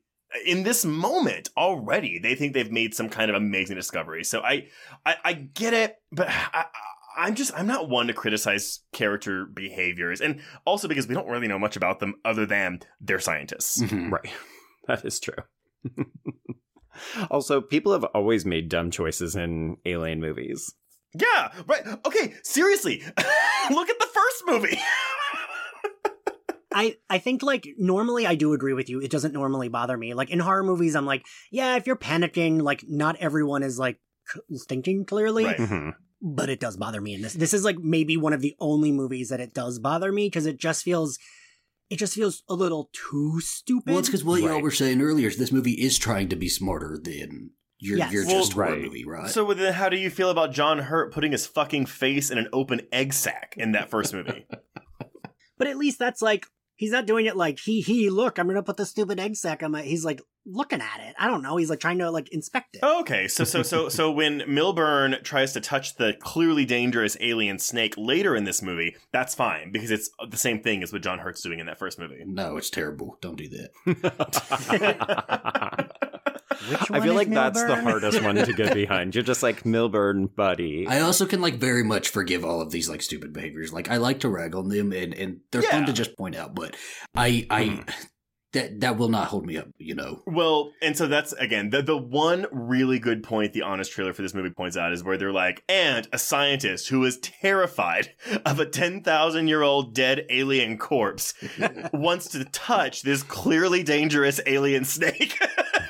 [0.45, 4.23] in this moment already, they think they've made some kind of amazing discovery.
[4.23, 4.67] So I,
[5.05, 6.65] I, I get it, but I,
[7.17, 11.47] I'm just I'm not one to criticize character behaviors, and also because we don't really
[11.47, 13.81] know much about them other than they're scientists.
[13.81, 14.11] Mhm.
[14.11, 14.33] Right.
[14.87, 15.33] That is true.
[17.31, 20.73] also, people have always made dumb choices in alien movies.
[21.17, 21.83] Yeah, right.
[22.05, 23.01] Okay, seriously,
[23.71, 24.77] look at the first movie.
[26.77, 28.99] I, I think like normally I do agree with you.
[28.99, 30.13] It doesn't normally bother me.
[30.13, 33.97] Like in horror movies, I'm like, yeah, if you're panicking, like not everyone is like
[34.67, 35.57] thinking clearly, Right.
[35.57, 35.93] Mhm.
[36.21, 37.33] but it does bother me in this.
[37.33, 40.45] This is like maybe one of the only movies that it does bother me because
[40.45, 41.17] it just feels,
[41.89, 43.91] it just feels a little too stupid.
[43.91, 44.63] Well, it's because what y'all Right.
[44.63, 45.29] were saying earlier.
[45.29, 48.11] This movie is trying to be smarter than your Yes.
[48.11, 48.81] your Well, just horror right.
[48.81, 49.29] movie, right?
[49.29, 52.47] So then, how do you feel about John Hurt putting his fucking face in an
[52.51, 54.45] open egg sack in that first movie?
[55.57, 58.63] but at least that's like he's not doing it like he he look I'm gonna
[58.63, 59.81] put the stupid egg sack on my.
[59.81, 61.15] He's like looking at it.
[61.17, 61.57] I don't know.
[61.57, 62.81] He's like trying to like inspect it.
[62.83, 67.59] Oh, okay, so so so so when Milburn tries to touch the clearly dangerous alien
[67.59, 71.19] snake later in this movie, that's fine because it's the same thing as what John
[71.19, 72.23] Hurt's doing in that first movie.
[72.25, 73.17] no, it's terrible.
[73.21, 73.71] Don't do that.
[76.69, 79.15] Which I feel is like that's the hardest one to get behind.
[79.15, 80.87] You're just like Milburn, buddy.
[80.87, 83.73] I also can like very much forgive all of these like stupid behaviors.
[83.73, 86.55] Like I like to rag on them and and they're fun to just point out,
[86.55, 86.75] but
[87.15, 87.81] I I hmm.
[88.53, 89.67] that that will not hold me up.
[89.77, 90.21] You know.
[90.25, 94.21] Well, and so that's again the the one really good point the honest trailer for
[94.21, 98.09] this movie points out is where they're like, and a scientist who is terrified
[98.45, 101.33] of a ten thousand year old dead alien corpse
[101.93, 105.37] wants to touch this clearly dangerous alien snake.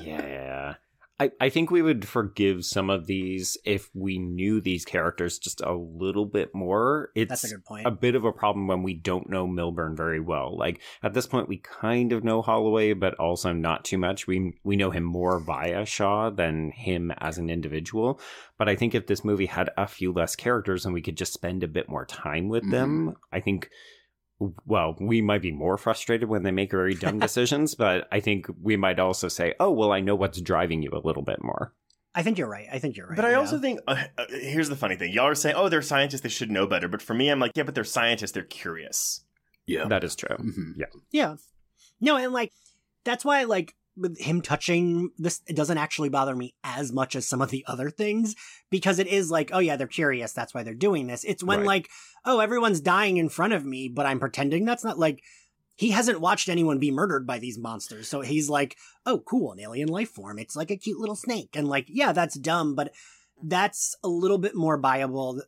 [0.00, 0.74] Yeah.
[1.20, 5.60] I, I think we would forgive some of these if we knew these characters just
[5.60, 7.10] a little bit more.
[7.14, 7.86] It's That's a good point.
[7.86, 10.56] a bit of a problem when we don't know Milburn very well.
[10.56, 14.26] Like at this point we kind of know Holloway, but also not too much.
[14.26, 18.18] We we know him more via Shaw than him as an individual.
[18.56, 21.34] But I think if this movie had a few less characters and we could just
[21.34, 23.16] spend a bit more time with them, mm-hmm.
[23.30, 23.68] I think
[24.66, 28.46] well, we might be more frustrated when they make very dumb decisions, but I think
[28.60, 31.74] we might also say, "Oh, well, I know what's driving you a little bit more."
[32.14, 32.66] I think you're right.
[32.72, 33.16] I think you're right.
[33.16, 33.38] But I yeah.
[33.38, 36.28] also think uh, uh, here's the funny thing: y'all are saying, "Oh, they're scientists; they
[36.28, 39.24] should know better." But for me, I'm like, "Yeah, but they're scientists; they're curious."
[39.66, 39.86] Yeah.
[39.86, 40.36] That is true.
[40.36, 40.86] Mhm.
[41.12, 41.36] Yeah.
[42.00, 42.52] No, and like
[43.04, 43.79] that's why like with
[44.18, 47.90] him touching this it doesn't actually bother me as much as some of the other
[47.90, 48.34] things
[48.70, 51.24] because it is like, oh yeah, they're curious, that's why they're doing this.
[51.24, 51.66] It's when Right.
[51.66, 51.88] like,
[52.24, 55.22] oh, everyone's dying in front of me, but I'm pretending that's not like
[55.76, 58.06] he hasn't watched anyone be murdered by these monsters.
[58.06, 60.38] So he's like, oh, cool, an alien life form.
[60.38, 61.50] It's like a cute little snake.
[61.54, 62.92] And like, yeah, that's dumb, but
[63.42, 65.40] that's a little bit more viable.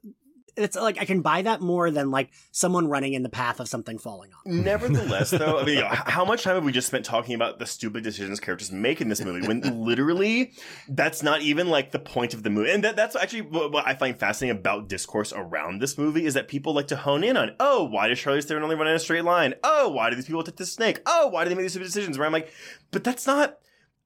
[0.57, 3.69] It's like I can buy that more than like someone running in the path of
[3.69, 4.45] something falling off.
[4.45, 7.59] Nevertheless, though, I mean, you know, how much time have we just spent talking about
[7.59, 10.53] the stupid decisions characters make in this movie when literally
[10.89, 12.71] that's not even like the point of the movie?
[12.71, 16.35] And that, that's actually what, what I find fascinating about discourse around this movie is
[16.35, 18.95] that people like to hone in on, oh, why does Charlize Theron only run in
[18.95, 19.55] a straight line?
[19.65, 21.01] Oh, why do these people take the snake?
[21.07, 22.19] Oh, why do they make these stupid decisions?
[22.19, 22.53] Where I'm like,
[22.91, 23.59] but that's not.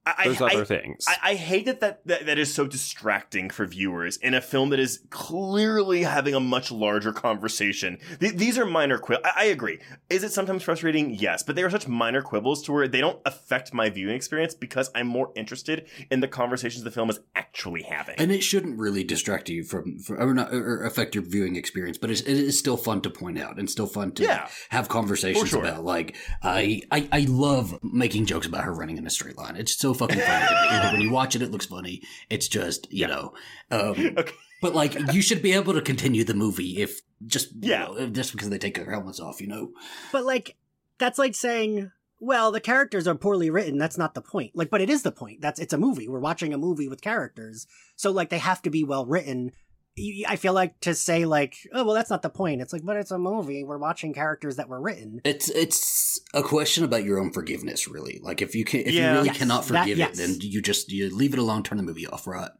[0.06, 1.04] I, There's other I- things.
[1.08, 4.70] I, I hate that, that that that is so distracting for viewers in a film
[4.70, 7.98] that is clearly having a much larger conversation.
[8.20, 9.26] Th- these are minor quibbles.
[9.34, 9.80] I, I agree.
[10.08, 11.10] Is it sometimes frustrating?
[11.14, 14.54] Yes, but they are such minor quibbles to where they don't affect my viewing experience
[14.54, 18.14] because I'm more interested in the conversations the film is actually having.
[18.18, 21.98] And it shouldn't really distract you from, from or, not, or affect your viewing experience,
[21.98, 24.48] but it's, it is still fun to point out and still fun to Yeah.
[24.70, 25.64] have conversations sure.
[25.64, 25.84] about.
[25.84, 29.56] Like I, I, I love making jokes about her running in a straight line.
[29.56, 30.47] It's so fucking funny.
[30.47, 30.93] to me.
[30.93, 32.02] when you watch it, it looks funny.
[32.31, 33.35] It's just you know,
[33.70, 34.32] um, Okay.
[34.62, 37.85] but like you should be able to continue the movie if just you Yeah.
[37.86, 39.70] know, just because they take their helmets off, you know.
[40.12, 40.56] But like,
[40.98, 41.90] that's like saying,
[42.20, 43.77] well, the characters are poorly written.
[43.78, 44.52] That's not the point.
[44.55, 45.40] Like, but it is the point.
[45.43, 46.09] That's it's a movie.
[46.09, 47.66] We're watching a movie with characters,
[47.97, 49.52] so like they have to be well written.
[49.98, 52.60] Y- I feel like to say like, oh well, that's not the point.
[52.60, 53.64] It's like, but it's a movie.
[53.64, 55.20] We're watching characters that were written.
[55.24, 58.20] It's it's a question about your own forgiveness, really.
[58.23, 59.09] Like if you can, if Yeah.
[59.10, 60.18] you really Yes, cannot that- forgive yes.
[60.18, 62.51] it, then you just you leave it alone, turn the movie off, right?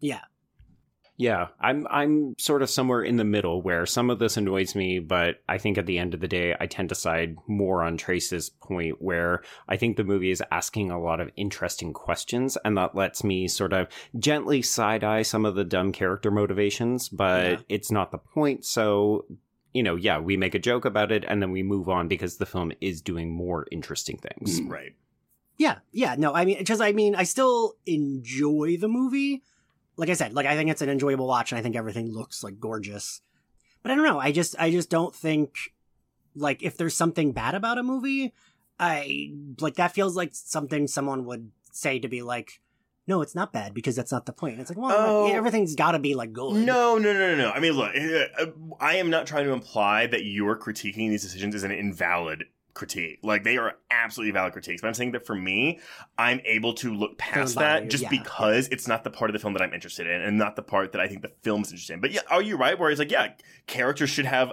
[0.00, 0.20] Yeah,
[1.16, 4.98] Yeah, I'm I'm sort of somewhere in the middle where some of this annoys me,
[4.98, 7.96] but I think at the end of the day I tend to side more on
[7.96, 12.76] Trace's point where I think the movie is asking a lot of interesting questions and
[12.76, 13.86] that lets me sort of
[14.18, 17.58] gently side eye some of the dumb character motivations, but Yeah.
[17.68, 18.64] it's not the point.
[18.64, 19.26] So
[19.72, 22.36] you know, yeah, we make a joke about it and then we move on because
[22.38, 24.60] the film is doing more interesting things.
[24.60, 24.70] Mm.
[24.70, 24.92] right.
[25.58, 26.16] yeah, yeah.
[26.18, 29.42] No, I mean, because I mean, I still enjoy the movie.
[29.96, 32.42] Like I said, like I think it's an enjoyable watch, and I think everything looks
[32.42, 33.20] like gorgeous.
[33.82, 34.18] But I don't know.
[34.18, 35.54] I just, I just don't think
[36.34, 38.32] like if there's something bad about a movie,
[38.78, 42.60] I like that feels like something someone would say to be like,
[43.06, 44.58] no, it's not bad because that's not the point.
[44.58, 45.24] It's like, well, Oh.
[45.26, 46.54] like, everything's got to be like good.
[46.64, 47.50] No, no, no, no, no.
[47.50, 47.92] I mean, look,
[48.80, 52.44] I am not trying to imply that you're critiquing these decisions is an invalid
[52.74, 53.20] critique.
[53.22, 54.82] Like they are absolutely valid critiques.
[54.82, 55.80] But I'm saying that for me,
[56.18, 58.10] I'm able to look past that just yeah.
[58.10, 60.62] because it's not the part of the film that I'm interested in, and not the
[60.62, 62.00] part that I think the film's interested in.
[62.00, 62.78] But yeah, are you right?
[62.78, 63.32] Where it's like, yeah,
[63.66, 64.52] characters should have.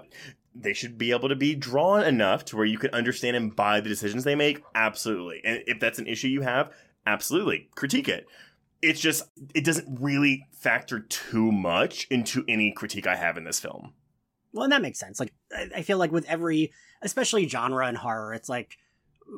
[0.54, 3.80] They should be able to be drawn enough to where you can understand and buy
[3.80, 4.62] the decisions they make.
[4.76, 5.40] Absolutely.
[5.46, 6.74] And if that's an issue you have,
[7.06, 8.28] absolutely critique it
[8.82, 13.60] it's just it doesn't really factor too much into any critique I have in this
[13.60, 13.94] film.
[14.54, 15.20] Well, and that makes sense.
[15.20, 15.34] Like,
[15.76, 18.78] I feel like with every, especially genre and horror, it's like,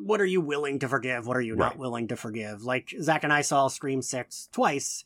[0.01, 1.27] what are you willing to forgive?
[1.27, 1.67] What are you Right.
[1.67, 2.63] not willing to forgive?
[2.63, 5.05] Like, Zach and I saw Scream 6 twice,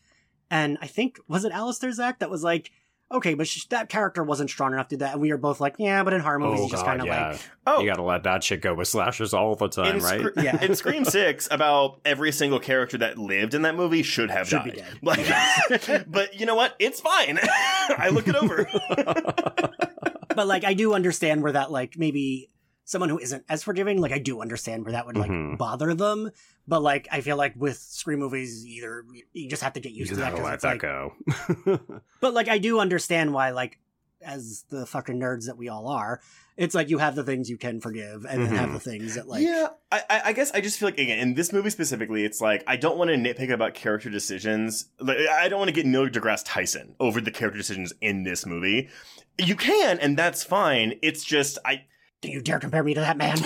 [0.49, 2.71] and I think, was it Alistair, Zach, that was like,
[3.09, 5.13] okay, but sh- that character wasn't strong enough to do that.
[5.13, 7.07] And we were both like, yeah, but in horror movies, Oh you just kind of
[7.07, 7.29] yeah.
[7.31, 10.19] like, Oh, You gotta let that shit go with slashers all the time, in, right?
[10.19, 10.61] Scre- Yeah.
[10.63, 14.63] in Scream Six, about every single character that lived in that movie should have Should
[14.65, 14.79] be died.
[14.79, 14.99] dead.
[15.01, 16.75] Like, but you know what?
[16.79, 17.39] It's fine.
[17.41, 18.67] I look it over.
[20.37, 22.49] But like, I do understand where that, like, maybe
[22.85, 25.57] someone who isn't as forgiving, like, I do understand where that would, like, Mhm.
[25.57, 26.31] bother them.
[26.67, 29.03] But like, I feel like with Scream movies, either
[29.33, 30.41] you just have to get used just to that.
[30.41, 31.13] let it's that like, go.
[32.21, 33.79] But like, I do understand why, like,
[34.21, 36.21] as the fucking nerds that we all are,
[36.57, 38.89] it's like you have the things you can forgive, and then have the mm-hmm.
[38.89, 39.43] things that like.
[39.43, 42.41] yeah, I, I I guess I just feel like again in this movie specifically, it's
[42.41, 44.89] like I don't want to nitpick about character decisions.
[44.99, 48.45] Like I don't want to get Neil deGrasse Tyson over the character decisions in this
[48.45, 48.89] movie.
[49.37, 50.99] You can, and that's fine.
[51.01, 51.85] It's just I.
[52.19, 53.37] Do you dare compare me to that man?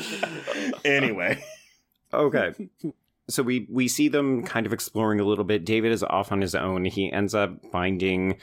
[0.84, 1.42] Anyway,
[2.12, 2.54] okay.
[3.28, 5.64] So we we see them kind of exploring a little bit.
[5.64, 6.84] David is off on his own.
[6.84, 8.38] He ends up finding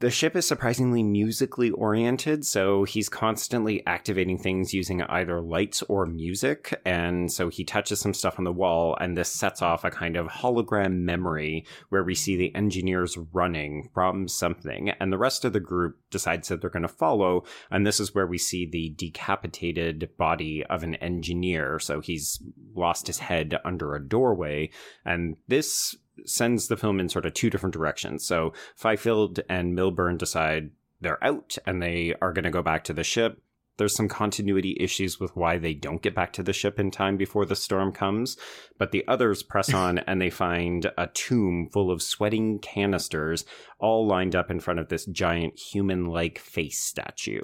[0.00, 6.06] the ship is surprisingly musically oriented, so he's constantly activating things using either lights or
[6.06, 6.80] music.
[6.86, 10.16] And so he touches some stuff on the wall, and this sets off a kind
[10.16, 14.88] of hologram memory where we see the engineers running from something.
[14.88, 17.44] And the rest of the group decides that they're going to follow.
[17.70, 21.78] And this is where we see the decapitated body of an engineer.
[21.78, 22.42] So he's
[22.74, 24.70] lost his head under a doorway.
[25.04, 25.94] And this
[26.26, 28.26] sends the film in sort of two different directions.
[28.26, 30.70] So Fifield and Milburn decide
[31.00, 33.42] they're out and they are going to go back to the ship.
[33.78, 37.16] There's some continuity issues with why they don't get back to the ship in time
[37.16, 38.36] before the storm comes,
[38.76, 43.46] but the others press on and they find a tomb full of sweating canisters
[43.78, 47.40] all lined up in front of this giant human like face statue.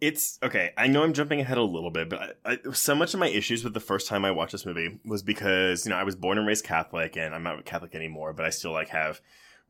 [0.00, 0.72] It's okay.
[0.76, 3.28] I know I'm jumping ahead a little bit, but I, I, so much of my
[3.28, 6.16] issues with the first time I watched this movie was because you know I was
[6.16, 9.20] born and raised Catholic, and I'm not Catholic anymore, but I still like have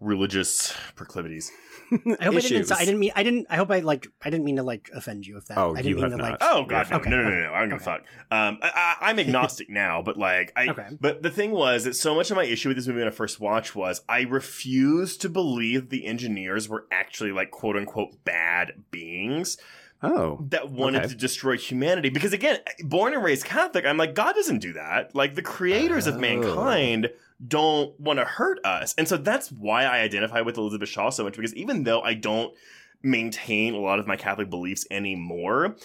[0.01, 1.51] religious proclivities.
[1.93, 2.73] I hope I didn't.
[2.73, 3.11] I didn't mean.
[3.17, 3.47] I didn't.
[3.51, 4.07] I hope I like.
[4.23, 5.37] I didn't mean to like offend you.
[5.37, 5.59] If that.
[5.59, 6.31] Oh, I didn't you mean have to not.
[6.31, 6.39] like.
[6.41, 7.53] Oh god, no, Okay, no, no, no, okay, no!
[7.53, 7.99] I don't give a okay.
[7.99, 8.01] fuck.
[8.31, 10.69] Um, I, I, I'm agnostic now, but like, I.
[10.69, 10.87] Okay.
[11.01, 13.13] But the thing was that so much of my issue with this movie when I
[13.13, 18.85] first watched was I refused to believe the engineers were actually like quote unquote bad
[18.93, 19.59] beings
[20.03, 20.39] Oh.
[20.49, 21.09] that wanted Okay.
[21.09, 22.09] to destroy humanity.
[22.09, 25.15] Because again, born and raised Catholic, I'm like, God doesn't do that.
[25.15, 26.19] Like the creators of Oh.
[26.21, 27.11] mankind
[27.47, 28.95] don't want to hurt us.
[28.99, 32.15] And so that's why I identify with Elizabeth Shaw so much, because even though I
[32.15, 32.55] don't
[33.03, 35.77] maintain a lot of my Catholic beliefs anymore,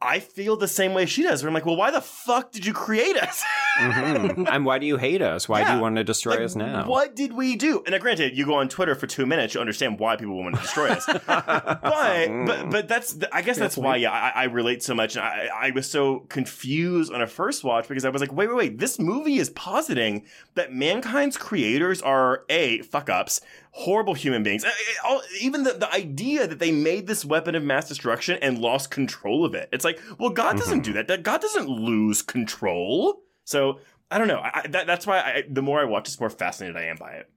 [0.00, 1.42] I feel the same way she does.
[1.42, 3.42] Where I'm like, well, why the fuck did you create us?
[3.78, 4.48] Mhm.
[4.50, 5.48] and why do you hate us?
[5.48, 6.86] Why do you want to destroy Like, us now?
[6.86, 7.82] What did we do?
[7.86, 10.54] And uh, granted, you go on Twitter for two minutes, you understand why people want
[10.56, 11.06] to destroy us.
[11.26, 15.16] but but but that's I guess that's why yeah I, I relate so much.
[15.16, 18.48] And I I was so confused on a first watch because I was like, wait
[18.48, 20.24] wait wait, this movie is positing
[20.54, 23.40] that mankind's creators are a fuck ups,
[23.72, 24.64] horrible human beings.
[25.04, 28.90] All- Even the the idea that they made this weapon of mass destruction and lost
[28.90, 29.68] control of it.
[29.72, 31.08] It's like, well, God doesn't do that.
[31.08, 33.22] That God doesn't lose control.
[33.44, 33.80] So
[34.10, 34.38] I don't know.
[34.38, 36.84] I, I- that, that's why I, the more I watch, this, the more fascinated I
[36.86, 37.30] am by it.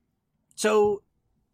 [0.55, 1.01] So,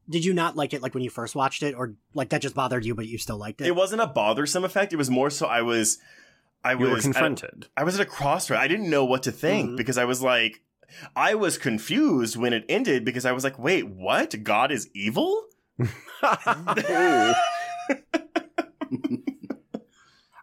[0.09, 2.55] did you not like it like when you first watched it, or like that just
[2.55, 3.67] bothered you, but you still liked it?
[3.67, 4.93] It wasn't a bothersome effect.
[4.93, 5.97] It was more so I was,
[6.63, 7.67] I You was were confronted.
[7.77, 8.59] I was at a crossroad.
[8.59, 9.77] I didn't know what to think Mhm.
[9.77, 10.61] because I was like,
[11.15, 14.43] I was confused when it ended because I was like, wait, what?
[14.43, 15.45] God is evil?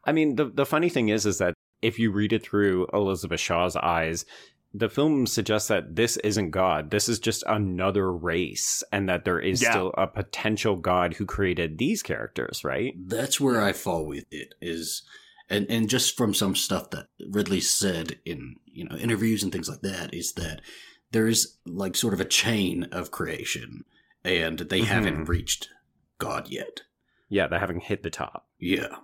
[0.04, 3.40] I mean, the the funny thing is, is that if you read it through Elizabeth
[3.40, 4.24] Shaw's eyes,
[4.72, 6.90] the film suggests that this isn't God.
[6.90, 9.70] This is just another race, and that there is Yeah.
[9.70, 12.94] still a potential God who created these characters, right?
[12.96, 15.02] That's where I fall with it is
[15.48, 19.68] and and just from some stuff that Ridley said in, you know, interviews and things
[19.68, 20.60] like that is that
[21.10, 23.84] there is like sort of a chain of creation
[24.22, 24.84] and they Mhm.
[24.84, 25.68] haven't reached
[26.18, 26.82] God yet.
[27.28, 28.46] Yeah, they haven't hit the top.
[28.60, 28.98] Yeah,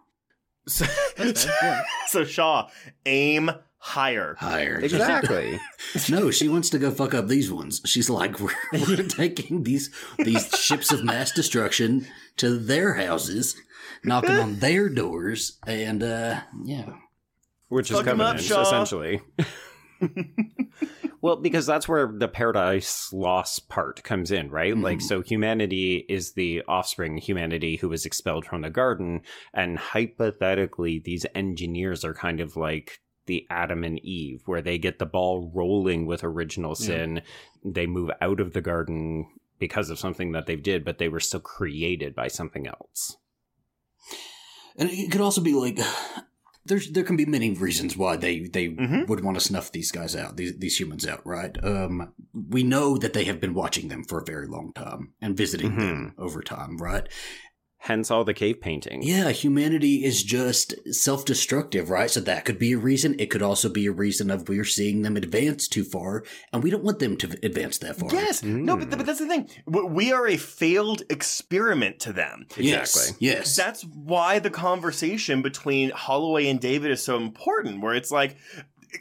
[0.68, 0.84] So,
[1.16, 1.82] That's yeah.
[2.08, 2.68] so Shaw,
[3.04, 4.36] aim higher.
[4.38, 4.80] higher.
[4.80, 5.58] Exactly.
[6.10, 7.80] No, she wants to go fuck up these ones.
[7.86, 12.06] She's like, we're, we're taking these these ships of mass destruction
[12.38, 13.56] to their houses,
[14.04, 16.90] knocking on their doors, and uh, yeah,
[17.68, 18.62] Which is coming up, Covenant, Shaw.
[18.62, 19.22] essentially.
[21.26, 24.76] Well, because that's where the paradise lost part comes in, right?
[24.76, 25.02] Like, Mhm.
[25.02, 29.22] so humanity is the offspring humanity who was expelled from the garden,
[29.52, 35.00] and hypothetically, these engineers are kind of like the Adam and Eve, where they get
[35.00, 37.22] the ball rolling with original sin.
[37.64, 39.26] They move out of the garden
[39.58, 43.16] because of something that they did, but they were still created by something else.
[44.78, 45.78] and it could also be like.
[46.66, 49.06] There's, there can be many reasons why they, they Mhm.
[49.08, 51.56] would want to snuff these guys out, these, these humans out, right?
[51.62, 55.36] Um, we know that they have been watching them for a very long time and
[55.36, 57.08] visiting them over time, right?
[57.86, 59.00] Hence all the cave painting.
[59.04, 62.10] Yeah, humanity is just self destructive, right?
[62.10, 63.14] So that could be a reason.
[63.20, 66.70] It could also be a reason of we're seeing them advance too far, and we
[66.70, 68.10] don't want them to advance that far.
[68.12, 68.42] Yes.
[68.42, 69.48] No, but, but that's the thing.
[69.66, 72.46] We are a failed experiment to them.
[72.56, 72.96] Yes.
[72.96, 73.24] Exactly.
[73.24, 73.54] Yes.
[73.54, 78.36] That's why the conversation between Holloway and David is so important, where it's like,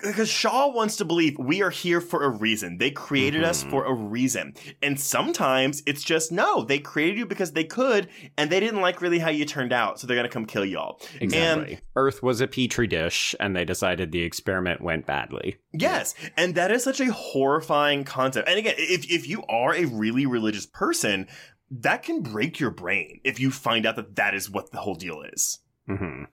[0.01, 2.77] because Shaw wants to believe we are here for a reason.
[2.77, 3.69] They created us Mhm.
[3.69, 4.53] for a reason.
[4.81, 8.07] And sometimes it's just no, they created you because they could,
[8.37, 10.65] and they didn't like really how you turned out, so they're going to come kill
[10.65, 11.01] y'all.
[11.21, 11.79] Exactly.
[11.95, 15.57] Earth was a petri dish, and they decided the experiment went badly.
[15.73, 18.47] Yes, and that is such a horrifying concept.
[18.47, 21.27] And again, if if you are a really religious person,
[21.71, 24.95] that can break your brain if you find out that that is what the whole
[24.95, 25.59] deal is.
[25.87, 26.23] hmm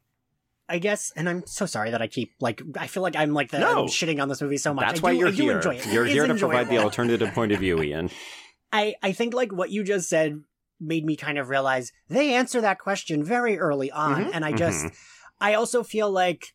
[0.73, 3.51] I guess, and I'm so sorry that I keep like I feel like I'm like
[3.51, 3.83] the No.
[3.83, 4.87] I'm shitting on this movie so much.
[4.87, 5.57] That's I why do- you're I here.
[5.59, 5.87] Enjoy it.
[5.87, 8.11] You're here to provide the alternative point of view, Ian.
[8.73, 10.41] I I think like what you just said
[10.81, 14.53] made me kind of realize they answer that question very early on, Mhm, and I
[14.53, 14.95] just mhm.
[15.41, 16.55] I also feel like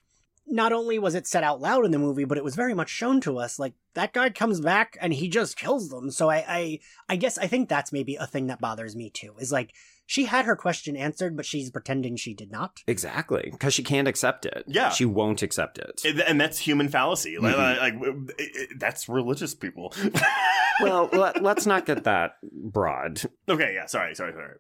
[0.49, 2.89] not only was it said out loud in the movie, but it was very much
[2.89, 3.59] shown to us.
[3.59, 6.09] Like that guy comes back and he just kills them.
[6.09, 6.79] So I I
[7.09, 9.33] I guess I think that's maybe a thing that bothers me too.
[9.39, 9.73] Is like
[10.07, 12.79] she had her question answered, but she's pretending she did not.
[12.87, 14.63] Exactly, because she can't accept it.
[14.65, 14.89] Yeah.
[14.89, 16.01] she won't accept it.
[16.03, 17.37] And- And that's human fallacy.
[17.37, 17.79] Like, Mhm.
[17.79, 17.93] like,
[18.39, 19.93] it- it- that's religious people.
[20.81, 23.21] well, let, let's not get that broad.
[23.49, 24.55] okay, yeah, sorry, sorry, sorry.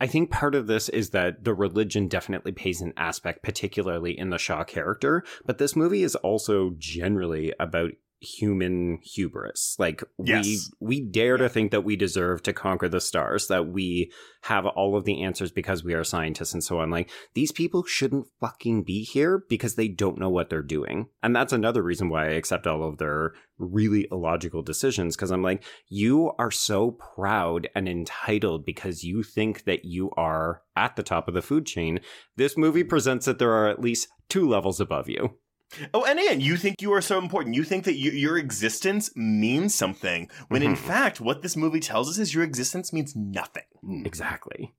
[0.00, 4.30] I think part of this is that the religion definitely plays an aspect, particularly in
[4.30, 5.22] the Shaw character.
[5.46, 7.92] But this movie is also generally about
[8.24, 9.76] human hubris.
[9.78, 10.70] Like we Yes.
[10.80, 14.10] we dare to think that we deserve to conquer the stars, that we
[14.42, 16.90] have all of the answers because we are scientists and so on.
[16.90, 21.06] Like these people shouldn't fucking be here because they don't know what they're doing.
[21.22, 25.42] And that's another reason why I accept all of their really illogical decisions because I'm
[25.42, 31.02] like, you are so proud and entitled because you think that you are at the
[31.02, 32.00] top of the food chain.
[32.36, 35.36] This movie presents that there are at least two levels above you.
[35.92, 37.54] Oh, and again, you think you are so important.
[37.54, 40.78] You think that you, your existence means something, when in Mhm.
[40.78, 43.64] fact, what this movie tells us is your existence means nothing.
[44.04, 44.74] Exactly.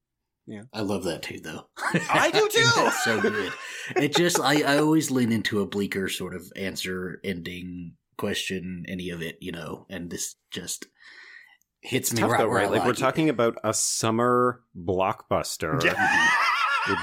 [0.47, 0.63] Yeah.
[0.73, 1.67] I love that too, though.
[2.09, 2.69] I do too!
[2.75, 3.51] That's so good.
[3.95, 9.09] It just, I, I always lean into a bleaker sort of answer, ending, question, any
[9.09, 10.85] of it, you know, and this just
[11.81, 12.71] hits me Tough right though, where I right?
[12.71, 12.97] Like we're it.
[12.97, 16.29] talking about a summer blockbuster Yeah.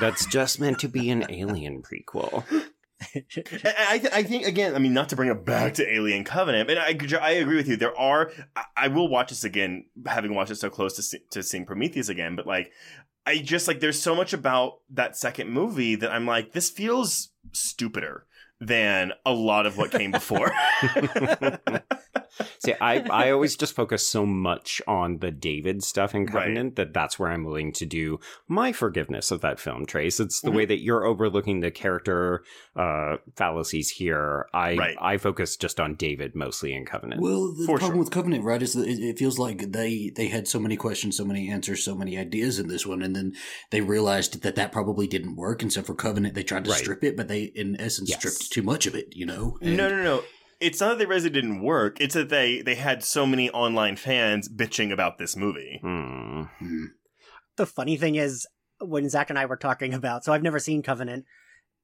[0.01, 2.45] that's just meant to be an alien prequel.
[3.65, 4.75] I, I, th- I think again.
[4.75, 7.69] I mean, not to bring it back to Alien Covenant, but I, I agree with
[7.69, 7.77] you.
[7.77, 8.31] There are.
[8.57, 11.67] I, I will watch this again, having watched it so close to see, to seeing
[11.67, 12.37] Prometheus again.
[12.37, 12.73] But like,
[13.27, 13.81] I just like.
[13.81, 18.27] There's so much about that second movie that I'm like, this feels stupider
[18.61, 20.53] than a lot of what came before.
[22.59, 26.33] See, I, I always just focus so much on the David stuff in Right.
[26.33, 30.19] Covenant that that's where I'm willing to do my forgiveness of that film, Trace.
[30.21, 30.55] It's the Mhm.
[30.57, 32.45] way that you're overlooking the character
[32.75, 34.47] uh, fallacies here.
[34.55, 34.97] I Right.
[35.01, 37.21] I focus just on David mostly in Covenant.
[37.21, 37.99] Well, the For problem sure.
[37.99, 41.17] with Covenant, right, is that it, it feels like they they had so many questions,
[41.17, 43.35] so many answers, so many ideas in this one, and then
[43.71, 46.79] they realized that that probably didn't work, and so for Covenant they tried to Right.
[46.81, 48.19] strip it, but they in essence Yes.
[48.21, 49.59] stripped too much of it, you know.
[49.61, 50.23] And- no, no, no.
[50.63, 52.01] It's not that they realized it didn't work.
[52.01, 55.79] It's that they they had so many online fans bitching about this movie.
[55.83, 56.43] Hmm.
[56.59, 56.85] Hmm.
[57.57, 58.47] the funny thing is
[58.81, 61.25] when Zach and I were talking about, so I've never seen Covenant,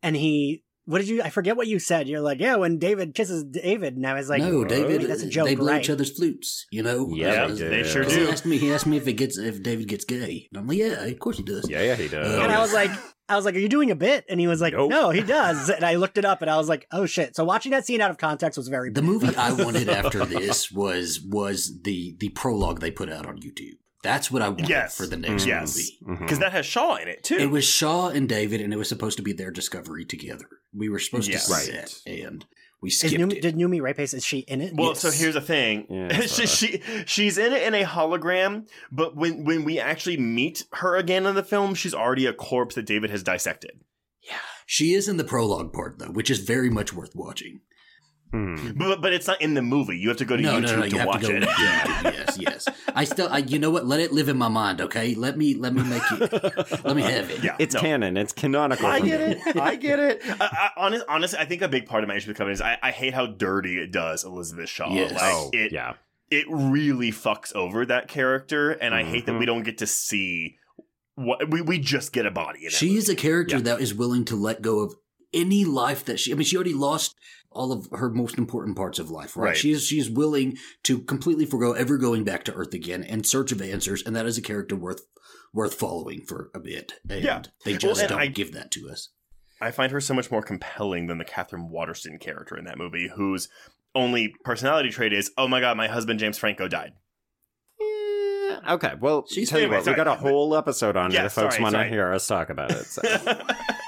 [0.03, 1.23] and he, what did you?
[1.23, 2.09] I forget what you said.
[2.09, 5.29] You're like, yeah, when David kisses David, and I was like, no, David, that's a
[5.29, 5.83] joke, they blow right?
[5.83, 7.09] each other's flutes, you know.
[7.13, 8.11] Yeah, Uh, they sure do.
[8.11, 8.25] do.
[8.25, 8.57] He asked me.
[8.57, 10.49] He asked me if it gets if David gets gay.
[10.51, 11.69] And I'm like, yeah, of course he does.
[11.69, 12.27] Yeah, yeah, he does.
[12.39, 12.91] Uh, and I was like,
[13.29, 14.25] I was like, are you doing a bit?
[14.31, 14.91] And he was like, Nope.
[14.91, 15.69] no, he does.
[15.69, 17.37] And I looked it up, and I was like, oh shit.
[17.37, 18.91] So watching that scene out of context was very.
[18.91, 23.37] The movie I wanted after this was was the the prologue they put out on
[23.39, 23.77] YouTube.
[24.03, 24.97] That's what I wanted Yes.
[24.97, 25.49] for the next mm-hmm.
[25.49, 25.79] Yes.
[25.81, 26.11] Mm-hmm.
[26.11, 26.25] movie.
[26.25, 27.37] Because that has Shaw in it too.
[27.37, 30.47] It was Shaw and David, and it was supposed to be their discovery together.
[30.73, 31.47] We were supposed Yes.
[31.47, 31.63] to Right.
[31.65, 32.47] see it, and
[32.81, 33.43] we Is skipped Noomi, it.
[33.43, 34.75] did Noomi Rapace, is she in it?
[34.77, 35.01] Well, Yes.
[35.01, 35.87] so here's the thing.
[35.91, 40.65] Yeah, she, she she's in it in a hologram, but when when we actually meet
[40.75, 43.73] her again in the film, she's already a corpse that David has dissected.
[44.23, 47.63] Yeah, She is in the prologue part though, which is very much worth watching.
[48.31, 48.73] Hmm.
[48.77, 49.97] But but it's not in the movie.
[49.97, 51.37] You have to go to no, YouTube no, no, to you have watch to go.
[51.37, 51.43] it.
[51.45, 52.69] Yeah, yes, yes.
[52.95, 53.87] I still, I, you know what?
[53.87, 55.15] Let it live in my mind, okay?
[55.15, 56.85] Let me, let me make it.
[56.85, 57.43] let me have it.
[57.43, 57.81] Yeah, It's no.
[57.81, 58.17] canon.
[58.17, 58.87] It's canonical.
[58.87, 59.57] I get it.
[59.57, 60.21] I get it.
[60.27, 62.61] I, I, honest, honestly, I think a big part of my issue with Covenant is
[62.61, 64.93] I, I hate how dirty it does Elizabeth Shaw.
[64.93, 65.13] Yes.
[65.13, 65.95] Like, Oh, it, yeah.
[66.31, 70.57] it really fucks over that character, and I hate that we don't get to see
[71.15, 72.61] what we, we just get a body.
[72.61, 73.63] In that She is a character Yeah.
[73.63, 74.95] that is willing to let go of
[75.33, 76.33] any life that she.
[76.33, 77.15] I mean, she already lost
[77.59, 79.49] all of her most important parts of life, right?
[79.49, 79.57] Right.
[79.57, 83.53] She is she's willing to completely forego ever going back to Earth again in search
[83.53, 85.03] of answers, and that is a character worth
[85.53, 86.93] worth following for a bit.
[87.11, 87.43] And Yeah.
[87.65, 89.11] they Well, just and don't I- give that to us.
[89.61, 93.11] I find her so much more compelling than the Katherine Waterston character in that movie,
[93.17, 93.49] whose
[93.95, 96.93] only personality trait is, "Oh my god, my husband James Franco died."
[97.81, 101.23] Yeah, Okay, well, She's- tell you anyway, what, we got a whole episode on Yeah,
[101.23, 102.85] it if folks want to hear us talk about it.
[102.87, 103.03] So.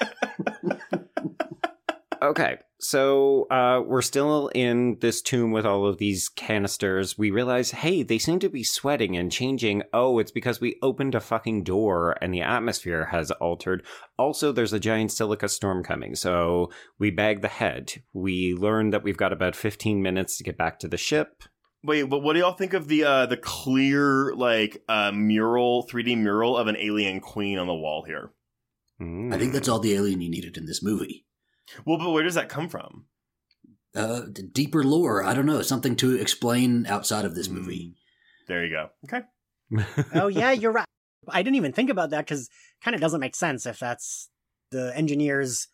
[2.23, 7.19] okay, so uh, we're still in this tomb with all of these canisters.
[7.19, 9.83] We realize, hey, they seem to be sweating and changing.
[9.93, 13.85] Oh, it's because we opened a fucking door and the atmosphere has altered.
[14.19, 18.03] Also, there's a giant silica storm coming, so we bag the head.
[18.15, 21.43] We learn that we've got about 15 minutes to get back to the ship.
[21.83, 26.17] Wait, but what do y'all think of the uh, the clear like uh, mural, 3D
[26.19, 28.33] mural of an alien queen on the wall here?
[29.33, 31.25] I think that's all the alien you needed in this movie.
[31.85, 33.07] Well, but where does that come from?
[33.95, 34.23] Uh,
[34.53, 35.25] deeper lore.
[35.25, 37.95] I don't know something to explain outside of this movie.
[38.47, 38.91] There you go.
[39.05, 39.27] Okay.
[40.15, 40.87] oh yeah, you're right.
[41.29, 42.49] I didn't even think about that because
[42.83, 44.29] kind of doesn't make sense if that's
[44.71, 45.69] the engineers.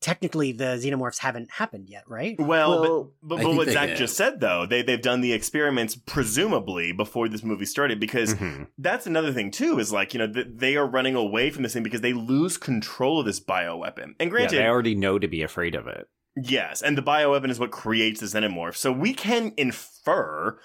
[0.00, 2.34] Technically, the xenomorphs haven't happened yet, right?
[2.38, 3.98] Well, Well, but, but, but what Zach have.
[3.98, 8.68] just said though, they they've done the experiments presumably before this movie started because Mhm.
[8.78, 11.74] that's another thing too is like you know th- they are running away from this
[11.74, 14.14] thing because they lose control of this bioweapon.
[14.18, 16.06] And Yeah, granted, they already know to be afraid of it.
[16.36, 18.76] Yes, and the bioweapon is what creates the xenomorph.
[18.76, 20.58] So we can infer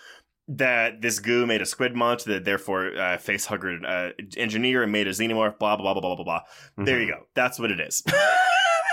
[0.48, 4.92] that this goo made a squid monster that therefore uh, face huggered uh, engineer and
[4.92, 5.58] made a xenomorph.
[5.60, 6.42] Blah blah blah blah blah blah.
[6.86, 7.10] There you Mhm.
[7.18, 7.28] go.
[7.34, 8.02] That's what it is.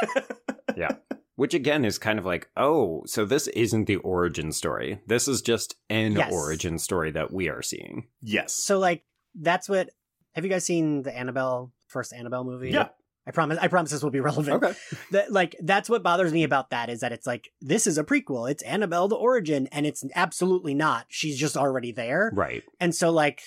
[1.37, 5.01] Which again is kind of like, oh, so this isn't the origin story.
[5.07, 6.33] This is just an Yes.
[6.33, 8.09] origin story that we are seeing.
[8.21, 8.53] yes.
[8.55, 9.05] So like
[9.35, 9.91] that's what.
[10.35, 12.71] Have you guys seen the Annabelle first Annabelle movie?
[12.71, 12.89] Yeah.
[13.27, 13.59] I promise.
[13.61, 14.63] I promise this will be relevant.
[14.63, 14.75] Okay.
[15.13, 18.05] That like that's what bothers me about that is that it's like this is a
[18.05, 18.51] prequel.
[18.51, 21.07] It's Annabelle the origin, and it's absolutely not.
[21.09, 22.31] She's just already there.
[22.35, 22.63] Right.
[22.81, 23.41] And so like,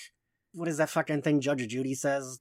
[0.52, 2.40] what is that fucking thing Judge Judy says?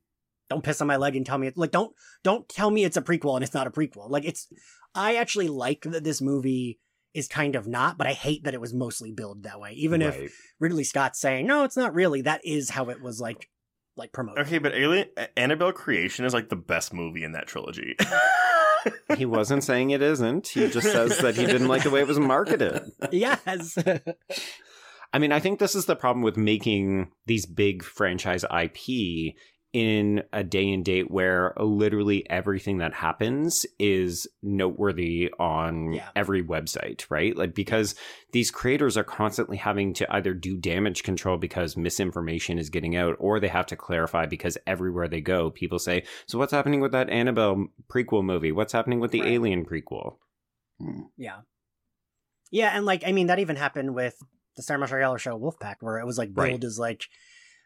[0.49, 1.93] Don't piss on my leg and tell me it like don't
[2.23, 4.09] don't tell me it's a prequel and it's not a prequel.
[4.09, 4.47] Like it's
[4.93, 6.80] I actually like that this movie
[7.15, 9.72] is kind of not, but I hate that it was mostly billed that way.
[9.73, 13.49] Even if Ridley Scott's saying, no, it's not really, that is how it was like
[13.95, 14.45] like promoted.
[14.45, 15.07] Okay, but Alien
[15.38, 17.95] Annabelle Creation is like the best movie in that trilogy.
[19.17, 20.49] he wasn't saying it isn't.
[20.49, 22.91] He just says that he didn't like the way it was marketed.
[23.11, 23.77] yes.
[25.13, 29.35] I mean, I think this is the problem with making these big franchise IP
[29.76, 36.07] in a day and date where literally everything that happens is noteworthy on Yeah.
[36.15, 37.35] every website, right?
[37.35, 37.93] Like, because
[38.31, 43.18] these creators are constantly having to either do damage control because misinformation is getting out,
[43.19, 46.93] or they have to clarify because everywhere they go, people say, So, what's happening with
[46.93, 48.53] that Annabelle prequel movie?
[48.53, 49.31] What's happening with the Right.
[49.31, 50.15] Alien prequel?
[50.80, 51.02] Hmm.
[51.18, 51.39] yeah.
[52.49, 54.15] Yeah, and like I mean that even happened with
[54.56, 56.64] the Sarah Michelle Gellar show Wolfpack, where it was like billed Right.
[56.64, 57.03] as like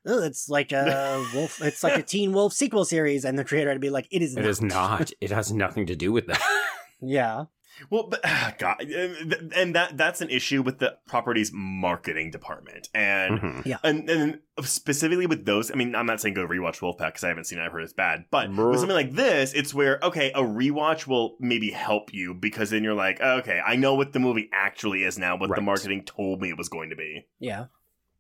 [0.06, 3.70] oh, it's like a wolf it's like a teen wolf sequel series and the creator
[3.70, 4.50] had to be like it is It not.
[4.50, 5.12] is not.
[5.22, 6.42] It has nothing to do with that.
[7.02, 7.46] yeah
[7.90, 8.22] Well, but
[8.58, 13.80] God, uh, th- and that that's an issue with the property's marketing department, and Mhm.
[13.84, 15.72] and and specifically with those.
[15.72, 17.62] I mean, I'm not saying go rewatch Wolfpack because I haven't seen it.
[17.64, 18.72] I've heard it's bad, but Brr.
[18.72, 22.84] with something like this, it's where okay, a rewatch will maybe help you because then
[22.84, 26.42] you're like, okay, I know what the movie actually is now, what the marketing told
[26.42, 27.28] me it was going to be.
[27.40, 27.68] yeah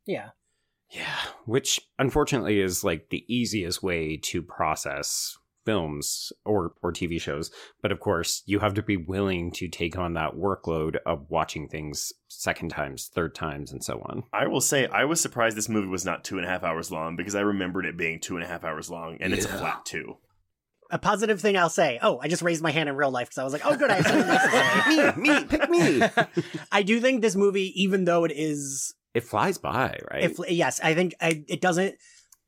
[0.05, 0.29] yeah
[0.91, 7.51] Yeah, which unfortunately is like the easiest way to process films or or TV shows.
[7.81, 11.67] But of course, you have to be willing to take on that workload of watching
[11.67, 14.23] things second times, third times, and so on.
[14.33, 16.91] I will say, I was surprised this movie was not two and a half hours
[16.91, 19.49] long because I remembered it being two and a half hours long, and it's a
[19.49, 20.17] flat two.
[20.89, 21.99] a positive thing I'll say.
[22.01, 23.91] Oh, I just raised my hand in real life because I was like, oh, good,
[23.91, 25.19] I have something nice to say.
[25.21, 26.01] Me, me, pick me.
[26.71, 30.23] I do think this movie, even though it is, It flies by, right?
[30.23, 31.95] if yes, I think I, it doesn't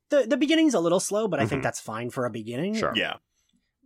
[0.09, 1.49] the the beginning's a little slow, but I Mhm.
[1.49, 2.75] think that's fine for a beginning.
[2.75, 2.93] Sure.
[2.95, 3.15] Yeah.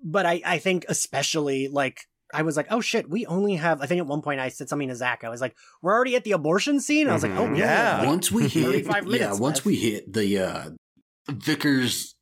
[0.04, 2.02] But I I think especially like
[2.34, 3.82] I was like, oh shit, we only have.
[3.82, 5.24] I think at one point I said something to Zach.
[5.24, 7.08] I was like, we're already at the abortion scene.
[7.08, 7.58] I was like, oh Mhm.
[7.58, 8.06] Yeah.
[8.06, 9.66] once we hit 35 yeah minutes once left.
[9.66, 10.70] we hit the uh
[11.30, 12.16] vickers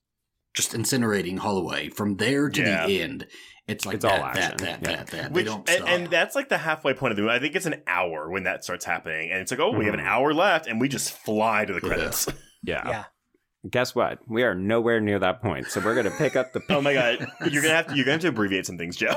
[0.53, 2.85] just incinerating holloway from there to Yeah.
[2.85, 3.27] the end
[3.67, 4.95] it's like It's all that, action, that that yeah.
[4.97, 5.89] that that Which they don't and, stop.
[5.89, 7.33] and that's like the halfway point of the movie.
[7.35, 9.93] I think it's an hour when that starts happening, and it's like, oh, we have
[9.93, 10.07] an Mhm.
[10.07, 12.27] hour left, and we just fly to the credits.
[12.65, 12.87] Yeah.
[12.87, 13.03] yeah.
[13.69, 14.19] Guess what?
[14.27, 16.61] We are nowhere near that point, so we're gonna pick up the.
[16.69, 19.13] oh my god, you're gonna have to you're gonna have to abbreviate some things, Joe.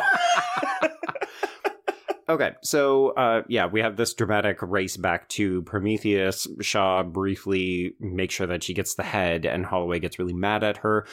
[2.28, 6.48] Okay, so uh, yeah, we have this dramatic race back to Prometheus.
[6.60, 10.78] Shaw briefly makes sure that she gets the head, and Holloway gets really mad at
[10.78, 11.06] her.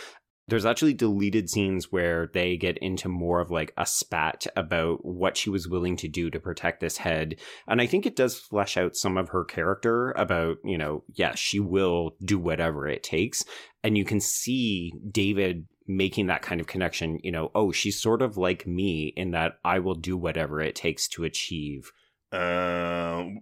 [0.47, 5.37] There's actually deleted scenes where they get into more of like a spat about what
[5.37, 7.37] she was willing to do to protect this head.
[7.67, 11.39] And I think it does flesh out some of her character about, you know, yes,
[11.39, 13.45] she will do whatever it takes.
[13.83, 18.21] And you can see David making that kind of connection, you know, oh, she's sort
[18.21, 21.91] of like me in that I will do whatever it takes to achieve.
[22.31, 23.41] Um,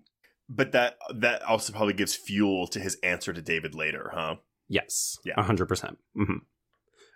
[0.50, 4.36] but that that also probably gives fuel to his answer to David later, huh?
[4.68, 5.18] Yes.
[5.26, 5.34] Yeah.
[5.38, 5.68] A 100%.
[5.68, 6.38] percent hmm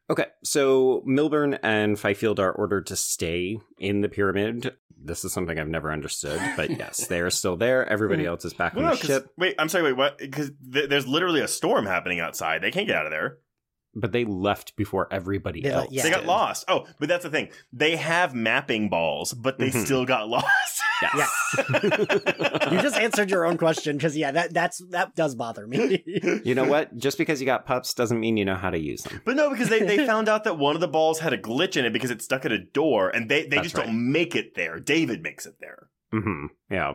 [0.10, 4.76] Okay, so Milburn and Fifield are ordered to stay in the pyramid.
[4.98, 7.88] This is something I've never understood, but yes, they are still there.
[7.88, 8.30] Everybody hmm.
[8.30, 10.18] else is back Well, on no, the 'cause- ship, wait, I'm sorry, wait, what?
[10.18, 12.62] Because th- there's literally a storm happening outside.
[12.62, 13.38] They can't get out of there.
[13.96, 15.88] But they left before everybody They, else.
[15.92, 16.04] yeah.
[16.04, 16.28] They got did.
[16.28, 16.66] lost.
[16.68, 17.50] Oh, but that's the thing.
[17.72, 19.86] They have mapping balls, but they Mhm.
[19.86, 20.82] still got lost.
[21.02, 21.32] Yes.
[22.72, 26.04] You just answered your own question because yeah, that that's that does bother me.
[26.44, 26.96] you know what?
[26.98, 29.22] Just because you got pups doesn't mean you know how to use them.
[29.26, 31.78] But no, because they, they found out that one of the balls had a glitch
[31.78, 33.86] in it because it stuck at a door, and they, they That's just right.
[33.88, 34.80] don't make it there.
[34.80, 35.90] David makes it there.
[36.12, 36.94] hmm Yeah.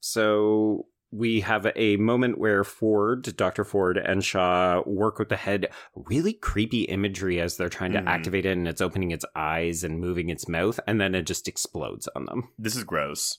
[0.00, 3.64] So we have a moment where Ford, Dr.
[3.64, 5.68] Ford, and Shaw work with the head.
[5.94, 8.06] Really creepy imagery as they're trying to Mhm.
[8.06, 11.48] activate it and it's opening its eyes and moving its mouth, and then it just
[11.48, 12.48] explodes on them.
[12.58, 13.38] This is gross.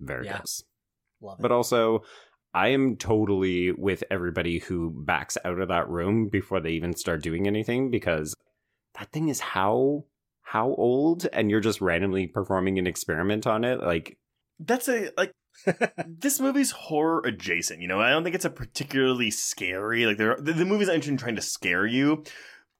[0.00, 0.36] Very Yeah.
[0.38, 0.62] gross.
[1.20, 1.42] Love it.
[1.42, 2.02] But also,
[2.54, 7.22] I am totally with everybody who backs out of that room before they even start
[7.22, 8.34] doing anything because
[8.94, 10.04] that thing is how
[10.42, 14.16] how old and you're just randomly performing an experiment on it like
[14.58, 15.30] That's a like
[16.06, 17.80] this movie's horror adjacent.
[17.80, 20.06] You know, I don't think it's a particularly scary.
[20.06, 22.24] Like there, the, the movie's not trying to scare you.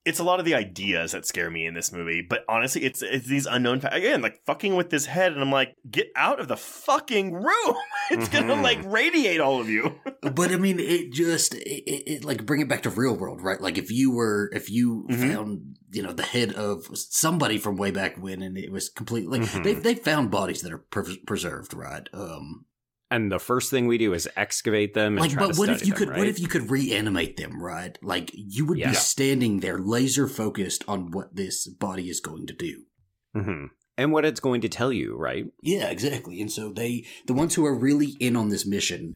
[0.05, 3.03] It's a lot of the ideas that scare me in this movie, but honestly, it's
[3.03, 6.41] it's these unknown fa- again, like fucking with this head, and I'm like, get out
[6.41, 7.75] of the fucking room!
[8.11, 8.63] it's gonna Mhm.
[8.63, 9.97] like radiate all of you.
[10.23, 13.43] but I mean, it just it, it, it like bring it back to real world,
[13.43, 13.61] right?
[13.61, 15.33] Like if you were if you Mhm.
[15.35, 19.41] found you know the head of somebody from way back when, and it was completely
[19.41, 19.63] Mhm.
[19.63, 22.09] they they found bodies that are pres- preserved, right?
[22.15, 22.65] Um,
[23.11, 25.69] and the first thing we do is excavate them and like, try but to what
[25.71, 26.19] if you them, could right?
[26.19, 27.99] what if you could reanimate them, right?
[28.03, 28.91] Like you would Yeah.
[28.91, 32.85] be standing there, laser focused on what this body is going to do.
[33.37, 33.71] Mhm.
[33.99, 36.41] and what it's going to tell you right Yeah, exactly.
[36.41, 39.15] And so they, the ones who are really in on this mission,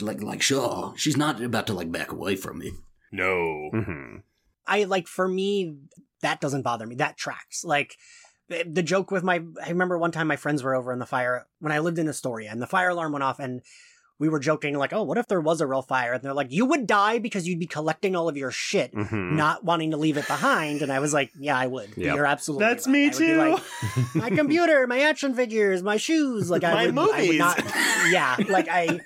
[0.00, 2.72] like like Shaw, she's not about to like back away from it.
[3.12, 4.16] No, hmm
[4.66, 5.76] I like for me
[6.22, 6.94] that doesn't bother me.
[6.96, 7.64] That tracks.
[7.64, 7.96] Like
[8.50, 11.06] the the joke with my I remember one time my friends were over in the
[11.06, 13.62] fire when I lived in Astoria and the fire alarm went off and
[14.18, 16.52] we were joking like, "Oh, what if there was a real fire?" And they're like,
[16.52, 19.96] "You would die because you'd be collecting all of your shit, hmm not wanting to
[19.96, 21.96] leave it behind." And I was like, "Yeah, I would.
[21.96, 22.14] Yep.
[22.16, 22.92] You're absolutely that's right.
[22.92, 23.36] me I too.
[23.38, 23.62] like,
[24.14, 27.38] my computer, my action figures, my shoes, like I My would, I would movies.
[27.38, 27.62] not,
[28.12, 29.00] yeah, like I.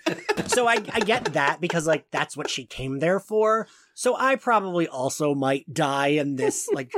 [0.48, 3.68] So I, I get that because like that's what she came there for.
[3.94, 6.92] So I probably also might die in this like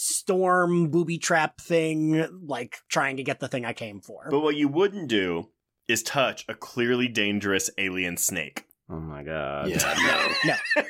[0.00, 4.28] storm booby trap thing, like trying to get the thing I came for.
[4.30, 5.48] but what you wouldn't do
[5.88, 8.64] is touch a clearly dangerous alien snake.
[8.88, 10.34] oh my god Yeah,
[10.76, 10.84] no.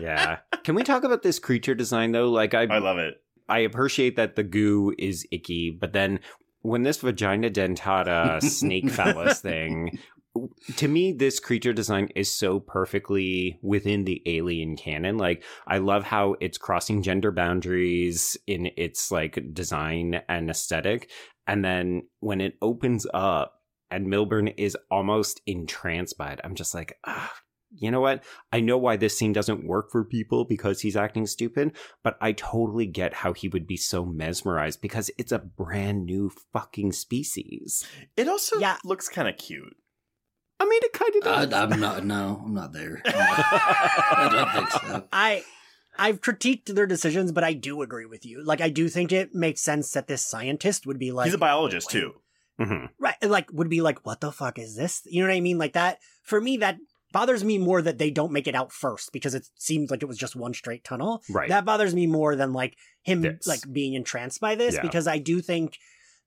[0.00, 3.22] yeah can we talk about this creature design though like i I love it.
[3.48, 6.20] I appreciate that the goo is icky, but then
[6.62, 9.98] when this vagina dentata snake phallus thing,
[10.76, 15.18] to me, this creature design is so perfectly within the alien canon.
[15.18, 21.10] Like, I love how it's crossing gender boundaries in its like design and aesthetic.
[21.46, 26.74] And then when it opens up and Milburn is almost entranced by it, I'm just
[26.74, 27.32] like, ah,
[27.72, 28.24] you know what?
[28.52, 32.32] I know why this scene doesn't work for people because he's acting stupid, but I
[32.32, 37.84] totally get how he would be so mesmerized because it's a brand new fucking species.
[38.16, 38.76] It also Yeah.
[38.84, 39.76] looks kind of cute.
[40.60, 41.72] I mean, it kind of I, does.
[41.72, 42.04] I'm not.
[42.04, 43.00] No, I'm not there.
[43.06, 45.04] I don't think so.
[45.12, 45.42] I
[45.98, 48.44] I've critiqued their decisions, but I do agree with you.
[48.44, 51.38] Like I do think it makes sense that this scientist would be like He's a
[51.38, 52.12] biologist too.
[52.60, 52.90] Mhm.
[52.98, 55.56] right like would be like what the fuck is this you know what i mean
[55.56, 56.76] like that for me that
[57.10, 60.06] bothers me more that they don't make it out first because it seems like it
[60.06, 61.22] was just one straight tunnel.
[61.30, 61.48] Right.
[61.48, 63.46] That bothers me more than like him This.
[63.46, 64.82] like being entranced by this Yeah.
[64.82, 65.78] because I do think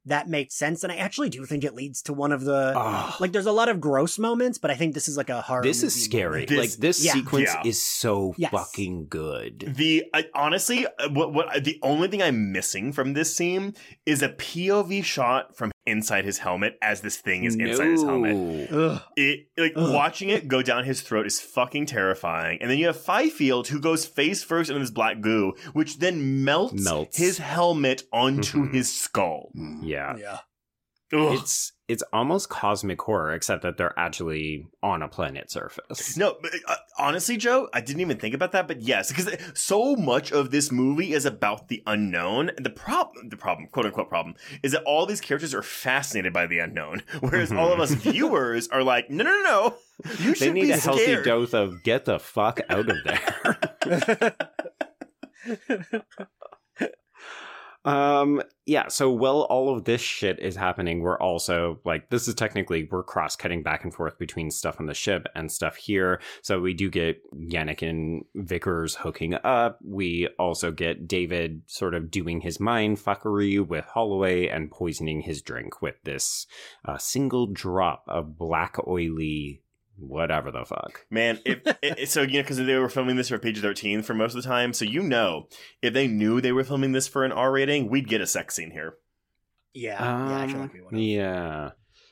[0.06, 3.14] that makes sense and I actually do think it leads to one of the Ugh.
[3.22, 5.64] like there's a lot of gross moments, but I think this is like a hard.
[5.66, 6.46] this is scary.
[6.46, 7.14] This- like this yeah.
[7.14, 7.62] sequence Yeah.
[7.70, 8.52] is so Yes.
[8.52, 9.74] fucking good.
[9.78, 13.76] The I, honestly, uh, what what the only thing I'm missing from this scene
[14.06, 18.72] is a POV shot from inside his helmet as this thing is inside his helmet.
[18.72, 19.02] Ugh.
[19.18, 19.94] It like Ugh.
[19.94, 22.60] watching it go down his throat is fucking terrifying.
[22.62, 26.46] And then you have Fifield who goes face first into this black goo, which then
[26.46, 27.18] melts, Melts.
[27.18, 28.74] his helmet onto Mhm.
[28.74, 29.52] his skull.
[29.58, 29.80] Mm.
[29.84, 30.16] Yeah.
[30.18, 30.38] Yeah.
[31.12, 31.38] Ugh.
[31.40, 36.16] It's it's almost cosmic horror, except that they're actually on a planet surface.
[36.16, 36.38] No,
[36.68, 40.52] uh, honestly, Joe, I didn't even think about that, but yes, because so much of
[40.52, 42.50] this movie is about the unknown.
[42.50, 46.32] And the problem, the problem, quote unquote problem, is that all these characters are fascinated
[46.32, 49.76] by the unknown, whereas all of us viewers are like, no, no, no, no,
[50.20, 54.36] you They should need be a healthy dose of get the fuck out of there.
[57.86, 62.36] Um, yeah, so while all of this shit is happening, we're also like, this is
[62.36, 66.22] technically, we're cross cutting back and forth between stuff on the ship and stuff here.
[66.42, 69.80] So we do get Janek and Vickers hooking up.
[69.84, 75.42] We also get David sort of doing his mind fuckery with Holloway and poisoning his
[75.42, 76.48] drink with this
[76.86, 79.62] uh, single drop of black, oily,
[79.98, 81.06] whatever the fuck.
[81.10, 84.14] Man, if it, so, you know, because they were filming this for PG thirteen for
[84.14, 85.48] most of the time, so you know,
[85.82, 88.56] if they knew they were filming this for an R rating, we'd get a sex
[88.56, 88.96] scene here.
[89.74, 90.00] Yeah.
[90.02, 91.00] yeah, I feel like we Um, would've.
[91.00, 91.70] yeah.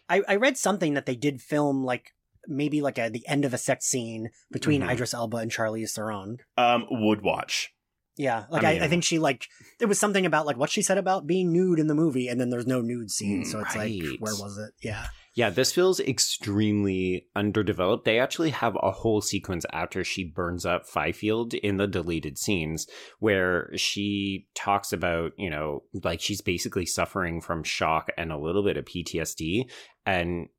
[0.10, 2.12] I, I read something that they did film like
[2.48, 4.92] maybe like a, the end of a sex scene between Mhm.
[4.92, 6.38] Idris Elba and Charlize Theron.
[6.58, 7.72] Um, would watch.
[8.18, 9.48] Yeah, like I I, I, think she like
[9.80, 12.42] there was something about like what she said about being nude in the movie, and
[12.42, 14.02] then there's no nude scene, Mm, so it's right.
[14.02, 14.74] like where was it?
[14.86, 18.04] Yeah, Yeah, this feels extremely underdeveloped.
[18.04, 22.86] They actually have a whole sequence after she burns up Fifield in the deleted scenes
[23.20, 28.64] where she talks about, you know, like she's basically suffering from shock and a little
[28.64, 29.70] bit of PTSD.
[30.06, 30.50] And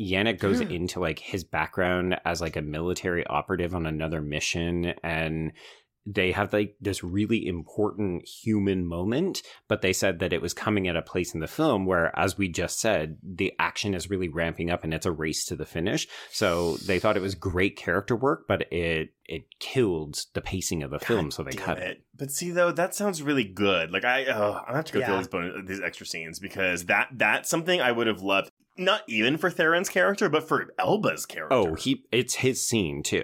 [0.00, 0.70] Janek goes Hmm.
[0.70, 5.52] into like his background as like a military operative on another mission and
[6.04, 10.88] they have like this really important human moment, but they said that it was coming
[10.88, 14.28] at a place in the film where, as we just said, the action is really
[14.28, 16.08] ramping up and it's a race to the finish.
[16.30, 20.90] So they thought it was great character work, but it it killed the pacing of
[20.90, 22.02] the film, so they cut it.
[22.18, 23.90] But see, though, that sounds really good.
[23.92, 25.12] Like I, uh, I have to go through Yeah.
[25.12, 28.50] all these bonus, these extra scenes because that that's something I would have loved.
[28.76, 31.54] Not even for Theron's character, but for Elba's character.
[31.54, 33.22] Oh, he it's his scene too.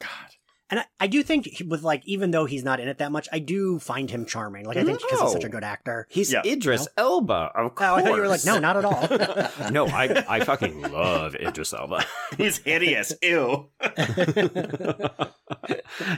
[0.00, 0.27] God.
[0.70, 3.28] And I, I do think with like even though he's not in it that much,
[3.32, 4.64] I do find him charming.
[4.66, 6.06] Like I think because he's such a good actor.
[6.10, 6.42] He's Yeah.
[6.44, 7.90] Idris Elba, of course.
[7.90, 9.70] Oh, I thought you were like, no, not at all.
[9.70, 12.04] no, I I fucking love Idris Elba.
[12.36, 13.14] He's hideous.
[13.22, 13.70] Ew.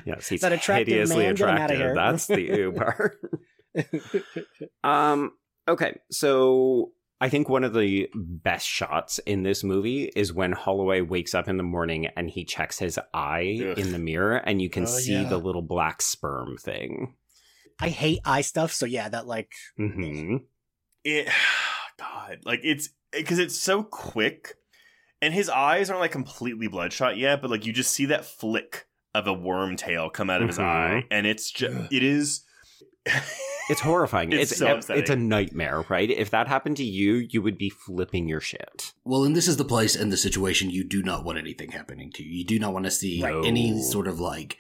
[0.05, 1.95] yes, he's That attractive hideously man, get him outta attractive.
[1.95, 3.21] That's the Uber.
[4.85, 5.33] um.
[5.69, 6.91] Okay, so
[7.21, 11.49] I think one of the best shots in this movie is when Holloway wakes up
[11.49, 13.79] in the morning and he checks his eye Ugh.
[13.79, 15.29] in the mirror, and you can Oh, see yeah.
[15.29, 17.15] the little black sperm thing.
[17.79, 20.37] I hate eye stuff, so yeah, that like mm-hmm.
[21.05, 21.29] It.
[21.99, 24.55] God, like it's because it's so quick,
[25.21, 28.87] and his eyes aren't like completely bloodshot yet, but like you just see that flick
[29.15, 30.63] of a worm tail come out of his Mhm.
[30.65, 32.43] eye, and it's just it is.
[33.71, 34.33] It's horrifying.
[34.33, 36.11] It's It's so it's, a nightmare, right?
[36.11, 38.93] If that happened to you, you would be flipping your shit.
[39.05, 42.11] Well, and this is the place and the situation you do not want anything happening
[42.15, 42.39] to you.
[42.39, 43.45] You do not want to see Right.
[43.45, 44.57] any sort of like.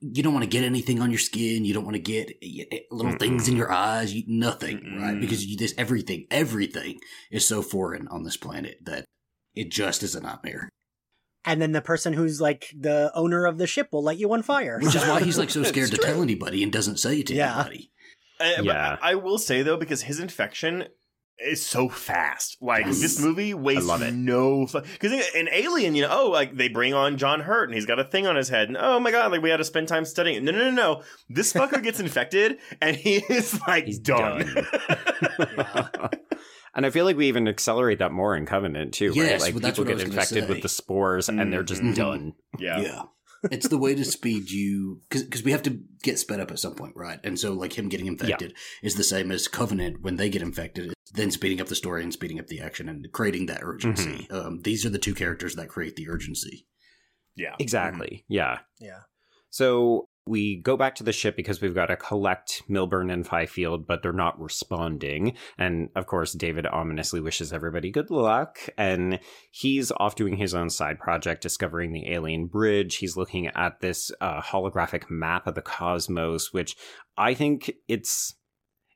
[0.00, 1.66] You don't want to get anything on your skin.
[1.66, 4.14] You don't want to get eh, little things in your eyes.
[4.14, 4.98] You, nothing, Mm-mm.
[4.98, 5.20] right?
[5.20, 7.00] Because you, this everything, everything
[7.30, 9.04] is so foreign on this planet that
[9.54, 10.70] it just is a nightmare.
[11.48, 14.42] And then the person who's like the owner of the ship will light you on
[14.42, 14.78] fire.
[14.82, 16.04] Which is why he's like so scared to true.
[16.06, 17.54] tell anybody and doesn't say it to Yeah.
[17.60, 17.90] anybody.
[18.40, 18.96] Uh, but Yeah.
[19.02, 20.84] I will say though, because his infection
[21.40, 22.56] is so fast.
[22.60, 23.00] Like Yes.
[23.00, 24.12] this movie wastes love it.
[24.12, 27.86] no because in Alien, you know, oh, like they bring on John Hurt and he's
[27.86, 29.86] got a thing on his head, and oh my god, like we had to spend
[29.88, 30.36] time studying.
[30.38, 30.42] it.
[30.42, 31.02] No, no, no, no.
[31.28, 34.52] This fucker gets infected and he is like He's done.
[36.74, 39.16] and I feel like we even accelerate that more in Covenant too, right?
[39.16, 41.52] Yes, Like well, that's people what I get was gonna infected with the spores and
[41.52, 41.94] they're just Mhm.
[41.94, 42.32] done.
[42.58, 42.80] yeah.
[42.80, 43.02] Yeah.
[43.52, 46.74] it's the way to speed you because we have to get sped up at some
[46.74, 47.20] point, right?
[47.22, 50.92] And so, like him getting infected is the same as Covenant when they get infected.
[51.14, 54.26] Then speeding up the story and speeding up the action and creating that urgency.
[54.28, 54.34] Mm-hmm.
[54.34, 56.66] Um, these are the two characters that create the urgency.
[57.36, 57.54] Yeah.
[57.60, 58.24] Exactly.
[58.28, 58.58] Yeah.
[58.80, 59.02] yeah.
[59.50, 63.86] So We go back to the ship because we've got to collect Milburn and Fifield,
[63.86, 65.34] but they're not responding.
[65.56, 68.58] And of course, David ominously wishes everybody good luck.
[68.76, 72.96] And he's off doing his own side project, discovering the alien bridge.
[72.96, 76.76] He's looking at this uh, holographic map of the cosmos, which
[77.16, 78.34] I think it's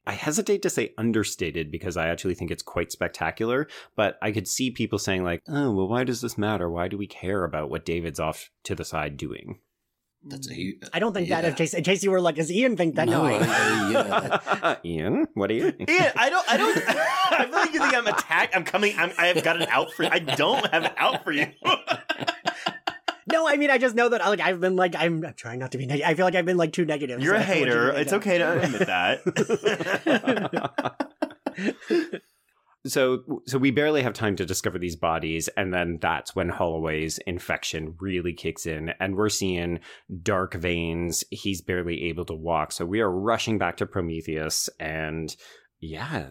[0.07, 4.49] I hesitate to say understated because I actually think it's quite spectacular, but I could
[4.49, 6.69] see people saying, like, oh, well, why does this matter?
[6.69, 9.61] Why do we care about what David's off to the side doing?
[10.24, 10.55] That's a.
[10.55, 10.89] Mm.
[10.93, 11.40] I don't think yeah.
[11.40, 13.09] that if Chase, in case you were like, does Ian think that?
[13.09, 14.77] No, No, I, I- yeah.
[14.85, 18.07] Ian, what do you Ian, I don't, I don't, I feel like you think I'm
[18.07, 18.55] attacked.
[18.55, 20.11] I'm coming, I'm, I have got an out for you.
[20.12, 21.47] I don't have an out for you.
[23.32, 25.73] no, I mean, I just know that like I've been like I'm, I'm trying not
[25.73, 26.09] to be negative.
[26.09, 27.20] I feel like I've been like too negative.
[27.20, 27.85] You're so a I feel like hater.
[27.85, 28.86] you're It's okay to admit
[32.07, 32.23] that.
[32.85, 37.19] So so we barely have time to discover these bodies and then that's when holloway's
[37.27, 39.79] infection really kicks in and we're seeing
[40.23, 45.37] dark veins he's barely able to walk so we are rushing back to prometheus and
[45.85, 46.29] yeah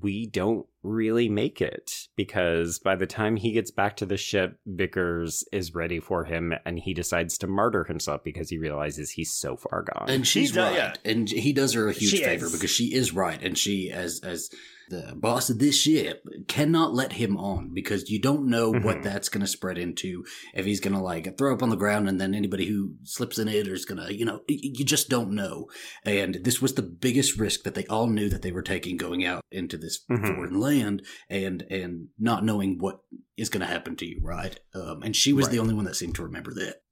[0.00, 4.58] we don't really make it because by the time he gets back to the ship
[4.66, 9.32] vickers is ready for him and he decides to martyr himself because he realizes he's
[9.34, 10.94] so far gone And she's does- right, yeah.
[11.10, 12.52] and he does her a huge She favor is.
[12.52, 14.50] because she is right, and she, as as
[14.90, 19.02] the boss of this ship, cannot let him on because you don't know what Mhm.
[19.04, 20.24] that's going to spread into.
[20.54, 23.38] If he's going to like throw up on the ground, and then anybody who slips
[23.38, 25.68] in it is going to, you know, you just don't know.
[26.04, 29.24] And this was the biggest risk that they all knew that they were taking going
[29.24, 30.34] out into this Mhm.
[30.34, 33.00] foreign land, and and not knowing what
[33.36, 34.58] is going to happen to you, right?
[34.74, 36.82] Um, and she was the only one that seemed to remember that.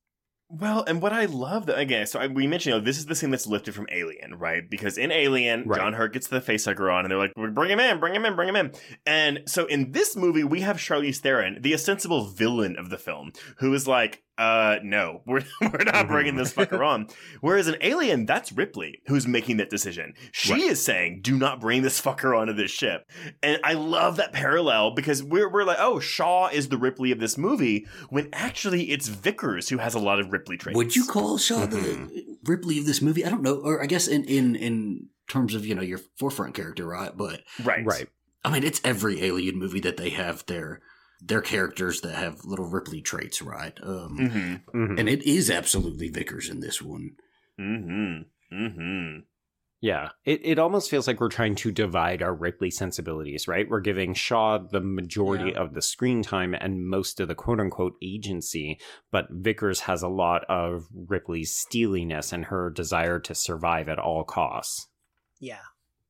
[0.51, 3.05] Well, and what I love that again, so I, we mentioned, you know, this is
[3.05, 4.63] the scene that's lifted from Alien, right?
[4.69, 5.79] Because in Alien, Right.
[5.79, 8.35] John Hurt gets the facehugger on, and they're like, "Bring him in, bring him in,
[8.35, 8.73] bring him in."
[9.05, 13.33] And so in this movie, we have Charlize Theron, the ostensible villain of the film,
[13.59, 16.09] who is like, "Uh, no, we're we're not Mhm.
[16.09, 17.09] bringing this fucker on."
[17.41, 20.15] Whereas an Alien, that's Ripley who's making that decision.
[20.33, 20.63] She Right.
[20.63, 23.11] is saying, "Do not bring this fucker onto this ship."
[23.43, 27.19] And I love that parallel because we're we're like, "Oh, Shaw is the Ripley of
[27.21, 30.77] this movie," when actually it's Vickers who has a lot of Ripley traits.
[30.77, 32.37] Would you call Shaw the Mhm.
[32.45, 33.25] Ripley of this movie?
[33.25, 36.55] I don't know, or I guess in in in terms of you know your forefront
[36.55, 37.15] character, right?
[37.17, 37.85] But right?
[37.85, 38.09] right
[38.45, 40.81] I mean, it's every Alien movie that they have their
[41.21, 43.79] their characters that have little Ripley traits, right?
[43.83, 44.79] Um, Mm-hmm.
[44.79, 44.99] Mhm.
[45.01, 47.17] And it is absolutely Vickers in this one.
[47.59, 48.55] Mm-hmm.
[48.57, 49.19] Mm-hmm.
[49.81, 53.69] Yeah, it, it almost feels like we're trying to divide our Ripley sensibilities, right?
[53.69, 57.95] We're giving Shaw the majority of the screen time and most of the quote unquote
[58.03, 58.81] agency,
[59.13, 64.25] but Vickers has a lot of Ripley's steeliness and her desire to survive at all
[64.25, 64.89] costs.
[65.39, 65.59] yeah.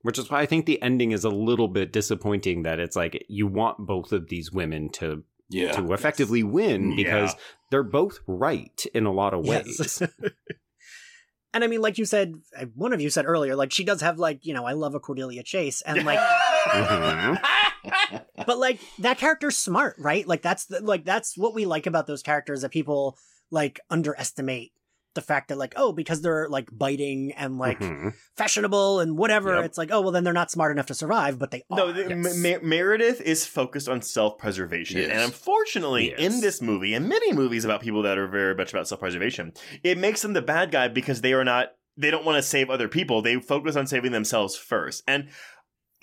[0.02, 3.24] Which is why I think the ending is a little bit disappointing that it's like
[3.28, 5.72] you want both of these women to Yeah.
[5.72, 7.38] to effectively win because Yeah.
[7.70, 9.76] they're both right in a lot of ways.
[9.80, 10.02] Yes.
[11.54, 14.00] and I mean, like you said, uh, one of you said earlier, like she does
[14.02, 16.20] have like you know, I love a Cordelia Chase, and like,
[16.68, 17.40] Mhm.
[18.46, 20.26] but like that character's smart, right?
[20.28, 23.16] Like that's the, like that's what we like about those characters that people
[23.50, 24.72] like underestimate
[25.18, 28.14] the fact that like oh because they're like biting and like Mhm.
[28.36, 29.64] fashionable and whatever Yep.
[29.64, 31.76] it's like oh well then they're not smart enough to survive but they are.
[31.76, 32.36] No, the, yes.
[32.36, 35.10] Mer- Meredith is focused on self-preservation, Yes.
[35.10, 36.20] and unfortunately, Yes.
[36.20, 39.98] in this movie and many movies about people that are very much about self-preservation, it
[39.98, 41.72] makes them the bad guy because they are not.
[41.96, 43.22] They don't want to save other people.
[43.22, 45.02] They focus on saving themselves first.
[45.08, 45.28] And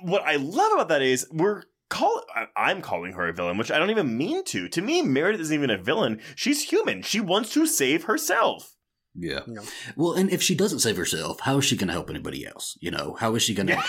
[0.02, 2.22] what I love about that is we're call.
[2.36, 4.68] I- I'm calling her a villain, which I don't even mean to.
[4.68, 6.20] To me, Meredith isn't even a villain.
[6.36, 7.02] She's human.
[7.02, 8.75] She wants to save herself.
[9.18, 9.42] Yeah.
[9.48, 9.64] You know.
[9.96, 12.78] Well, and if she doesn't save herself, how is she going to help anybody else?
[12.82, 13.82] You know, how is she going to?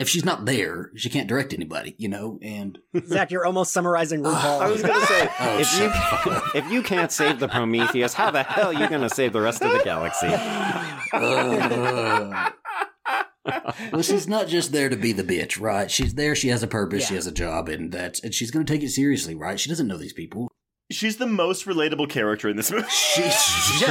[0.00, 1.94] If she's not there, she can't direct anybody.
[1.98, 5.90] You know, and Zach you're almost summarizing RuPaul I was gonna say Oh, if you
[6.60, 9.62] if you can't save the Prometheus, how the hell are you gonna save the rest
[9.62, 10.28] of the galaxy?
[11.12, 12.50] Uh,
[13.92, 15.90] well, she's not just there to be the bitch, right?
[15.90, 16.34] She's there.
[16.34, 17.08] She has a purpose.
[17.08, 19.58] She has a job, and that's and she's going to take it seriously, right?
[19.58, 20.51] She doesn't know these people.
[20.92, 22.86] She's the most relatable character in this movie.
[22.90, 23.82] She's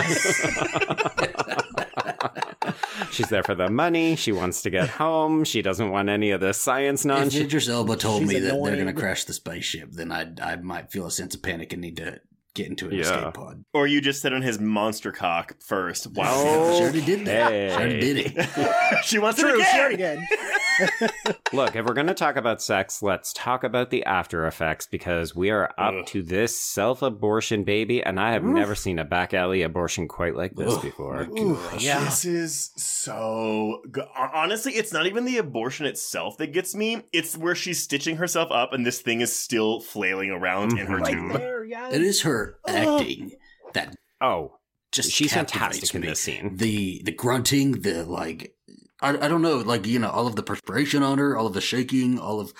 [3.11, 4.15] She's there for the money.
[4.15, 5.43] She wants to get home.
[5.43, 7.35] She doesn't want any of the science If nonsense.
[7.35, 8.75] Idris Elba told She's me that they're annoying.
[8.75, 11.81] going to crash the spaceship, then I I might feel a sense of panic and
[11.81, 12.19] need to
[12.53, 13.01] get into an Yeah.
[13.01, 13.63] escape pod.
[13.73, 16.03] Or you just sit on his monster cock first.
[16.03, 16.33] she Wow.
[16.35, 17.51] already did that.
[17.51, 17.69] Hey.
[17.69, 18.47] She already did it.
[19.05, 20.17] she wants true it she again.
[20.17, 20.27] already did
[21.53, 25.35] Look, if we're going to talk about sex, let's talk about the after effects because
[25.35, 26.05] we are up Ugh.
[26.07, 28.55] to this self abortion baby, and I have Oof.
[28.55, 31.27] never seen a back alley abortion quite like this Ugh, before.
[31.29, 31.83] my gosh.
[31.83, 32.03] yeah.
[32.03, 34.05] This is so good.
[34.15, 37.01] Honestly, it's not even the abortion itself that gets me.
[37.11, 40.99] It's where she's stitching herself up and this thing is still flailing around in her
[40.99, 41.11] Mhm.
[41.31, 41.39] tube.
[41.39, 42.99] there yes It is her Oh.
[42.99, 43.31] acting
[43.73, 44.57] that Oh,
[44.91, 46.07] just She's captivates fantastic in me.
[46.07, 46.57] this scene.
[46.57, 48.53] The the grunting, the like,
[49.01, 51.53] I, I don't know, like you know, all of the perspiration on her, all of
[51.53, 52.53] the shaking, all of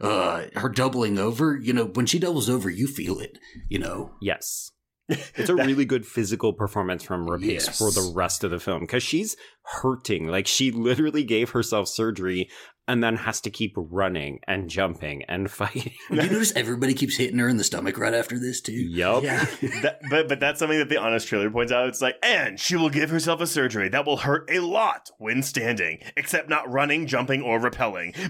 [0.00, 1.56] uh her doubling over.
[1.56, 3.38] You know, when she doubles over, you feel it.
[3.68, 4.70] You know, Yes.
[5.36, 7.78] It's a really good physical performance from Rapace Yes.
[7.78, 9.36] for the rest of the film because she's
[9.82, 10.28] hurting.
[10.28, 12.48] Like she literally gave herself surgery
[12.86, 15.92] and then has to keep running and jumping and fighting.
[16.10, 18.72] you notice everybody keeps hitting her in the stomach right after this too.
[18.72, 19.22] yup.
[19.22, 19.46] Yeah.
[19.82, 21.88] That, but but that's something that the honest trailer points out.
[21.88, 25.42] It's like, and she will give herself a surgery that will hurt a lot when
[25.42, 28.14] standing, except not running, jumping, or repelling.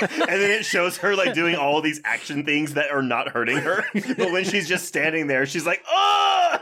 [0.00, 3.58] And then it shows her like doing all these action things that are not hurting
[3.58, 3.84] her.
[3.92, 6.58] But when she's just standing there, she's like, oh.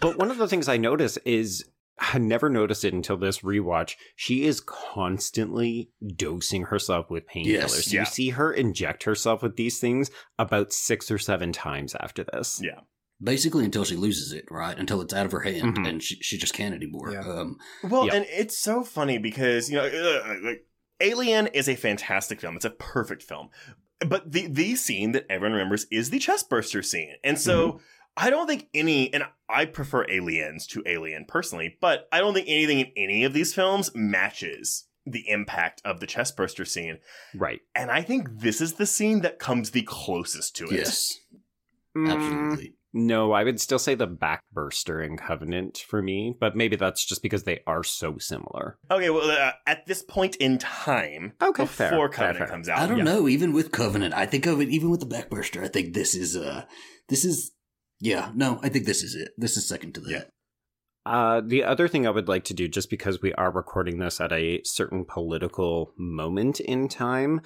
[0.00, 1.64] But one of the things I notice is
[2.00, 3.96] I never noticed it until this rewatch.
[4.16, 7.46] She is constantly dosing herself with painkillers.
[7.46, 8.00] Yes, yeah.
[8.00, 12.60] You see her inject herself with these things about six or seven times after this.
[12.62, 12.80] Yeah.
[13.22, 14.78] Basically, until she loses it, right?
[14.78, 15.86] Until it's out of her hand Mhm.
[15.88, 17.12] and she, she just can't anymore.
[17.12, 17.20] Yeah.
[17.20, 18.14] Um, Well, Yeah.
[18.14, 20.64] and it's so funny because you know, uh, like
[21.02, 22.56] Alien is a fantastic film.
[22.56, 23.50] It's a perfect film,
[24.06, 27.80] but the the scene that everyone remembers is the chestburster scene, and so.
[28.16, 32.48] I don't think any, and I prefer Aliens to Alien personally, but I don't think
[32.48, 36.98] anything in any of these films matches the impact of the chestburster scene.
[37.34, 37.60] Right.
[37.74, 40.72] And I think this is the scene that comes the closest to it.
[40.72, 41.14] yes,
[41.96, 42.74] Mm, absolutely.
[42.92, 47.22] No, I would still say the backburster in Covenant for me, but maybe that's just
[47.22, 48.78] because they are so similar.
[48.90, 52.46] Okay, well, uh, at this point in time, Okay, before fair, fair, Covenant fair.
[52.48, 53.04] comes out, I don't yeah.
[53.04, 53.28] know.
[53.28, 54.68] Even with Covenant, I think of it.
[54.68, 56.64] Even with the backburster, I think this is uh,
[57.08, 57.52] this is
[58.00, 58.32] yeah.
[58.34, 59.30] No, I think this is it.
[59.36, 60.10] This is second to that.
[60.10, 60.22] Yeah.
[61.06, 64.20] Uh, the other thing I would like to do, just because we are recording this
[64.20, 67.40] at a certain political moment in time,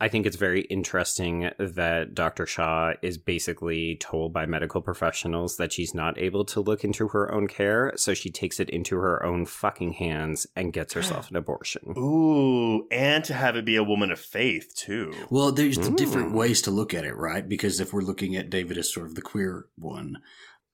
[0.00, 2.46] I think it's very interesting that Dr.
[2.46, 7.32] Shaw is basically told by medical professionals that she's not able to look into her
[7.32, 11.36] own care, so she takes it into her own fucking hands and gets herself an
[11.36, 11.94] abortion.
[11.98, 15.12] Ooh, and to have it be a woman of faith too.
[15.30, 16.34] Well, there's the different Mm.
[16.36, 17.48] ways to look at it, right?
[17.48, 20.18] Because if we're looking at David as sort of the queer one,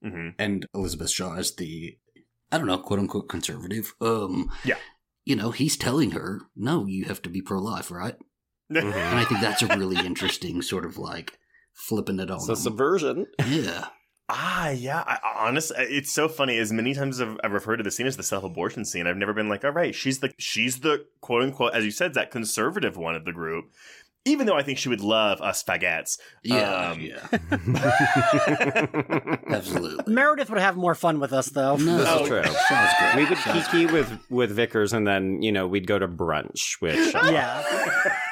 [0.02, 1.96] hmm and Elizabeth Shaw as the,
[2.52, 3.94] I don't know, quote unquote conservative.
[4.02, 4.76] Um, Yeah.
[5.24, 8.16] You know, he's telling her, no, you have to be pro life, right?
[8.82, 11.38] And I think that's a really interesting sort of like
[11.72, 12.40] flipping it all on.
[12.40, 12.62] So them.
[12.62, 13.26] subversion.
[13.46, 13.86] yeah.
[14.28, 15.04] Ah, yeah.
[15.06, 16.58] I, I- honest, it's so funny.
[16.58, 19.18] As many times as I've, I've referred to the scene as the self-abortion scene, I've
[19.18, 22.30] never been like, all right, she's the she's the quote unquote, as you said, that
[22.30, 23.66] conservative one of the group.
[24.26, 26.16] Even though I think she would love us faggots.
[26.42, 26.92] Yeah.
[26.92, 27.28] Um, yeah.
[29.48, 30.12] Absolutely.
[30.12, 31.76] Meredith would have more fun with us, though.
[31.76, 32.42] No, This is Oh, true.
[32.42, 33.16] Shaw's great.
[33.16, 36.80] We would Shaw's kiki with with Vickers, and then you know we'd go to brunch
[36.80, 37.10] with.
[37.10, 37.28] Shaw.
[37.30, 37.62] Yeah.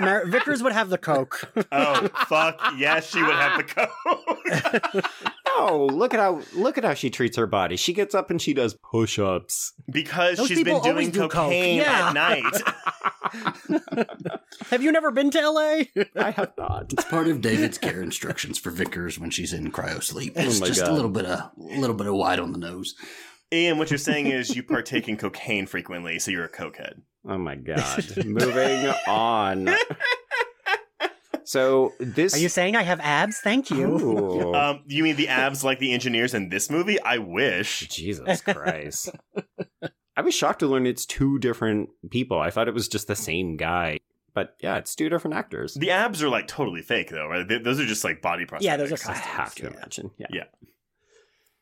[0.00, 1.50] Mer- Vickers would have the Coke.
[1.70, 2.60] Oh fuck!
[2.78, 5.04] Yes, she would have the code
[5.58, 7.76] No, look at how look at how she treats her body.
[7.76, 9.72] She gets up and she does push-ups.
[9.90, 11.32] because Those she's people been doing do coke.
[11.32, 12.08] cocaine Yeah.
[12.08, 12.44] at night.
[14.70, 15.82] have you never been to LA?
[16.16, 16.92] I have not.
[16.92, 20.34] It's part of David's care instructions for Vickers when she's in cryo sleep.
[20.36, 20.90] Oh it's my just God.
[20.90, 22.94] a little bit of a little bit of white on the nose.
[23.52, 27.02] Ian, what you're saying is you partake in cocaine frequently, so you're a cokehead.
[27.28, 28.04] Oh my god.
[28.24, 29.68] Moving on.
[31.52, 33.38] So this Are you saying I have abs?
[33.40, 34.54] Thank you.
[34.54, 36.98] Um, you mean the abs like the engineers in this movie?
[37.02, 37.88] I wish.
[37.88, 39.10] Jesus Christ.
[40.16, 42.38] I was shocked to learn it's two different people.
[42.38, 43.98] I thought it was just the same guy.
[44.32, 45.74] But yeah, it's two different actors.
[45.74, 47.46] The abs are like totally fake, though, right?
[47.46, 48.62] They- those are just like body prosthetics.
[48.62, 49.70] Yeah, those are I have to yeah.
[49.72, 50.10] imagine.
[50.16, 50.26] Yeah.
[50.32, 50.44] Yeah.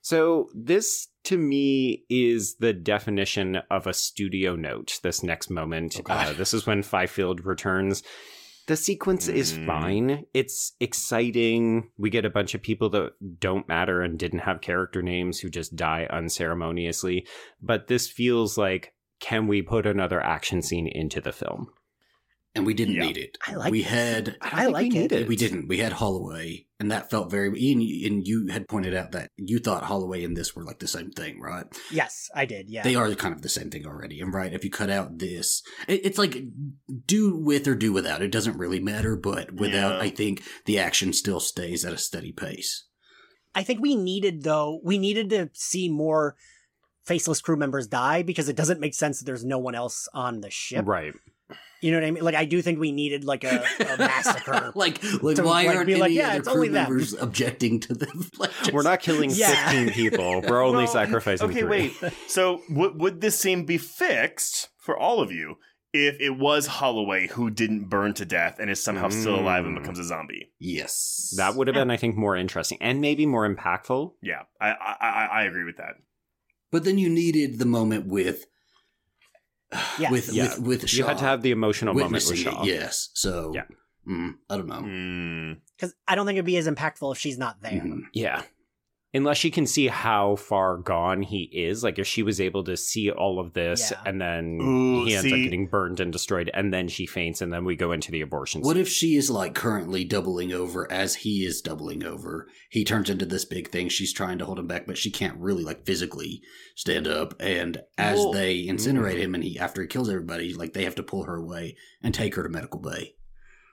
[0.02, 5.00] So this to me is the definition of a studio note.
[5.02, 6.14] This next moment, Okay.
[6.14, 8.04] uh, this is when Fifield returns.
[8.66, 9.66] The sequence is Mm.
[9.66, 10.26] fine.
[10.34, 11.90] It's exciting.
[11.98, 15.48] We get a bunch of people that don't matter and didn't have character names who
[15.50, 17.26] just die unceremoniously.
[17.60, 21.68] But this feels like, can we put another action scene into the film?
[22.54, 23.02] And we didn't Yeah.
[23.06, 23.38] need it.
[23.46, 25.12] I like we had I, don't I like we it.
[25.12, 25.28] it.
[25.28, 25.68] we didn't.
[25.68, 27.48] We had Holloway, and that felt very.
[27.56, 27.78] Ian,
[28.12, 31.12] and you had pointed out that you thought Holloway and this were like the same
[31.12, 31.66] thing, right?
[31.92, 32.68] Yes, I did.
[32.68, 32.82] Yeah.
[32.82, 34.20] They are kind of the same thing already.
[34.20, 36.42] And right, if you cut out this, it, it's like
[37.06, 38.20] do with or do without.
[38.20, 39.14] It doesn't really matter.
[39.14, 40.00] But without, Yeah.
[40.00, 42.84] I think the action still stays at a steady pace.
[43.54, 46.34] I think we needed though we needed to see more
[47.04, 50.40] faceless crew members die because it doesn't make sense that there's no one else on
[50.40, 50.84] the ship.
[50.86, 51.12] Right.
[51.80, 52.24] You know what I mean?
[52.24, 54.72] Like I do think we needed like a, a massacre.
[54.76, 57.06] like, like To, why like, aren't be any like, yeah, other it's crew only them.
[57.20, 58.28] objecting to them?
[58.38, 59.70] Like, just- We're not killing Yeah.
[59.70, 60.42] 15 people.
[60.42, 61.94] We're only Well, sacrificing Okay, three.
[62.02, 62.12] wait.
[62.28, 65.56] So would would this scene be fixed for all of you
[65.92, 69.76] if it was Holloway who didn't burn to death and is somehow still alive and
[69.76, 69.80] Mm.
[69.80, 70.52] becomes a zombie?
[70.60, 74.12] Yes, That would have been, I think, more interesting and maybe more impactful.
[74.22, 75.94] Yeah, I I I, I agree with that.
[76.70, 78.46] But then you needed the moment with
[79.98, 80.10] Yes.
[80.10, 80.44] with Yeah.
[80.58, 82.62] with with You had to have the emotional moment with Shaw.
[82.62, 82.66] it.
[82.68, 83.10] Yes.
[83.14, 83.64] So Yeah.
[84.08, 84.80] mm, I don't know.
[84.82, 85.56] Mm.
[85.76, 87.72] Because I don't think it'd be as impactful if she's not there.
[87.72, 88.02] Mhm.
[88.12, 88.42] Yeah.
[89.12, 91.82] Unless she can see how far gone he is.
[91.82, 94.00] Like if she was able to see all of this Yeah.
[94.06, 97.52] and then Ooh, he ends up getting burned and destroyed and then she faints and
[97.52, 98.60] then we go into the abortion.
[98.60, 98.82] What scene.
[98.82, 102.46] if she is like currently doubling over as he is doubling over?
[102.70, 103.88] He turns into this big thing.
[103.88, 106.40] She's trying to hold him back, but she can't really like physically
[106.76, 107.34] stand up.
[107.40, 108.70] And as Well- they mm.
[108.70, 111.76] incinerate him, and he after he kills everybody, like they have to pull her away
[112.00, 113.16] and take her to medical bay.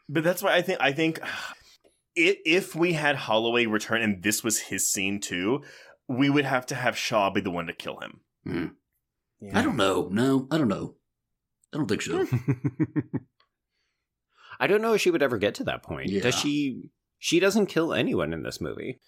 [0.09, 1.27] But that's why I think I think i
[2.17, 5.63] if we had Holloway return and this was his scene too,
[6.07, 8.21] we would have to have Shaw be the one to kill him.
[8.47, 8.71] Mm.
[9.39, 9.59] Yeah.
[9.59, 10.09] I don't know.
[10.11, 10.95] No, I don't know.
[11.73, 12.25] I don't think so.
[14.59, 16.09] I don't know if she would ever get to that point.
[16.09, 16.21] Yeah.
[16.21, 16.89] Does she
[17.19, 18.99] she doesn't kill anyone in this movie.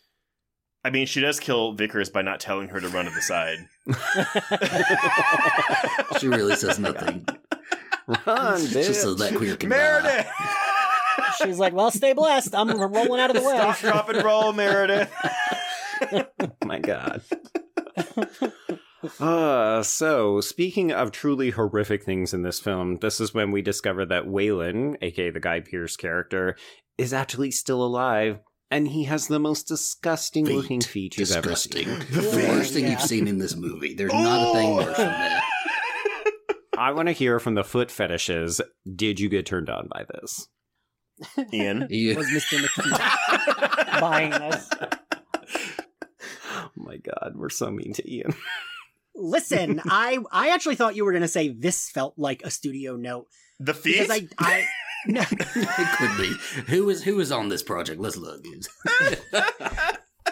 [0.84, 3.68] I mean, she does kill Vickers by not telling her to run to the side.
[6.20, 7.28] she really says nothing.
[8.26, 9.70] Run, She just says that queer can.
[9.70, 10.26] Meredith,
[11.44, 12.54] She's like, well, stay blessed.
[12.56, 13.56] I'm rolling out of the way.
[13.58, 15.12] stop, drop, and roll, Meredith.
[16.12, 16.26] Oh
[16.66, 17.22] my god.
[19.20, 24.06] Uh, so speaking of truly horrific things in this film, this is when we discover
[24.06, 26.56] that Weyland, aka the Guy Pearce character,
[26.98, 28.40] is actually still alive,
[28.70, 30.56] and he has the most disgusting Feet.
[30.56, 31.86] looking feet you've ever Disgusting.
[31.86, 32.00] seen.
[32.12, 32.92] The worst thing Yeah.
[32.92, 33.94] you've seen in this movie.
[33.94, 35.44] There's not a thing worse than that.
[36.78, 38.62] I want to hear from the foot fetishes.
[38.96, 40.48] Did you get turned on by this?
[41.54, 41.88] Ian.
[41.90, 42.16] Yeah.
[42.16, 42.60] Was Mr.
[42.64, 44.70] McPhee buying this?
[46.52, 48.34] Oh my god, we're so mean to Ian.
[49.16, 53.28] Listen, I I actually thought you were gonna say this felt like a studio note
[53.60, 54.08] The feet?
[54.08, 54.66] because I I
[55.08, 56.34] no it could be.
[56.74, 58.00] Who is who is on this project?
[58.02, 58.44] Let's look.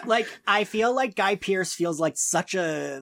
[0.06, 3.00] like I feel like Guy Pearce feels like such a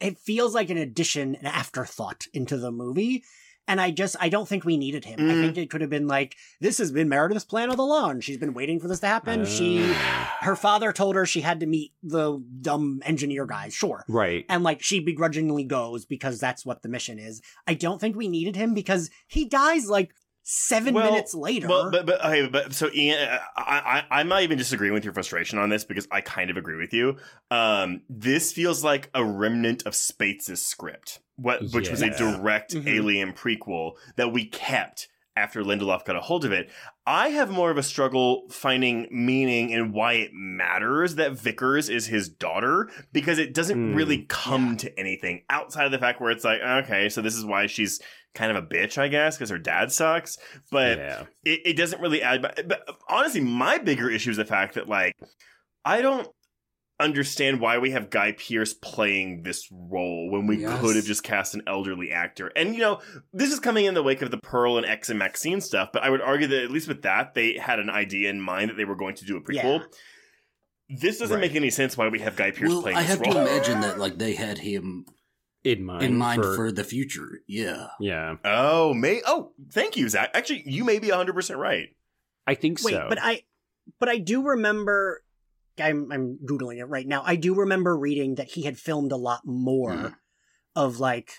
[0.00, 3.24] it feels like an addition, an afterthought into the movie.
[3.68, 5.18] And I just I don't think we needed him.
[5.18, 5.40] I Mm.
[5.42, 8.20] think it could have been like, this has been Meredith's plan all along.
[8.20, 9.44] She's been waiting for this to happen.
[9.44, 9.78] she
[10.40, 14.04] her father told her she had to meet the dumb engineer guys, sure.
[14.08, 14.44] Right.
[14.48, 17.42] And like she begrudgingly goes because that's what the mission is.
[17.66, 20.12] I don't think we needed him because he dies like
[20.48, 21.66] seven Well- minutes later.
[21.66, 25.02] Well, but but okay, but so Ian, uh, I, I I'm not even disagreeing with
[25.04, 27.16] your frustration on this because I kind of agree with you.
[27.50, 32.16] Um, this feels like a remnant of Spaihts' script, what which was a Yeah.
[32.16, 32.86] direct Mhm.
[32.86, 35.08] Alien prequel that we kept
[35.38, 36.70] after Lindelof got a hold of it.
[37.06, 42.06] I have more of a struggle finding meaning in why it matters that Vickers is
[42.06, 46.30] his daughter because it doesn't Mm, really come to anything outside of the fact where
[46.30, 48.00] it's like, okay, so this is why she's
[48.36, 50.38] kind of a bitch, I guess, because her dad sucks.
[50.70, 51.22] But yeah.
[51.44, 52.42] it, it doesn't really add.
[52.42, 55.14] But, but honestly, my bigger issue is the fact that like
[55.84, 56.28] I don't
[56.98, 60.80] understand why we have Guy Pearce playing this role when we Yes.
[60.80, 62.50] could have just cast an elderly actor.
[62.56, 63.00] And you know,
[63.34, 65.90] this is coming in the wake of the Pearl and X and Maxine stuff.
[65.92, 68.70] But I would argue that at least with that, they had an idea in mind
[68.70, 69.82] that they were going to do a prequel.
[70.88, 71.40] This doesn't Right.
[71.48, 73.32] make any sense why we have Guy Pearce well, playing I have role.
[73.34, 75.04] to imagine that like they had him
[75.66, 76.02] In mind.
[76.04, 77.40] in mind for, the future.
[77.48, 77.88] Yeah.
[77.98, 78.36] Yeah.
[78.44, 80.30] Oh, may oh, thank you, Zach.
[80.32, 81.88] Actually, you may be hundred percent right.
[82.46, 83.06] I think Wait, so.
[83.08, 83.42] but I,
[83.98, 85.22] but I do remember.
[85.78, 87.22] I'm I'm googling it right now.
[87.26, 90.14] I do remember reading that he had filmed a lot more Mm.
[90.76, 91.32] of like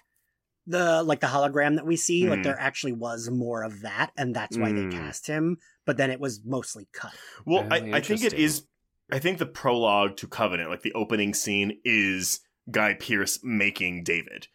[0.67, 2.27] the like the hologram that we see.
[2.29, 2.43] Like Mm.
[2.43, 4.91] there actually was more of that, and that's why Mm.
[4.91, 5.57] they cast him.
[5.85, 7.13] But then it was mostly cut.
[7.45, 8.67] Well, I, I think it is.
[9.09, 14.47] I think the prologue to Covenant, like the opening scene, is Guy Pearce making David.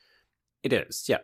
[0.62, 1.04] it is.
[1.08, 1.18] Yeah.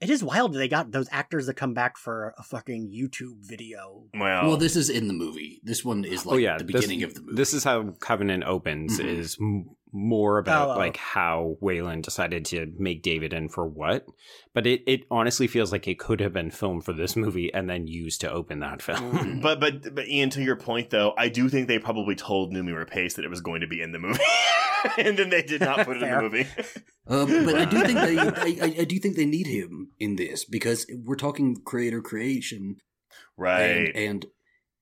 [0.00, 4.04] It is wild they got those actors that come back for a fucking YouTube video.
[4.14, 5.60] Well, Well, this is in the movie.
[5.64, 6.56] This one is like oh yeah.
[6.56, 7.34] the this- beginning of the movie.
[7.34, 9.00] This is how Covenant opens.
[9.00, 9.04] Mhm.
[9.06, 10.78] Is m- more about Oh, oh.
[10.78, 14.04] like how Weyland decided to make David in for what.
[14.54, 17.68] But it it honestly feels like it could have been filmed for this movie and
[17.68, 19.12] then used to open that film.
[19.18, 19.42] Mhm.
[19.42, 22.72] but but but Ian, to your point though, I do think they probably told Noomi
[22.72, 24.20] Rapace that it was going to be in the movie,
[24.98, 26.46] and then they did not put it in the movie.
[27.06, 30.16] Um, but I do think they, I, I, I do think they need him in
[30.16, 32.76] this because we're talking creator creation,
[33.36, 33.60] right.
[33.62, 34.26] and, and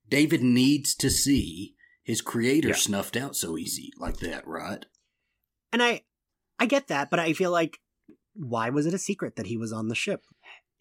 [0.09, 2.75] David needs to see his creator Yeah.
[2.75, 4.85] snuffed out so easy like that, right?
[5.73, 6.03] And I,
[6.59, 7.79] I get that, but I feel like
[8.33, 10.23] why was it a secret that he was on the ship?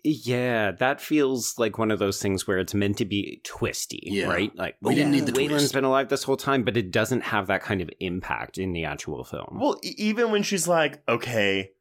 [0.09, 4.27] Yeah, that feels like one of those things where it's meant to be twisty, Yeah.
[4.27, 4.55] right?
[4.55, 5.20] Like We didn't Yeah.
[5.20, 5.74] need the Weyland's twist.
[5.74, 8.85] been alive this whole time, but it doesn't have that kind of impact in the
[8.85, 9.59] actual film.
[9.61, 11.73] well, e- even when she's like, "Okay,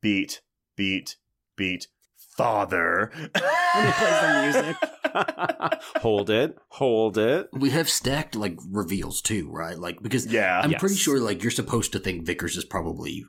[0.00, 0.40] beat,
[0.76, 1.16] beat,
[1.56, 4.76] beat, father," When he plays the music.
[6.00, 7.48] hold it, hold it.
[7.52, 9.78] We have stacked like reveals too, right?
[9.78, 10.80] Like because yeah, I'm Yes.
[10.80, 13.24] pretty sure like you're supposed to think Vickers is probably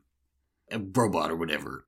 [0.71, 1.87] a robot or whatever.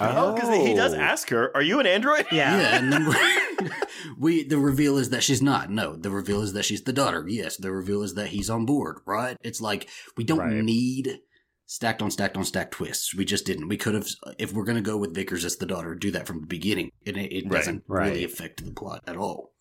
[0.00, 0.98] Oh, because he does oh.
[0.98, 2.56] ask her, "Are you an android?" Yeah.
[2.58, 3.68] Yeah, and then we,
[4.18, 5.70] we the reveal is that she's not.
[5.70, 7.24] No, the reveal is that she's the daughter.
[7.26, 8.98] Yes, the reveal is that he's on board.
[9.06, 9.36] Right?
[9.42, 10.52] It's like we don't Right.
[10.62, 11.18] need
[11.66, 13.14] stacked on stacked on stacked twists.
[13.14, 13.68] We just didn't.
[13.68, 14.06] We could have,
[14.38, 17.16] if we're gonna go with Vickers as the daughter, do that from the beginning, and
[17.16, 17.58] it, it Right.
[17.58, 18.08] doesn't Right.
[18.10, 19.52] really affect the plot at all.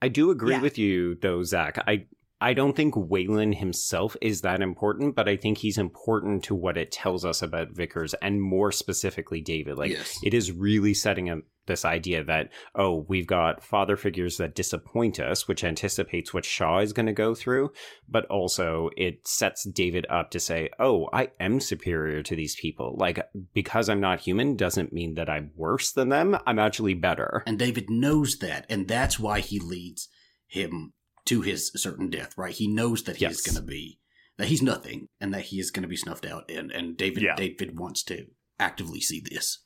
[0.00, 0.62] I do agree Yeah.
[0.62, 1.78] with you though, Zach.
[1.86, 2.06] I
[2.40, 6.76] I don't think Weyland himself is that important, but I think he's important to what
[6.76, 9.76] it tells us about Vickers and more specifically David.
[9.76, 10.18] Like Yes.
[10.22, 15.20] it is really setting up this idea that, oh, we've got father figures that disappoint
[15.20, 17.70] us, which anticipates what Shaw is going to go through,
[18.08, 22.96] but also it sets David up to say, oh, I am superior to these people.
[22.98, 23.20] Like,
[23.52, 26.38] because I'm not human doesn't mean that I'm worse than them.
[26.46, 27.42] I'm actually better.
[27.46, 30.08] And David knows that, and that's why he leads
[30.46, 30.94] him
[31.28, 32.54] to his certain death, right?
[32.54, 33.40] He knows that he's Yes.
[33.42, 33.98] going to be
[34.36, 36.48] that he's nothing, and that he is going to be snuffed out.
[36.50, 37.34] And and David Yeah.
[37.36, 38.26] David wants to
[38.60, 39.58] actively see this.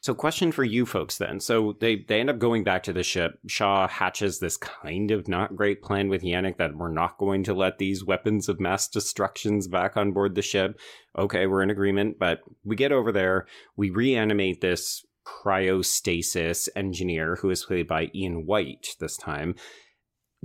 [0.00, 1.40] So, question for you folks then.
[1.40, 3.32] So they they end up going back to the ship.
[3.48, 7.52] Shaw hatches this kind of not great plan with Janek that we're not going to
[7.54, 10.78] let these weapons of mass destructions back on board the ship.
[11.18, 13.46] Okay, we're in agreement, but we get over there.
[13.76, 19.54] We reanimate this cryostasis engineer who is played by Ian Whyte this time.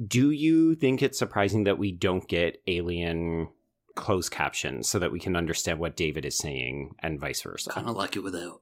[0.06, 3.50] Do you think it's surprising that we don't get alien
[3.96, 7.70] closed captions so that we can understand what David is saying and vice versa?
[7.70, 8.62] Kind of like it without.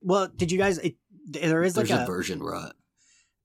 [0.00, 0.78] Well, did you guys?
[0.78, 0.96] It,
[1.26, 2.04] there is like There's a.
[2.04, 2.72] a version, right?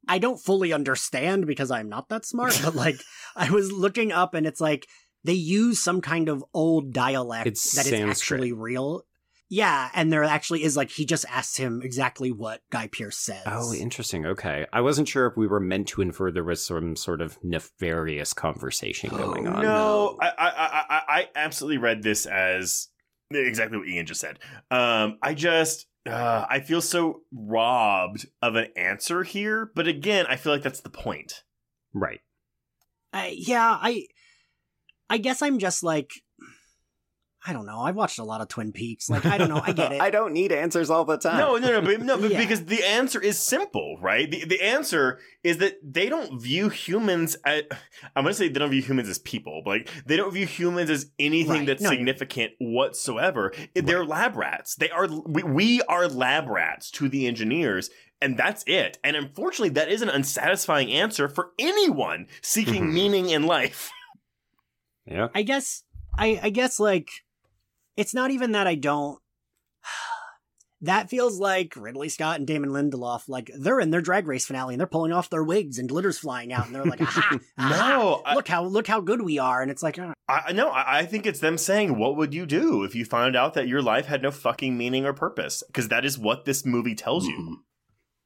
[0.07, 3.01] I don't fully understand because I'm not that smart, but like
[3.35, 4.87] I was looking up and it's like
[5.23, 8.09] they use some kind of old dialect It's that is Sanskrit.
[8.39, 9.03] actually real.
[9.49, 13.43] Yeah, and there actually is like he just asks him exactly what Guy Pearce says.
[13.45, 14.25] Oh, interesting.
[14.25, 14.65] Okay.
[14.73, 18.33] I wasn't sure if we were meant to infer there was some sort of nefarious
[18.33, 19.61] conversation Oh, going on.
[19.63, 22.89] No, I, I, I, I- I absolutely read this as
[23.31, 24.39] exactly what Ian just said.
[24.69, 29.71] Um, I just, uh, I feel so robbed of an answer here.
[29.73, 31.43] But again, I feel like that's the point.
[31.93, 32.19] Right.
[33.13, 34.07] I, yeah, I
[35.09, 36.11] I guess I'm just like
[37.47, 37.79] I don't know.
[37.79, 39.09] I've watched a lot of Twin Peaks.
[39.09, 39.61] Like I don't know.
[39.63, 40.01] I get it.
[40.01, 41.37] I don't need answers all the time.
[41.37, 42.39] No, no, no, but, no, but Yeah.
[42.39, 44.29] because the answer is simple, right?
[44.29, 47.63] The, the answer is that they don't view humans as,
[48.15, 50.45] I'm going to say they don't view humans as people, but like, they don't view
[50.45, 51.65] humans as anything Right.
[51.67, 53.53] that's No, you're- significant whatsoever.
[53.75, 54.75] They're lab rats.
[54.75, 57.89] They are, we, we are lab rats to the engineers.
[58.19, 58.97] And that's it.
[59.03, 62.93] And unfortunately, that is an unsatisfying answer for anyone seeking Mhm.
[62.93, 63.91] meaning in life.
[65.05, 65.27] Yeah.
[65.35, 65.83] I guess
[66.17, 67.09] I I guess like
[67.97, 69.19] it's not even that I don't
[70.81, 74.75] that feels like Ridley Scott and Damon Lindelof like they're in their drag race finale
[74.75, 77.89] and they're pulling off their wigs and glitter's flying out and they're like aha, aha
[77.89, 80.69] No, I- look how look how good we are and it's like uh, I no,
[80.69, 83.67] I, I think it's them saying, "What would you do if you found out that
[83.69, 87.25] your life had no fucking meaning or purpose?" Because that is what this movie tells
[87.27, 87.37] you.
[87.39, 87.53] Mhm.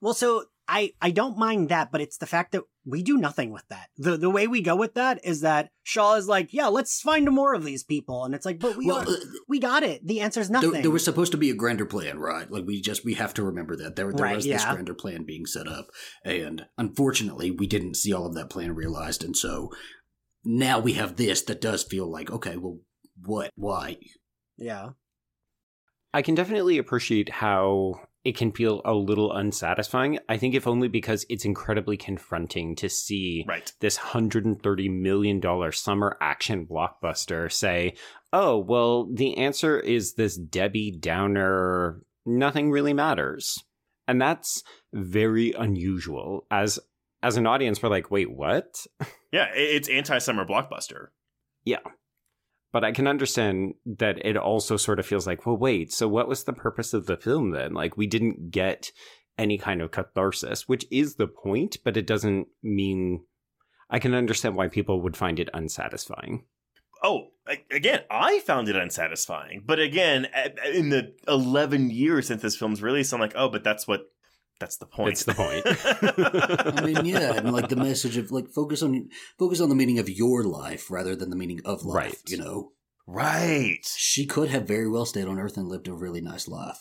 [0.01, 3.51] well so I I don't mind that but it's the fact that we do nothing
[3.51, 3.89] with that.
[3.97, 7.29] The the way we go with that is that Shaw is like yeah let's find
[7.31, 8.23] more of these people.
[8.25, 9.15] And it's like but we Well, are, uh,
[9.47, 10.05] we got it.
[10.05, 10.81] The answer is nothing.
[10.81, 12.49] there was supposed to be a grander plan, right?
[12.49, 13.95] Like we just we have to remember that.
[13.95, 15.87] There, there Right, was this grander plan being set up,
[16.23, 19.69] and unfortunately, we didn't see all of that plan realized, and so
[20.43, 22.79] now we have this that does feel like okay, well,
[23.23, 23.97] what, why?
[24.57, 24.89] yeah.
[26.13, 30.19] I can definitely appreciate how it can feel a little unsatisfying.
[30.29, 33.71] I think if only because it's incredibly confronting to see Right.
[33.79, 37.95] this $130 million summer action blockbuster say,
[38.31, 43.63] oh, well, the answer is this Debbie Downer, nothing really matters.
[44.07, 46.45] And that's very unusual.
[46.51, 46.79] As
[47.23, 48.85] as an audience, we're like, wait, what?
[49.31, 51.07] Yeah, it's anti-summer blockbuster.
[52.71, 56.27] But I can understand that it also sort of feels like, well, wait, so what
[56.27, 57.73] was the purpose of the film then?
[57.73, 58.91] Like, we didn't get
[59.37, 63.25] any kind of catharsis, which is the point, but it doesn't mean.
[63.89, 66.45] I can understand why people would find it unsatisfying.
[67.03, 67.31] Oh,
[67.69, 69.63] again, I found it unsatisfying.
[69.65, 70.27] But again,
[70.71, 74.05] in the 11 years since this film's released, I'm like, oh, but that's what,
[74.61, 75.11] that's the point.
[75.11, 75.63] It's the point.
[76.77, 79.99] I mean, yeah, and like the message of like focus on focus on the meaning
[79.99, 81.95] of your life rather than the meaning of life.
[81.95, 82.21] Right.
[82.27, 82.71] You know,
[83.07, 83.85] right.
[83.97, 86.77] she could have very well stayed on Earth and lived a really nice life.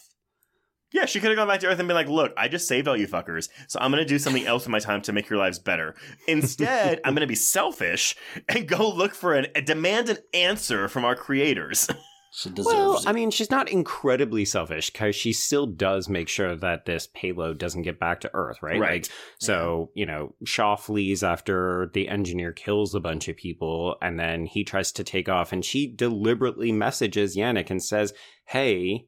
[0.92, 2.88] Yeah, she could have gone back to Earth and been like, look, I just saved
[2.88, 5.30] all you fuckers, so I'm going to do something else with my time to make
[5.30, 5.94] your lives better.
[6.26, 8.16] Instead, I'm going to be selfish
[8.48, 11.88] and go look for an, a demand an answer from our creators.
[12.32, 13.08] She deserves Well, it.
[13.08, 17.58] I mean, she's not incredibly selfish because she still does make sure that this payload
[17.58, 18.80] doesn't get back to Earth, right?
[18.80, 19.02] Right.
[19.02, 24.18] Like, so, you know, Shaw flees after the engineer kills a bunch of people and
[24.18, 28.14] then he tries to take off and she deliberately messages Janek and says,
[28.46, 29.06] Hey,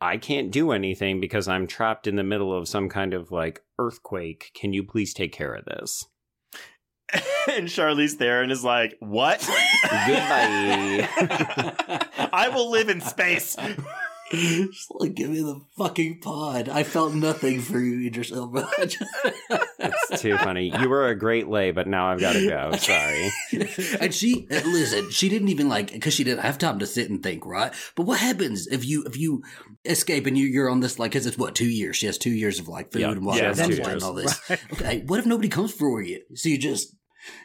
[0.00, 3.62] I can't do anything because I'm trapped in the middle of some kind of like
[3.78, 4.50] earthquake.
[4.54, 6.06] Can you please take care of this?
[7.50, 9.40] and Charlize Theron is like, "What?
[10.06, 11.08] Goodbye."
[12.32, 13.56] I will live in space."
[14.32, 16.68] Just like, give me the fucking pod.
[16.68, 18.68] I felt nothing for you, Idris Elba.
[18.78, 20.72] It's too funny.
[20.80, 22.70] You were a great lay, but now I've got to go.
[22.76, 23.30] Sorry.
[24.00, 27.20] and she, listen, she didn't even like because she didn't have time to sit and
[27.24, 27.72] think, right?
[27.96, 29.42] But what happens if you if you
[29.84, 31.96] escape and you you're on this like because it's what two years?
[31.96, 33.10] She has two years of like food Yeah.
[33.10, 33.88] and water Yeah, and, two years.
[33.88, 34.40] and all this.
[34.74, 36.22] Okay, what if nobody comes for you?
[36.34, 36.94] So you just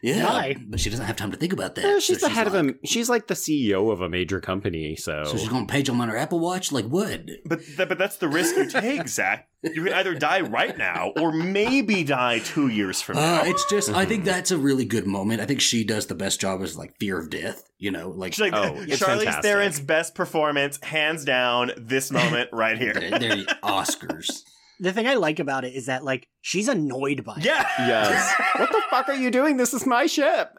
[0.02, 0.56] yeah, Die.
[0.68, 1.82] but she doesn't have time to think about that.
[1.82, 2.88] So she's the head like, of a.
[2.88, 4.96] She's like the CEO of a major company.
[4.96, 7.22] So, So she's gonna page them on her Apple Watch, like what?
[7.46, 9.48] But th- but that's the risk you take, Zach.
[9.74, 13.42] You can either die right now or maybe die two years from now.
[13.42, 15.42] Uh, it's just, I think that's a really good moment.
[15.42, 17.68] I think she does the best job as like fear of death.
[17.80, 19.44] You know, like She's like, Oh, it's Charlize fantastic.
[19.44, 22.94] Theron's best performance, hands down, this moment right here.
[23.00, 24.44] they're, they're Oscars.
[24.80, 27.46] The thing I like about it is that like she's annoyed by it.
[27.46, 27.66] Yeah.
[27.80, 28.34] yes.
[28.58, 29.58] what the fuck are you doing?
[29.58, 30.50] This is my ship.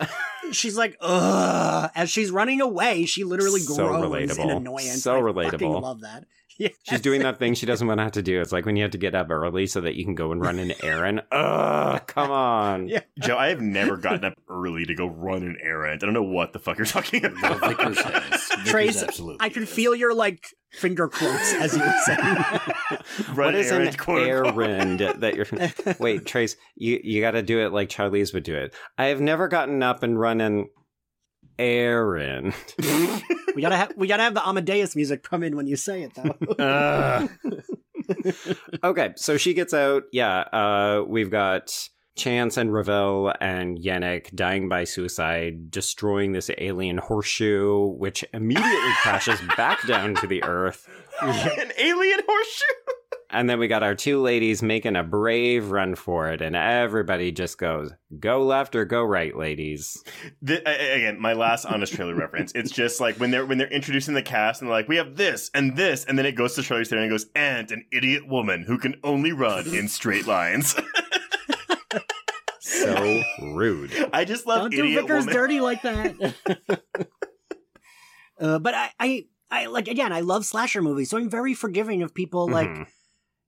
[0.52, 1.90] She's like, ugh.
[1.94, 5.02] As she's running away, she literally So groans in annoyance.
[5.02, 5.82] So I fucking relatable.
[5.82, 6.24] love that.
[6.58, 6.68] Yeah.
[6.84, 8.40] She's doing that thing she doesn't want to have to do.
[8.40, 10.40] It's like when you have to get up early so that you can go and
[10.40, 11.22] run an errand.
[11.32, 12.88] Ugh, come on.
[12.88, 13.00] Yeah.
[13.18, 16.00] Joe, I have never gotten up early to go run an errand.
[16.02, 17.68] I don't know what the fuck you're talking Well, about.
[17.68, 18.22] Vickers has.
[18.48, 19.44] Vickers Trace, absolutely.
[19.44, 19.70] I can has.
[19.72, 22.18] feel your like finger quotes as you were saying.
[23.34, 24.64] Run what is an errand, quote unquote.
[24.68, 25.46] errand that you're?
[25.98, 28.74] Wait, Trace, you you got to do it like Charlize would do it.
[28.96, 30.68] I have never gotten up and run an
[31.58, 32.54] errand.
[33.54, 36.12] we gotta have we gotta have the Amadeus music come in when you say it
[36.14, 36.54] though.
[36.64, 37.30] Ugh.
[38.84, 40.04] okay, so she gets out.
[40.12, 46.98] Yeah, uh, we've got Chance and Ravel and Janek dying by suicide, destroying this alien
[46.98, 50.88] horseshoe, which immediately crashes back down to the earth.
[51.20, 52.92] An alien horseshoe?
[53.28, 57.32] And then we got our two ladies making a brave run for it, and everybody
[57.32, 60.02] just goes, "Go left or go right, ladies."
[60.42, 62.52] The, a- a- again, my last honest trailer reference.
[62.54, 65.16] It's just like when they're when they're introducing the cast and they're like, we have
[65.16, 68.28] this and this, and then it goes to Charlize Theron and goes, and an idiot
[68.28, 70.76] woman who can only run in straight lines.
[72.60, 73.22] So
[73.54, 73.92] rude.
[74.12, 75.34] I just love Don't do idiot Vickers woman.
[75.34, 76.34] dirty like that.
[78.40, 80.12] uh, but I, I, I like again.
[80.12, 82.86] I love slasher movies, so I'm very forgiving of people like Mhm.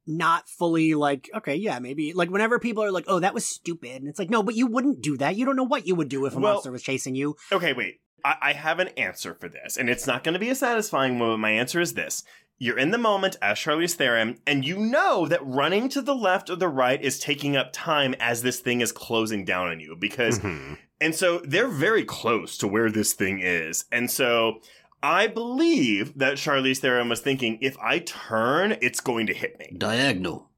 [0.08, 1.30] Not fully like.
[1.36, 4.30] Okay, yeah, maybe like whenever people are like, "Oh, that was stupid," and it's like,
[4.30, 5.36] no, but you wouldn't do that.
[5.36, 7.36] You don't know what you would do if a Well- monster was chasing you.
[7.52, 8.00] Okay, wait.
[8.24, 11.20] I, I have an answer for this, and it's not going to be a satisfying
[11.20, 11.30] one.
[11.30, 12.24] But my answer is this:
[12.58, 16.50] You're in the moment as Charlize Theron, and you know that running to the left
[16.50, 19.94] or the right is taking up time as this thing is closing down on you.
[19.96, 20.78] Because, Mhm.
[21.00, 24.60] and so they're very close to where this thing is, and so.
[25.02, 29.74] I believe that Charlize Theron was thinking, if I turn, it's going to hit me.
[29.76, 30.50] Diagonal.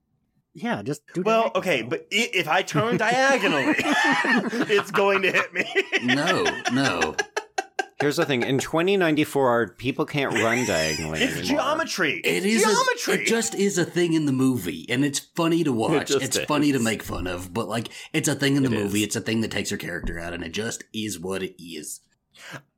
[0.54, 1.22] Yeah, just do.
[1.22, 1.56] Well, that.
[1.56, 5.64] okay, but i- if I turn diagonally, it's going to hit me.
[6.02, 7.14] No, no.
[8.00, 11.58] Here's the thing: in 2094, people can't run diagonally It's anymore.
[11.60, 12.20] geometry.
[12.24, 12.62] It's is.
[12.62, 13.12] geometry.
[13.14, 16.08] A, it just is a thing in the movie, and it's funny to watch.
[16.08, 16.46] just It's is.
[16.46, 19.00] funny to make fun of, but like, it's a thing in the It movie.
[19.00, 19.08] is.
[19.08, 22.00] It's a thing that takes her character out, and it just is what it is.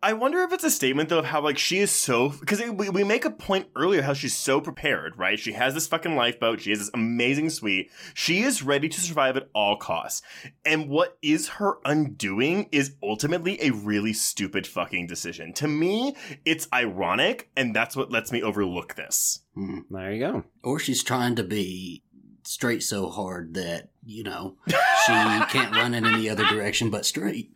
[0.02, 2.88] I wonder if it's a statement though of how like she is so because we,
[2.88, 5.38] we make a point earlier how she's so prepared, right?
[5.38, 6.60] She has this fucking lifeboat.
[6.60, 7.90] She has this amazing suite.
[8.14, 10.22] She is ready to survive at all costs.
[10.64, 15.52] And what is her undoing is ultimately a really stupid fucking decision.
[15.54, 19.40] To me, it's ironic, and that's what lets me overlook this.
[19.54, 19.80] Hmm.
[19.90, 20.44] There you go.
[20.64, 22.02] Or she's trying to be
[22.44, 27.52] straight so hard that you know she can't run in any other direction but straight.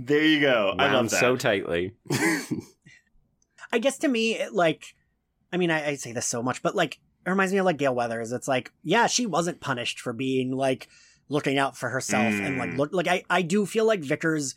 [0.00, 0.74] There you go.
[0.78, 1.18] I love that.
[1.20, 1.92] so tightly.
[3.72, 4.94] I guess to me, it, like,
[5.52, 7.76] I mean, I, I say this so much, but like, it reminds me of like
[7.76, 8.32] Gale Weathers.
[8.32, 10.88] It's like, yeah, she wasn't punished for being like
[11.28, 12.78] looking out for herself and like Mm.
[12.78, 14.54] look like I I do feel like Vickers,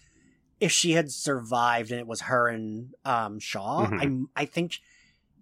[0.61, 4.27] if she had survived and it was her and um Shaw, Mhm.
[4.37, 4.79] I I think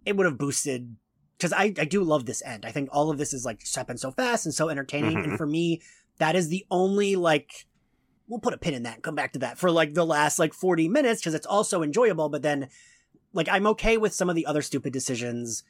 [0.05, 0.95] it would have boosted
[1.37, 2.65] because I I do love this end.
[2.65, 5.23] I think all of this is like happened so fast and so entertaining, Mhm.
[5.25, 5.81] and for me,
[6.17, 7.67] that is the only like.
[8.29, 10.39] We'll put a pin in that and come back to that for like the last
[10.39, 12.69] like 40 minutes because it's also enjoyable, but then
[13.33, 15.63] like I'm okay with some of the other stupid decisions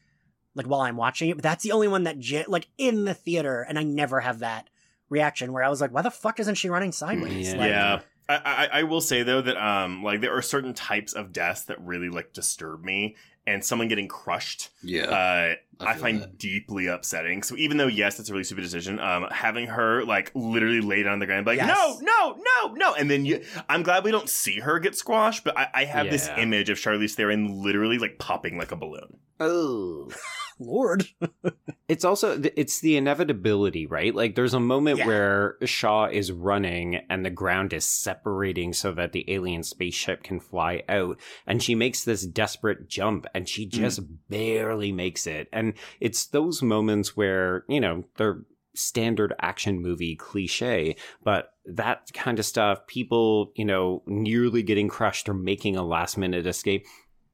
[0.56, 3.14] like while I'm watching it, but that's the only one that j- like in the
[3.14, 4.70] theater and I never have that
[5.10, 7.54] reaction where I was like, why the fuck isn't she running sideways?
[7.54, 7.58] Yeah.
[7.58, 8.00] Like, yeah.
[8.28, 11.64] I, I I will say though that um like there are certain types of deaths
[11.64, 13.16] that really like disturb me,
[13.50, 15.04] and someone getting crushed Yeah.
[15.06, 16.38] uh, I, feel find that.
[16.38, 17.42] deeply upsetting.
[17.44, 21.04] So even though yes, that's a really stupid decision, um, having her like literally lay
[21.04, 21.68] down on the ground, like Yes.
[21.68, 25.44] no, no, no, no, and then you, I'm glad we don't see her get squashed,
[25.44, 29.18] but I, I have this image of Charlize Theron literally like popping like a balloon.
[29.40, 30.10] Oh.
[30.60, 31.08] Lord.
[31.90, 34.14] It's also it's the inevitability, right?
[34.14, 35.08] Like there's a moment Yeah.
[35.08, 40.40] where Shaw is running and the ground is separating so that the alien spaceship can
[40.40, 43.72] fly out and she makes this desperate jump and she mm.
[43.72, 45.48] just barely makes it.
[45.52, 48.44] And it's those moments where, you know, they're
[48.76, 55.28] standard action movie cliche, but that kind of stuff, people, you know, nearly getting crushed
[55.28, 56.86] or making a last minute escape.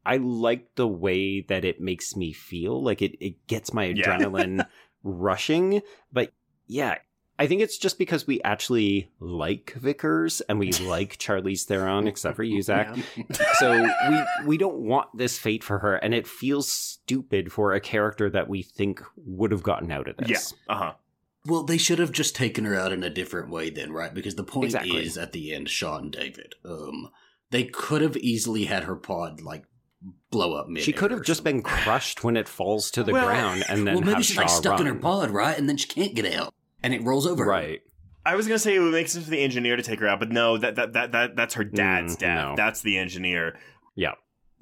[0.06, 2.82] I like the way that it makes me feel.
[2.84, 4.03] Like it, it gets my Yeah.
[4.06, 4.65] adrenaline
[5.03, 5.82] rushing.
[6.11, 6.32] But
[6.68, 6.98] yeah,
[7.38, 12.36] I think it's just because we actually like Vickers and we like Charlize Theron, except
[12.36, 12.95] for you, Zach.
[13.60, 17.80] So we we don't want this fate for her, and it feels stupid for a
[17.82, 20.53] character that we think would have gotten out of this.
[20.68, 20.73] Yeah.
[20.73, 20.94] Uh huh.
[21.48, 24.11] Well, they should have just taken her out in a different way then, right?
[24.11, 25.06] Because the point Exactly.
[25.06, 26.56] is at the end, Shaw and David.
[26.64, 27.10] Um,
[27.52, 29.65] they could have easily had her pod like
[30.31, 30.84] blow up mid.
[30.84, 33.95] She could have just been crushed when it falls to the Well, ground, and then
[33.95, 35.57] well, maybe have she's Shaw like stuck in her pod, right?
[35.57, 36.53] And then she can't get out,
[36.84, 37.45] and it rolls over.
[37.45, 37.81] Right.
[38.27, 40.19] I was gonna say it would make sense for the engineer to take her out,
[40.19, 42.35] but no, that that that, that that's her dad's Mm, dad.
[42.35, 42.53] no.
[42.55, 43.57] That's the engineer.
[43.95, 44.13] Yeah.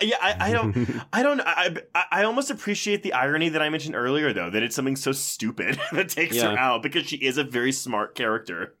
[0.00, 3.68] yeah, I, I don't, I don't, I, I, I almost appreciate the irony that I
[3.70, 7.38] mentioned earlier, though, that it's something so stupid that takes her out because she is
[7.38, 8.76] a very smart character.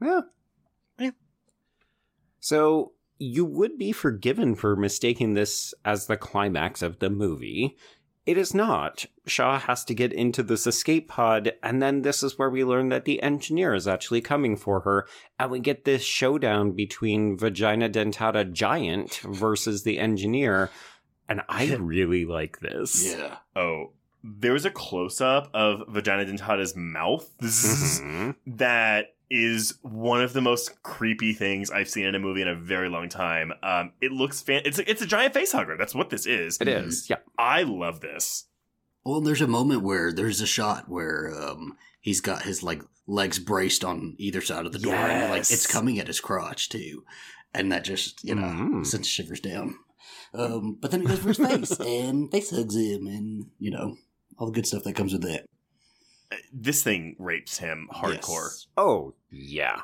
[0.00, 0.20] Yeah.
[0.98, 1.10] Yeah.
[2.40, 7.76] So you would be forgiven for mistaking this as the climax of the movie.
[8.26, 9.04] It is not.
[9.26, 12.88] Shaw has to get into this escape pod, and then this is where we learn
[12.88, 15.06] that the engineer is actually coming for her,
[15.38, 20.70] and we get this showdown between Vagina Dentata Giant versus the engineer.
[21.28, 23.04] And I really like this.
[23.14, 23.36] Yeah.
[23.54, 23.92] Oh,
[24.22, 28.36] there was a close up of Vagina Dentata's mouth Mhm.
[28.46, 32.54] that is one of the most creepy things I've seen in a movie in a
[32.54, 33.52] very long time.
[33.62, 34.62] Um, it looks fan.
[34.64, 35.76] It's a, it's a giant face hugger.
[35.78, 36.58] That's what this is.
[36.60, 37.08] It is.
[37.08, 37.16] Yeah.
[37.38, 38.46] I love this.
[39.04, 43.38] Well, there's a moment where there's a shot where um he's got his like legs
[43.38, 47.04] braced on either side of the door, and like it's coming at his crotch too,
[47.52, 48.86] and that just you know Mm.
[48.86, 49.76] sends shivers down.
[50.32, 53.96] Um, but then it goes for his face, and face hugs him, and you know
[54.38, 55.44] all the good stuff that comes with that.
[56.52, 58.48] This thing rapes him hardcore.
[58.50, 58.66] Yes.
[58.76, 59.82] Oh, yeah.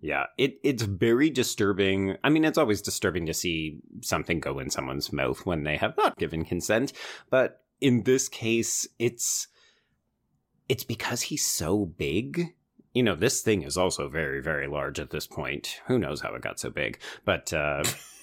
[0.00, 2.16] Yeah, it it's very disturbing.
[2.22, 5.96] I mean, it's always disturbing to see something go in someone's mouth when they have
[5.96, 6.92] not given consent,
[7.30, 9.48] but in this case, it's
[10.68, 12.54] it's because he's so big.
[12.92, 15.80] You know, this thing is also very very large at this point.
[15.86, 17.00] Who knows how it got so big?
[17.24, 17.84] But uh uh,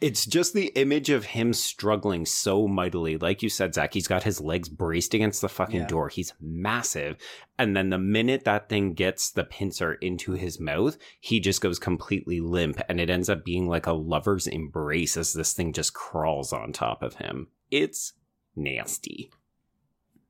[0.00, 3.16] it's just the image of him struggling so mightily.
[3.16, 5.86] Like you said, Zach, he's got his legs braced against the fucking Yeah.
[5.86, 6.08] door.
[6.08, 7.16] He's massive.
[7.58, 11.78] And then the minute that thing gets the pincer into his mouth, he just goes
[11.78, 12.80] completely limp.
[12.88, 16.72] And it ends up being like a lover's embrace as this thing just crawls on
[16.72, 17.48] top of him.
[17.70, 18.12] It's
[18.54, 19.30] nasty.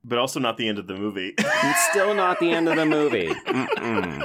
[0.07, 1.33] But also not the end of the movie.
[1.39, 3.29] It's still not the end of the movie.
[3.47, 4.23] Mm-mm.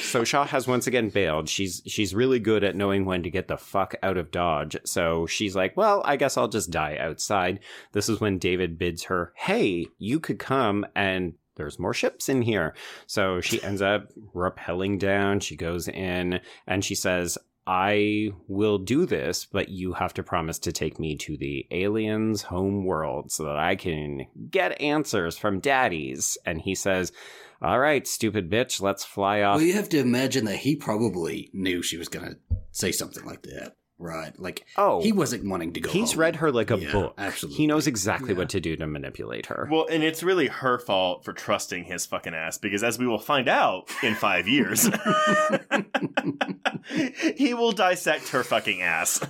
[0.00, 1.48] So Shaw has once again bailed.
[1.48, 4.76] She's she's really good at knowing when to get the fuck out of Dodge.
[4.84, 7.60] So she's like, "Well, I guess I'll just die outside."
[7.92, 12.42] This is when David bids her, "Hey, you could come and there's more ships in
[12.42, 12.74] here."
[13.06, 15.40] So she ends up rappelling down.
[15.40, 20.58] She goes in and she says, I will do this, but you have to promise
[20.60, 25.60] to take me to the aliens' home world so that I can get answers from
[25.60, 26.36] daddies.
[26.44, 27.12] And he says,
[27.62, 29.56] All right, stupid bitch, let's fly off.
[29.56, 32.36] Well, you have to imagine that he probably knew she was gonna
[32.72, 34.32] say something like that, right?
[34.40, 35.90] Like, Oh, he wasn't wanting to go.
[35.90, 36.20] he's home.
[36.20, 37.14] read her like a Yeah, book.
[37.18, 37.58] absolutely.
[37.58, 38.38] He knows exactly Yeah.
[38.38, 39.68] what to do to manipulate her.
[39.70, 43.18] well, and it's really her fault for trusting his fucking ass because, as we will
[43.18, 44.84] find out in five years,
[47.36, 49.20] he will dissect her fucking ass.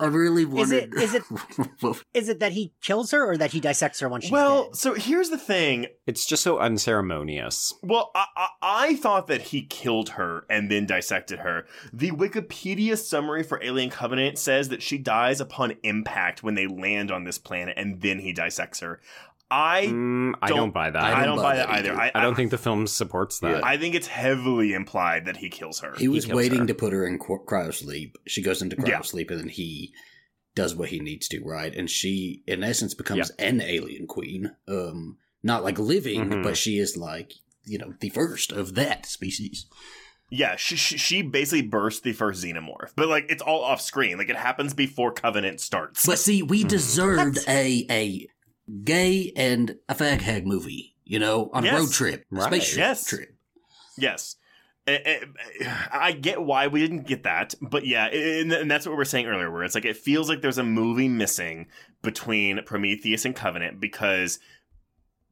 [0.00, 0.92] I really Is wondered.
[0.94, 1.22] it- is it-
[2.14, 4.76] Is it that he kills her or that he dissects her when she's well, dead?
[4.76, 5.86] so here's the thing.
[6.06, 7.72] it's just so unceremonious.
[7.82, 11.66] Well, I, I, I thought that he killed her and then dissected her.
[11.92, 17.10] The Wikipedia summary for Alien Covenant says that she dies upon impact when they land
[17.10, 19.00] on this planet and then he dissects her.
[19.56, 21.02] I Mm, I don't- don't buy that.
[21.02, 21.92] I, I don't, don't buy buy that that either.
[21.92, 22.00] either.
[22.16, 23.64] I, I don't think the film supports that.
[23.64, 25.94] I think it's heavily implied that he kills her.
[25.96, 26.66] he was kills waiting her.
[26.66, 28.14] to put her in qu- cryosleep.
[28.26, 28.98] She goes into Yeah.
[29.00, 29.92] cryosleep, and then he
[30.54, 31.74] does what he needs to, right?
[31.74, 34.52] And she, in essence, becomes an alien queen.
[34.68, 36.42] Um, not like living, Mhm.
[36.42, 37.32] but she is like
[37.66, 39.66] you know the first of that species.
[40.30, 44.16] Yeah, she, she she basically burst the first xenomorph, but like it's all off screen.
[44.18, 46.04] Like it happens before Covenant starts.
[46.06, 46.68] But see, we Hmm.
[46.68, 48.26] deserved a a
[48.84, 50.94] gay and a fag hag movie.
[51.04, 51.74] You know, on Yes.
[51.74, 52.44] a road trip, Right.
[52.46, 53.06] spaceship Yes.
[53.06, 53.34] trip.
[53.98, 54.36] yes,
[54.86, 55.20] eh, eh,
[55.92, 59.26] I get why we didn't get that, but yeah, and that's what we are saying
[59.26, 61.66] earlier, where it's like it feels like there's a movie missing
[62.02, 64.38] between Prometheus and Covenant because,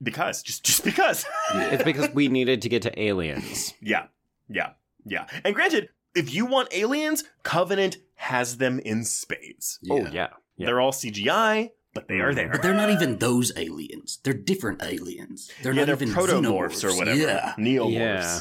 [0.03, 1.25] because just just because.
[1.55, 3.73] it's because we needed to get to aliens.
[3.81, 4.07] Yeah,
[4.49, 4.73] yeah,
[5.07, 5.27] yeah.
[5.45, 9.79] And granted, if you want aliens, Covenant has them in spades.
[9.91, 10.03] Oh, yeah.
[10.03, 10.29] Oh yeah.
[10.57, 10.67] yeah.
[10.67, 12.37] They're all CGI but they are mm-hmm.
[12.37, 12.49] there.
[12.51, 14.19] But they're not even those aliens.
[14.23, 15.51] They're different aliens.
[15.63, 17.19] They're yeah, not they're even protomorphs or whatever.
[17.19, 17.55] Yeah.
[17.59, 17.93] Neomorphs.
[17.93, 18.41] Yeah.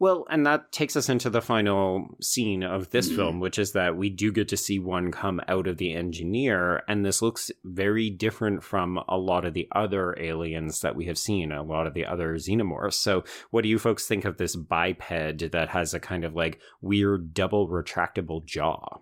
[0.00, 3.72] Well, and that takes us into the final scene of this mm film, which is
[3.72, 7.52] that we do get to see one come out of the engineer, and this looks
[7.62, 11.86] very different from a lot of the other aliens that we have seen, a lot
[11.86, 12.94] of the other xenomorphs.
[12.94, 16.58] So, what do you folks think of this biped that has a kind of like
[16.80, 18.98] weird double retractable jaw?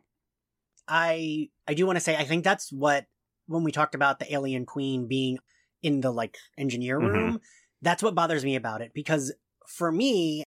[0.87, 3.07] I I do want to say I think that's what
[3.53, 5.39] when we talked about the alien queen being
[5.83, 7.07] in the like engineer mm-hmm.
[7.07, 7.37] room, mm-hmm.
[7.83, 9.33] that's what bothers me about it because
[9.67, 10.45] for me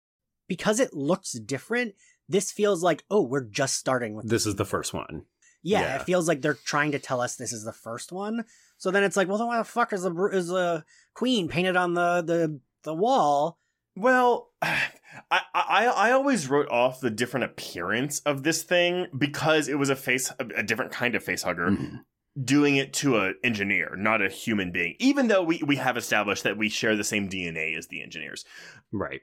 [0.48, 1.96] because it looks different,
[2.28, 4.46] this feels like, oh, we're just starting with this.
[4.46, 5.24] is the first one.
[5.64, 8.46] Yeah, yeah, it feels like they're trying to tell us this is the first one.
[8.78, 10.84] So then it's like, well, then why the fuck is the is a
[11.14, 13.60] queen painted on the the the wall?
[13.96, 19.78] Well, I, I I always wrote off the different appearance of this thing because it
[19.78, 21.70] was a face a, different kind of face hugger.
[21.70, 21.98] Mm-hmm.
[22.42, 26.44] Doing it to an engineer, not a human being, even though we, we have established
[26.44, 28.46] that we share the same DNA as the engineers.
[28.92, 29.22] Right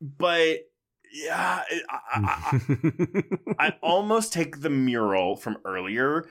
[0.00, 0.58] but
[1.12, 3.22] yeah, I, I,
[3.58, 6.28] I, almost take the mural from earlier.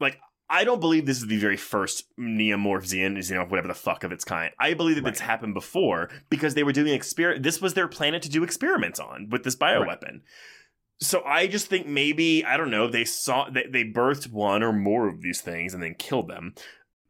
[0.00, 0.20] Like,
[0.50, 4.04] I don't believe this is the very first neomorph Xeon, you know, whatever the fuck
[4.04, 4.52] of its kind.
[4.58, 5.12] I believe that right.
[5.12, 7.42] it's happened before because they were doing experiment.
[7.42, 10.02] This was their planet to do experiments on with this bioweapon.
[10.02, 10.22] Right.
[11.00, 12.88] So I just think maybe I don't know.
[12.88, 16.54] They saw they, they birthed one or more of these things and then killed them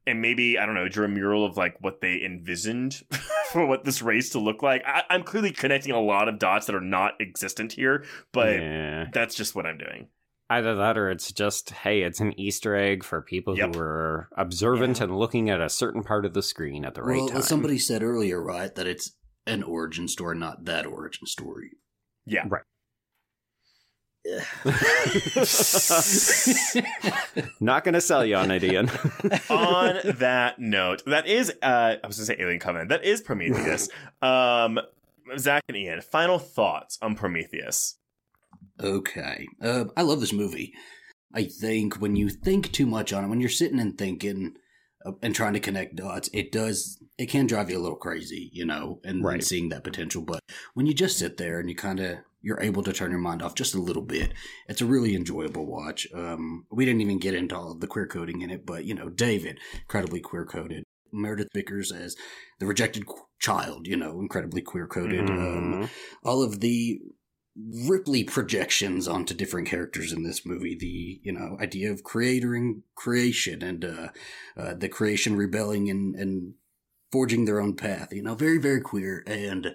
[0.09, 3.03] and maybe I don't know, drew a mural of like what they envisioned
[3.53, 4.83] for what this race to look like.
[4.87, 9.07] I, am clearly connecting a lot of dots that are not existent here, but yeah.
[9.13, 10.09] that's just what I'm doing.
[10.51, 13.75] Either that, or it's just hey, it's an Easter egg for people yep.
[13.75, 15.05] who were observant yeah.
[15.05, 17.43] and looking at a certain part of the screen at the right well, time.
[17.43, 19.15] Somebody said earlier, right, that it's
[19.47, 21.73] an origin story, not that origin story.
[22.25, 22.63] Yeah, right.
[27.61, 28.89] Not going to sell you on it, Ian.
[29.51, 32.91] on that note, that is, uh, I was going to say Alien Covenant.
[32.91, 33.89] That is Prometheus.
[34.23, 34.81] um,
[35.39, 37.99] Zach and Ian, final thoughts on Prometheus.
[38.83, 39.47] Okay.
[39.63, 40.73] Uh, I love this movie.
[41.35, 44.55] I think when you think too much on it, when you're sitting and thinking
[45.05, 48.51] uh, and trying to connect dots, it does, it can drive you a little crazy,
[48.53, 49.35] you know, and, right.
[49.35, 50.23] and seeing that potential.
[50.23, 50.41] But
[50.75, 53.43] when you just sit there and you kind of you're able to turn your mind
[53.43, 54.33] off just a little bit.
[54.69, 56.07] It's a really enjoyable watch.
[56.15, 58.95] Um, we didn't even get into all of the queer coding in it, but you
[58.95, 60.85] know, David, incredibly queer coded.
[61.11, 62.17] Meredith Vickers as
[62.59, 63.05] the rejected
[63.41, 65.27] child, you know, incredibly queer coded.
[65.27, 65.83] Mm-hmm.
[65.83, 65.91] Um,
[66.23, 67.01] all of the
[67.89, 70.77] Ripley projections onto different characters in this movie.
[70.79, 74.09] The you know idea of creating creation and uh,
[74.57, 76.55] uh, the creation rebelling and and
[77.11, 78.13] forging their own path.
[78.13, 79.75] You know, very very queer, and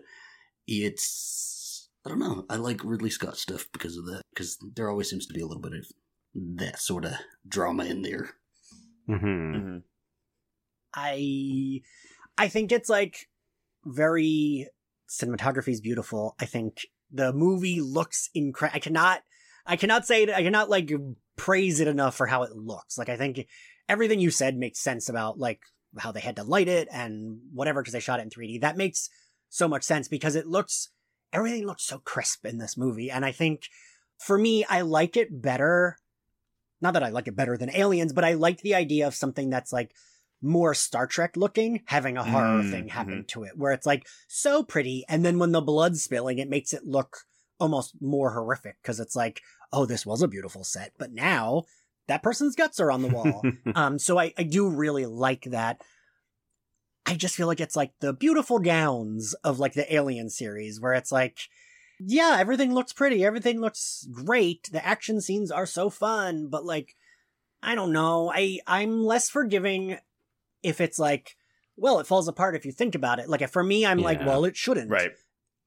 [0.65, 1.52] it's
[2.05, 2.45] I don't know.
[2.49, 4.21] I like Ridley Scott stuff because of that.
[4.33, 5.85] Because there always seems to be a little bit of
[6.57, 7.13] that sort of
[7.47, 8.31] drama in there.
[9.09, 9.55] Mm-hmm.
[9.55, 9.77] Mm-hmm.
[10.93, 11.81] I,
[12.37, 13.29] I think it's like
[13.85, 14.67] very
[15.09, 16.35] cinematography is beautiful.
[16.39, 18.75] I think the movie looks incredible.
[18.75, 19.23] I cannot,
[19.65, 20.29] I cannot say it.
[20.29, 20.91] I cannot like
[21.37, 22.97] praise it enough for how it looks.
[22.97, 23.47] Like I think
[23.87, 25.61] everything you said makes sense about like
[25.97, 28.61] how they had to light it and whatever because they shot it in 3D.
[28.61, 29.09] That makes
[29.49, 30.89] so much sense because it looks
[31.33, 33.11] everything looks so crisp in this movie.
[33.11, 33.67] And I think
[34.17, 35.97] for me, I like it better.
[36.81, 39.49] Not that I like it better than Aliens, but I like the idea of something
[39.49, 39.93] that's like
[40.41, 42.71] more Star Trek looking, having a horror mm-hmm.
[42.71, 45.05] thing happen to it, where it's like so pretty.
[45.07, 47.19] And then when the blood's spilling, it makes it look
[47.59, 51.63] almost more horrific because it's like, oh, this was a beautiful set, but now
[52.07, 53.41] that person's guts are on the wall.
[53.75, 55.81] um, so I, I do really like that.
[57.05, 60.93] I just feel like it's like the beautiful gowns of like the Alien series, where
[60.93, 61.37] it's like,
[61.99, 66.95] yeah, everything looks pretty, everything looks great, the action scenes are so fun, but like,
[67.61, 69.97] I don't know, I I'm less forgiving
[70.63, 71.35] if it's like,
[71.75, 73.29] well, it falls apart if you think about it.
[73.29, 74.05] Like for me, I'm yeah.
[74.05, 75.11] like, well, it shouldn't, right?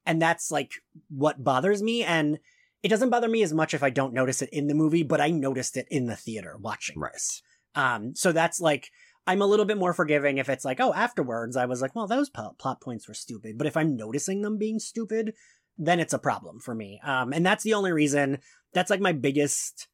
[0.05, 0.73] And that's like
[1.09, 2.39] what bothers me, and
[2.83, 5.21] it doesn't bother me as much if I don't notice it in the movie, but
[5.21, 7.13] I noticed it in the theater watching right.
[7.13, 7.43] this.
[7.75, 8.91] Um, so that's like
[9.27, 12.07] I'm a little bit more forgiving if it's like, oh, afterwards I was like, well,
[12.07, 13.59] those plot points were stupid.
[13.59, 15.35] But if I'm noticing them being stupid,
[15.77, 17.01] then it's a problem for me.
[17.05, 18.39] Um, and that's the only reason.
[18.73, 19.89] That's like my biggest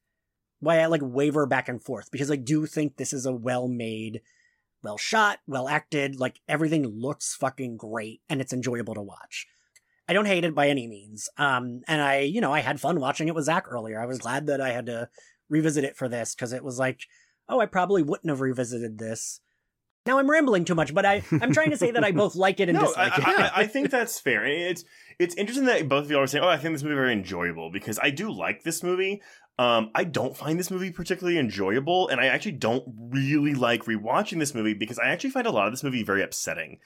[0.59, 3.67] why I like waver back and forth because I do think this is a well
[3.67, 4.21] made,
[4.81, 6.19] well shot, well acted.
[6.19, 9.47] Like everything looks fucking great and it's enjoyable to watch.
[10.07, 11.29] I don't hate it by any means.
[11.37, 14.01] Um, and I, you know, I had fun watching it with Zach earlier.
[14.01, 15.09] I was glad that I had to
[15.49, 17.01] revisit it for this because it was like,
[17.49, 19.39] oh, I probably wouldn't have revisited this.
[20.05, 22.59] Now I'm rambling too much, but I, I'm trying to say that I both like
[22.59, 23.37] it and no, dislike I, it.
[23.37, 24.45] I, I think that's fair.
[24.45, 24.83] It's
[25.17, 27.71] it's interesting that both of y'all are saying, "Oh, I think this movie very enjoyable,"
[27.71, 29.21] because I do like this movie.
[29.59, 34.39] Um, I don't find this movie particularly enjoyable, and I actually don't really like rewatching
[34.39, 36.79] this movie because I actually find a lot of this movie very upsetting.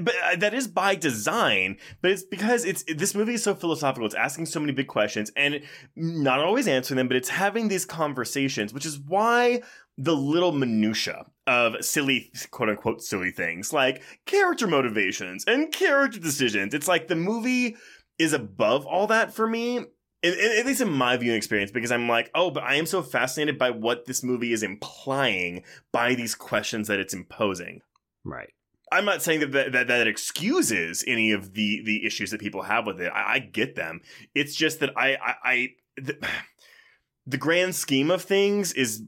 [0.00, 1.76] But uh, that is by design.
[2.00, 4.06] But it's because it's this movie is so philosophical.
[4.06, 5.60] It's asking so many big questions and
[5.94, 9.62] not always answering them, but it's having these conversations, which is why
[9.98, 16.72] the little minutia of silly quote unquote silly things like character motivations and character decisions
[16.72, 17.74] it's like the movie
[18.16, 19.78] is above all that for me
[20.22, 23.02] at, at least in my viewing experience because i'm like oh but i am so
[23.02, 27.80] fascinated by what this movie is implying by these questions that it's imposing
[28.24, 28.50] Right.
[28.92, 32.62] I'm not saying that that, that that excuses any of the the issues that people
[32.62, 33.12] have with it.
[33.14, 34.00] I, I get them.
[34.34, 36.28] It's just that I I, I the,
[37.26, 39.02] the grand scheme of things is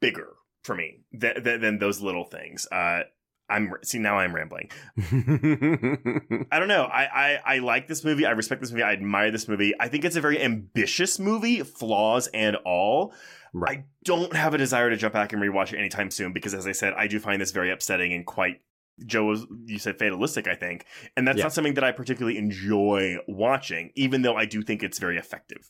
[0.00, 2.66] bigger for me than, than, than those little things.
[2.70, 3.02] Uh,
[3.48, 4.70] I'm see now I'm rambling.
[4.98, 6.84] I don't know.
[6.84, 8.26] I, I I like this movie.
[8.26, 8.82] I respect this movie.
[8.82, 9.72] I admire this movie.
[9.78, 13.14] I think it's a very ambitious movie, flaws and all.
[13.52, 13.78] right.
[13.78, 16.66] I don't have a desire to jump back and rewatch it anytime soon because, as
[16.66, 18.62] I said, I do find this very upsetting and quite.
[19.04, 21.44] Joe, was, you said fatalistic, I think, and that's Yeah.
[21.44, 25.68] not something that I particularly enjoy watching, even though I do think it's very effective.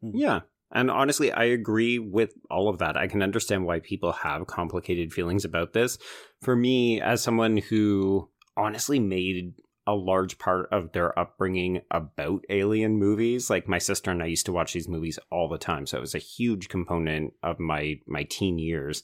[0.00, 0.10] Hmm.
[0.14, 0.40] Yeah.
[0.72, 2.96] And honestly, I agree with all of that.
[2.96, 5.98] I can understand why people have complicated feelings about this.
[6.40, 9.54] For me, as someone who honestly made
[9.86, 14.46] a large part of their upbringing about alien movies, like my sister and I used
[14.46, 15.86] to watch these movies all the time.
[15.86, 19.02] So it was a huge component of my my teen years.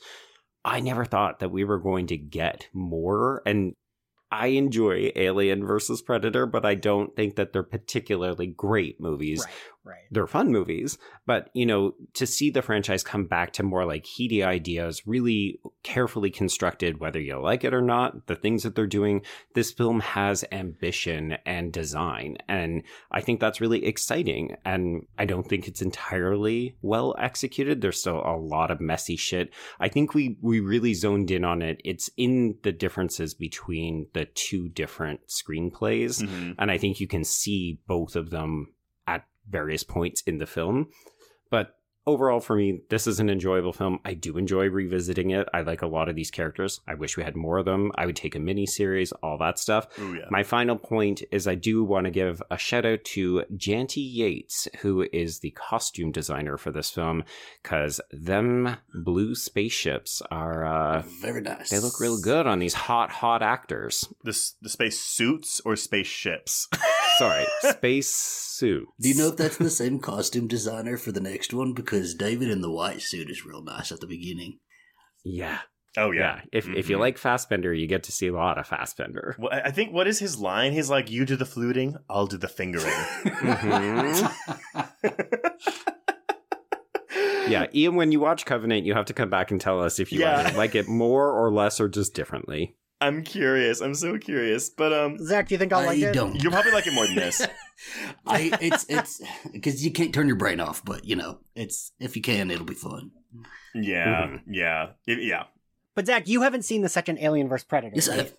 [0.66, 3.72] I never thought that we were going to get more and
[4.30, 9.44] I enjoy Alien versus Predator, but I don't think that they're particularly great movies.
[9.44, 9.54] Right,
[9.86, 10.04] right.
[10.10, 14.04] they're fun movies, but you know, to see the franchise come back to more like
[14.18, 18.86] heady ideas, really carefully constructed, whether you like it or not, the things that they're
[18.86, 19.22] doing,
[19.54, 22.36] this film has ambition and design.
[22.48, 24.56] And I think that's really exciting.
[24.64, 27.80] And I don't think it's entirely well executed.
[27.80, 29.50] There's still a lot of messy shit.
[29.78, 31.80] I think we, we really zoned in on it.
[31.84, 36.22] It's in the differences between the two different screenplays.
[36.22, 36.54] Mhm.
[36.58, 38.72] And I think you can see both of them
[39.48, 40.88] various points in the film.
[41.50, 41.72] But
[42.08, 43.98] overall, for me, this is an enjoyable film.
[44.04, 45.48] I do enjoy revisiting it.
[45.52, 46.80] I like a lot of these characters.
[46.86, 47.90] I wish we had more of them.
[47.96, 49.88] I would take a mini series, all that stuff.
[49.98, 50.26] Ooh, yeah.
[50.30, 54.68] My final point is I do want to give a shout out to Janty Yates,
[54.82, 57.24] who is the costume designer for this film,
[57.62, 61.70] because them blue spaceships are, uh, Very nice.
[61.70, 64.08] they look real good on these hot, hot actors.
[64.22, 66.68] the, the space suits or spaceships?
[67.18, 68.90] Sorry, space suits.
[69.00, 71.72] Do you know if that's the same costume designer for the next one?
[71.72, 74.58] Because David in the white suit is real nice at the beginning.
[75.24, 75.58] Yeah.
[75.96, 76.36] oh, Yeah.
[76.36, 76.40] yeah.
[76.52, 77.00] If if you Mhm.
[77.00, 79.34] like Fassbender, you get to see a lot of Fassbender.
[79.38, 80.72] Well, I I think what is his line?
[80.72, 82.92] He's like, "You do the fluting, I'll do the fingering."
[83.24, 84.26] Mm-hmm.
[87.48, 90.10] Yeah, Ian, when you watch Covenant, you have to come back and tell us if
[90.12, 90.52] you Yeah.
[90.56, 92.74] like it more or less or just differently.
[93.00, 93.80] I'm curious.
[93.80, 96.12] I'm so curious, but um, Zach, do you think I'll I like it?
[96.14, 96.42] don't.
[96.42, 97.40] you'll probably like it more than this.
[98.26, 99.20] I it's it's
[99.52, 102.64] because you can't turn your brain off, but you know it's if you can, it'll
[102.64, 103.10] be fun.
[103.74, 104.40] Yeah, Mhm.
[104.48, 105.44] yeah, It- yeah.
[105.94, 107.92] But Zach, you haven't seen the second Alien vs Predator.
[107.94, 108.34] Yes, I have.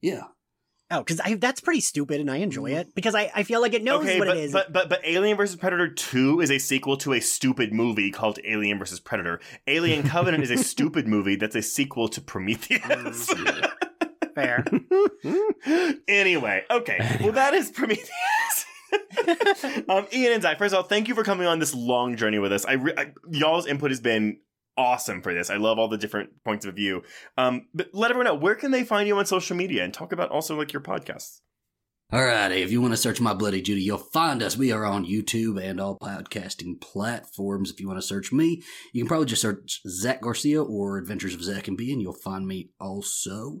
[0.00, 0.22] Yeah,
[0.88, 3.82] Oh, because that's pretty stupid, and I enjoy it because I, I feel like it
[3.82, 4.52] knows okay, what but, it is.
[4.52, 8.38] but but but Alien vs Predator Two is a sequel to a stupid movie called
[8.44, 9.40] Alien vs Predator.
[9.66, 13.32] Alien Covenant is a stupid movie that's a sequel to Prometheus.
[14.36, 14.64] Fair.
[16.08, 17.18] anyway, okay.
[17.20, 18.66] Well, that is Prometheus.
[19.88, 22.38] um, Ian and Zach, first of all, thank you for coming on this long journey
[22.38, 22.64] with us.
[22.64, 24.38] I, re- I y'all's input has been
[24.76, 25.50] awesome for this.
[25.50, 27.02] I love all the different points of view.
[27.36, 30.12] Um, but let everyone know where can they find you on social media and talk
[30.12, 31.40] about also like your podcasts.
[32.12, 34.56] Alrighty, if you want to search My Bloody Judy, you'll find us.
[34.56, 37.72] We are on YouTube and all podcasting platforms.
[37.72, 41.34] If you want to search me, you can probably just search Zach Garcia or Adventures
[41.34, 43.58] of Zach and B, and you'll find me also.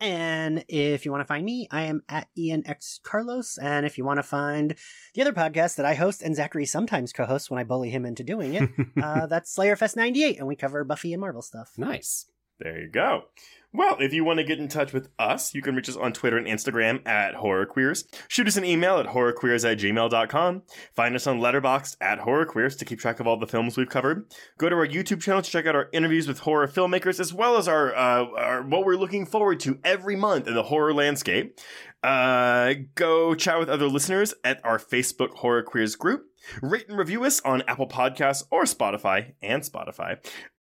[0.00, 3.58] And if you want to find me, I am at Ian X Carlos.
[3.58, 4.76] And if you want to find
[5.14, 8.22] the other podcast that I host and Zachary sometimes co-hosts when I bully him into
[8.22, 8.70] doing it,
[9.02, 11.72] uh, that's Slayerfest 98, and we cover Buffy and Marvel stuff.
[11.76, 12.26] Nice.
[12.60, 13.24] There you go.
[13.70, 16.14] Well, if you want to get in touch with us, you can reach us on
[16.14, 18.04] Twitter and Instagram at HorrorQueers.
[18.26, 20.62] Shoot us an email at horrorqueers at gmail.com.
[20.96, 24.32] Find us on Letterboxd at HorrorQueers to keep track of all the films we've covered.
[24.56, 27.58] Go to our YouTube channel to check out our interviews with horror filmmakers, as well
[27.58, 31.58] as our, uh, our what we're looking forward to every month in the horror landscape.
[32.02, 36.24] Uh, go chat with other listeners at our Facebook Horror Queers group.
[36.62, 40.16] Rate and review us on Apple Podcasts or Spotify and Spotify.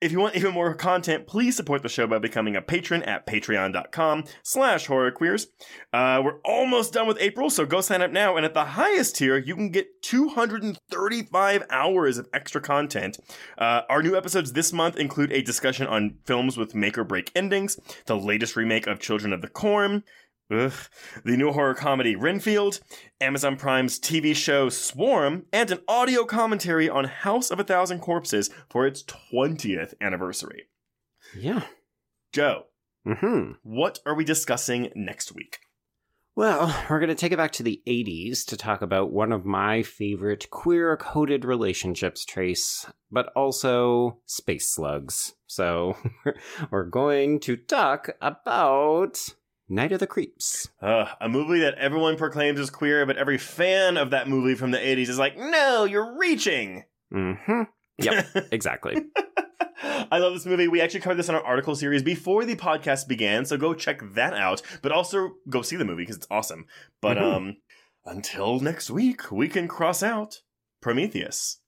[0.01, 3.27] If you want even more content, please support the show by becoming a patron at
[3.27, 5.47] patreon.com slash horrorqueers.
[5.93, 8.36] Uh, we're almost done with April, so go sign up now.
[8.36, 13.18] And at the highest tier, you can get 235 hours of extra content.
[13.59, 17.33] Uh, our new episodes this month include a discussion on films with make or break
[17.35, 20.05] endings, the latest remake of Children of the Corn,
[20.51, 20.73] Ugh.
[21.25, 22.81] The new horror comedy Renfield,
[23.20, 28.49] Amazon Prime's TV show Swarm, and an audio commentary on House of a Thousand Corpses
[28.70, 30.68] for its 20th anniversary.
[31.36, 31.65] Yeah.
[32.33, 32.65] Joe,
[33.07, 35.59] hmm what are we discussing next week?
[36.39, 39.44] Well, we're going to take it back to the 80s to talk about one of
[39.44, 45.35] my favorite queer coded relationships, Trace, but also space slugs.
[45.49, 45.97] So,
[46.70, 49.18] we're going to talk about
[49.68, 50.68] Night of the Creeps.
[50.80, 54.70] Uh, a movie that everyone proclaims is queer, but every fan of that movie from
[54.70, 56.84] the 80s is like, no, you're reaching.
[57.12, 57.62] Mm-hmm.
[57.98, 59.05] Yep, exactly.
[59.82, 60.68] I love this movie.
[60.68, 64.00] We actually covered this in our article series before the podcast began, so go check
[64.14, 64.62] that out.
[64.82, 66.66] But also go see the movie because it's awesome.
[67.02, 67.22] But Mhm.
[67.34, 67.56] um,
[68.06, 70.40] until next week, we can cross out
[70.80, 71.60] Prometheus.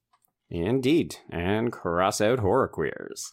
[0.49, 1.17] Indeed.
[1.31, 3.33] And cross out horror queers.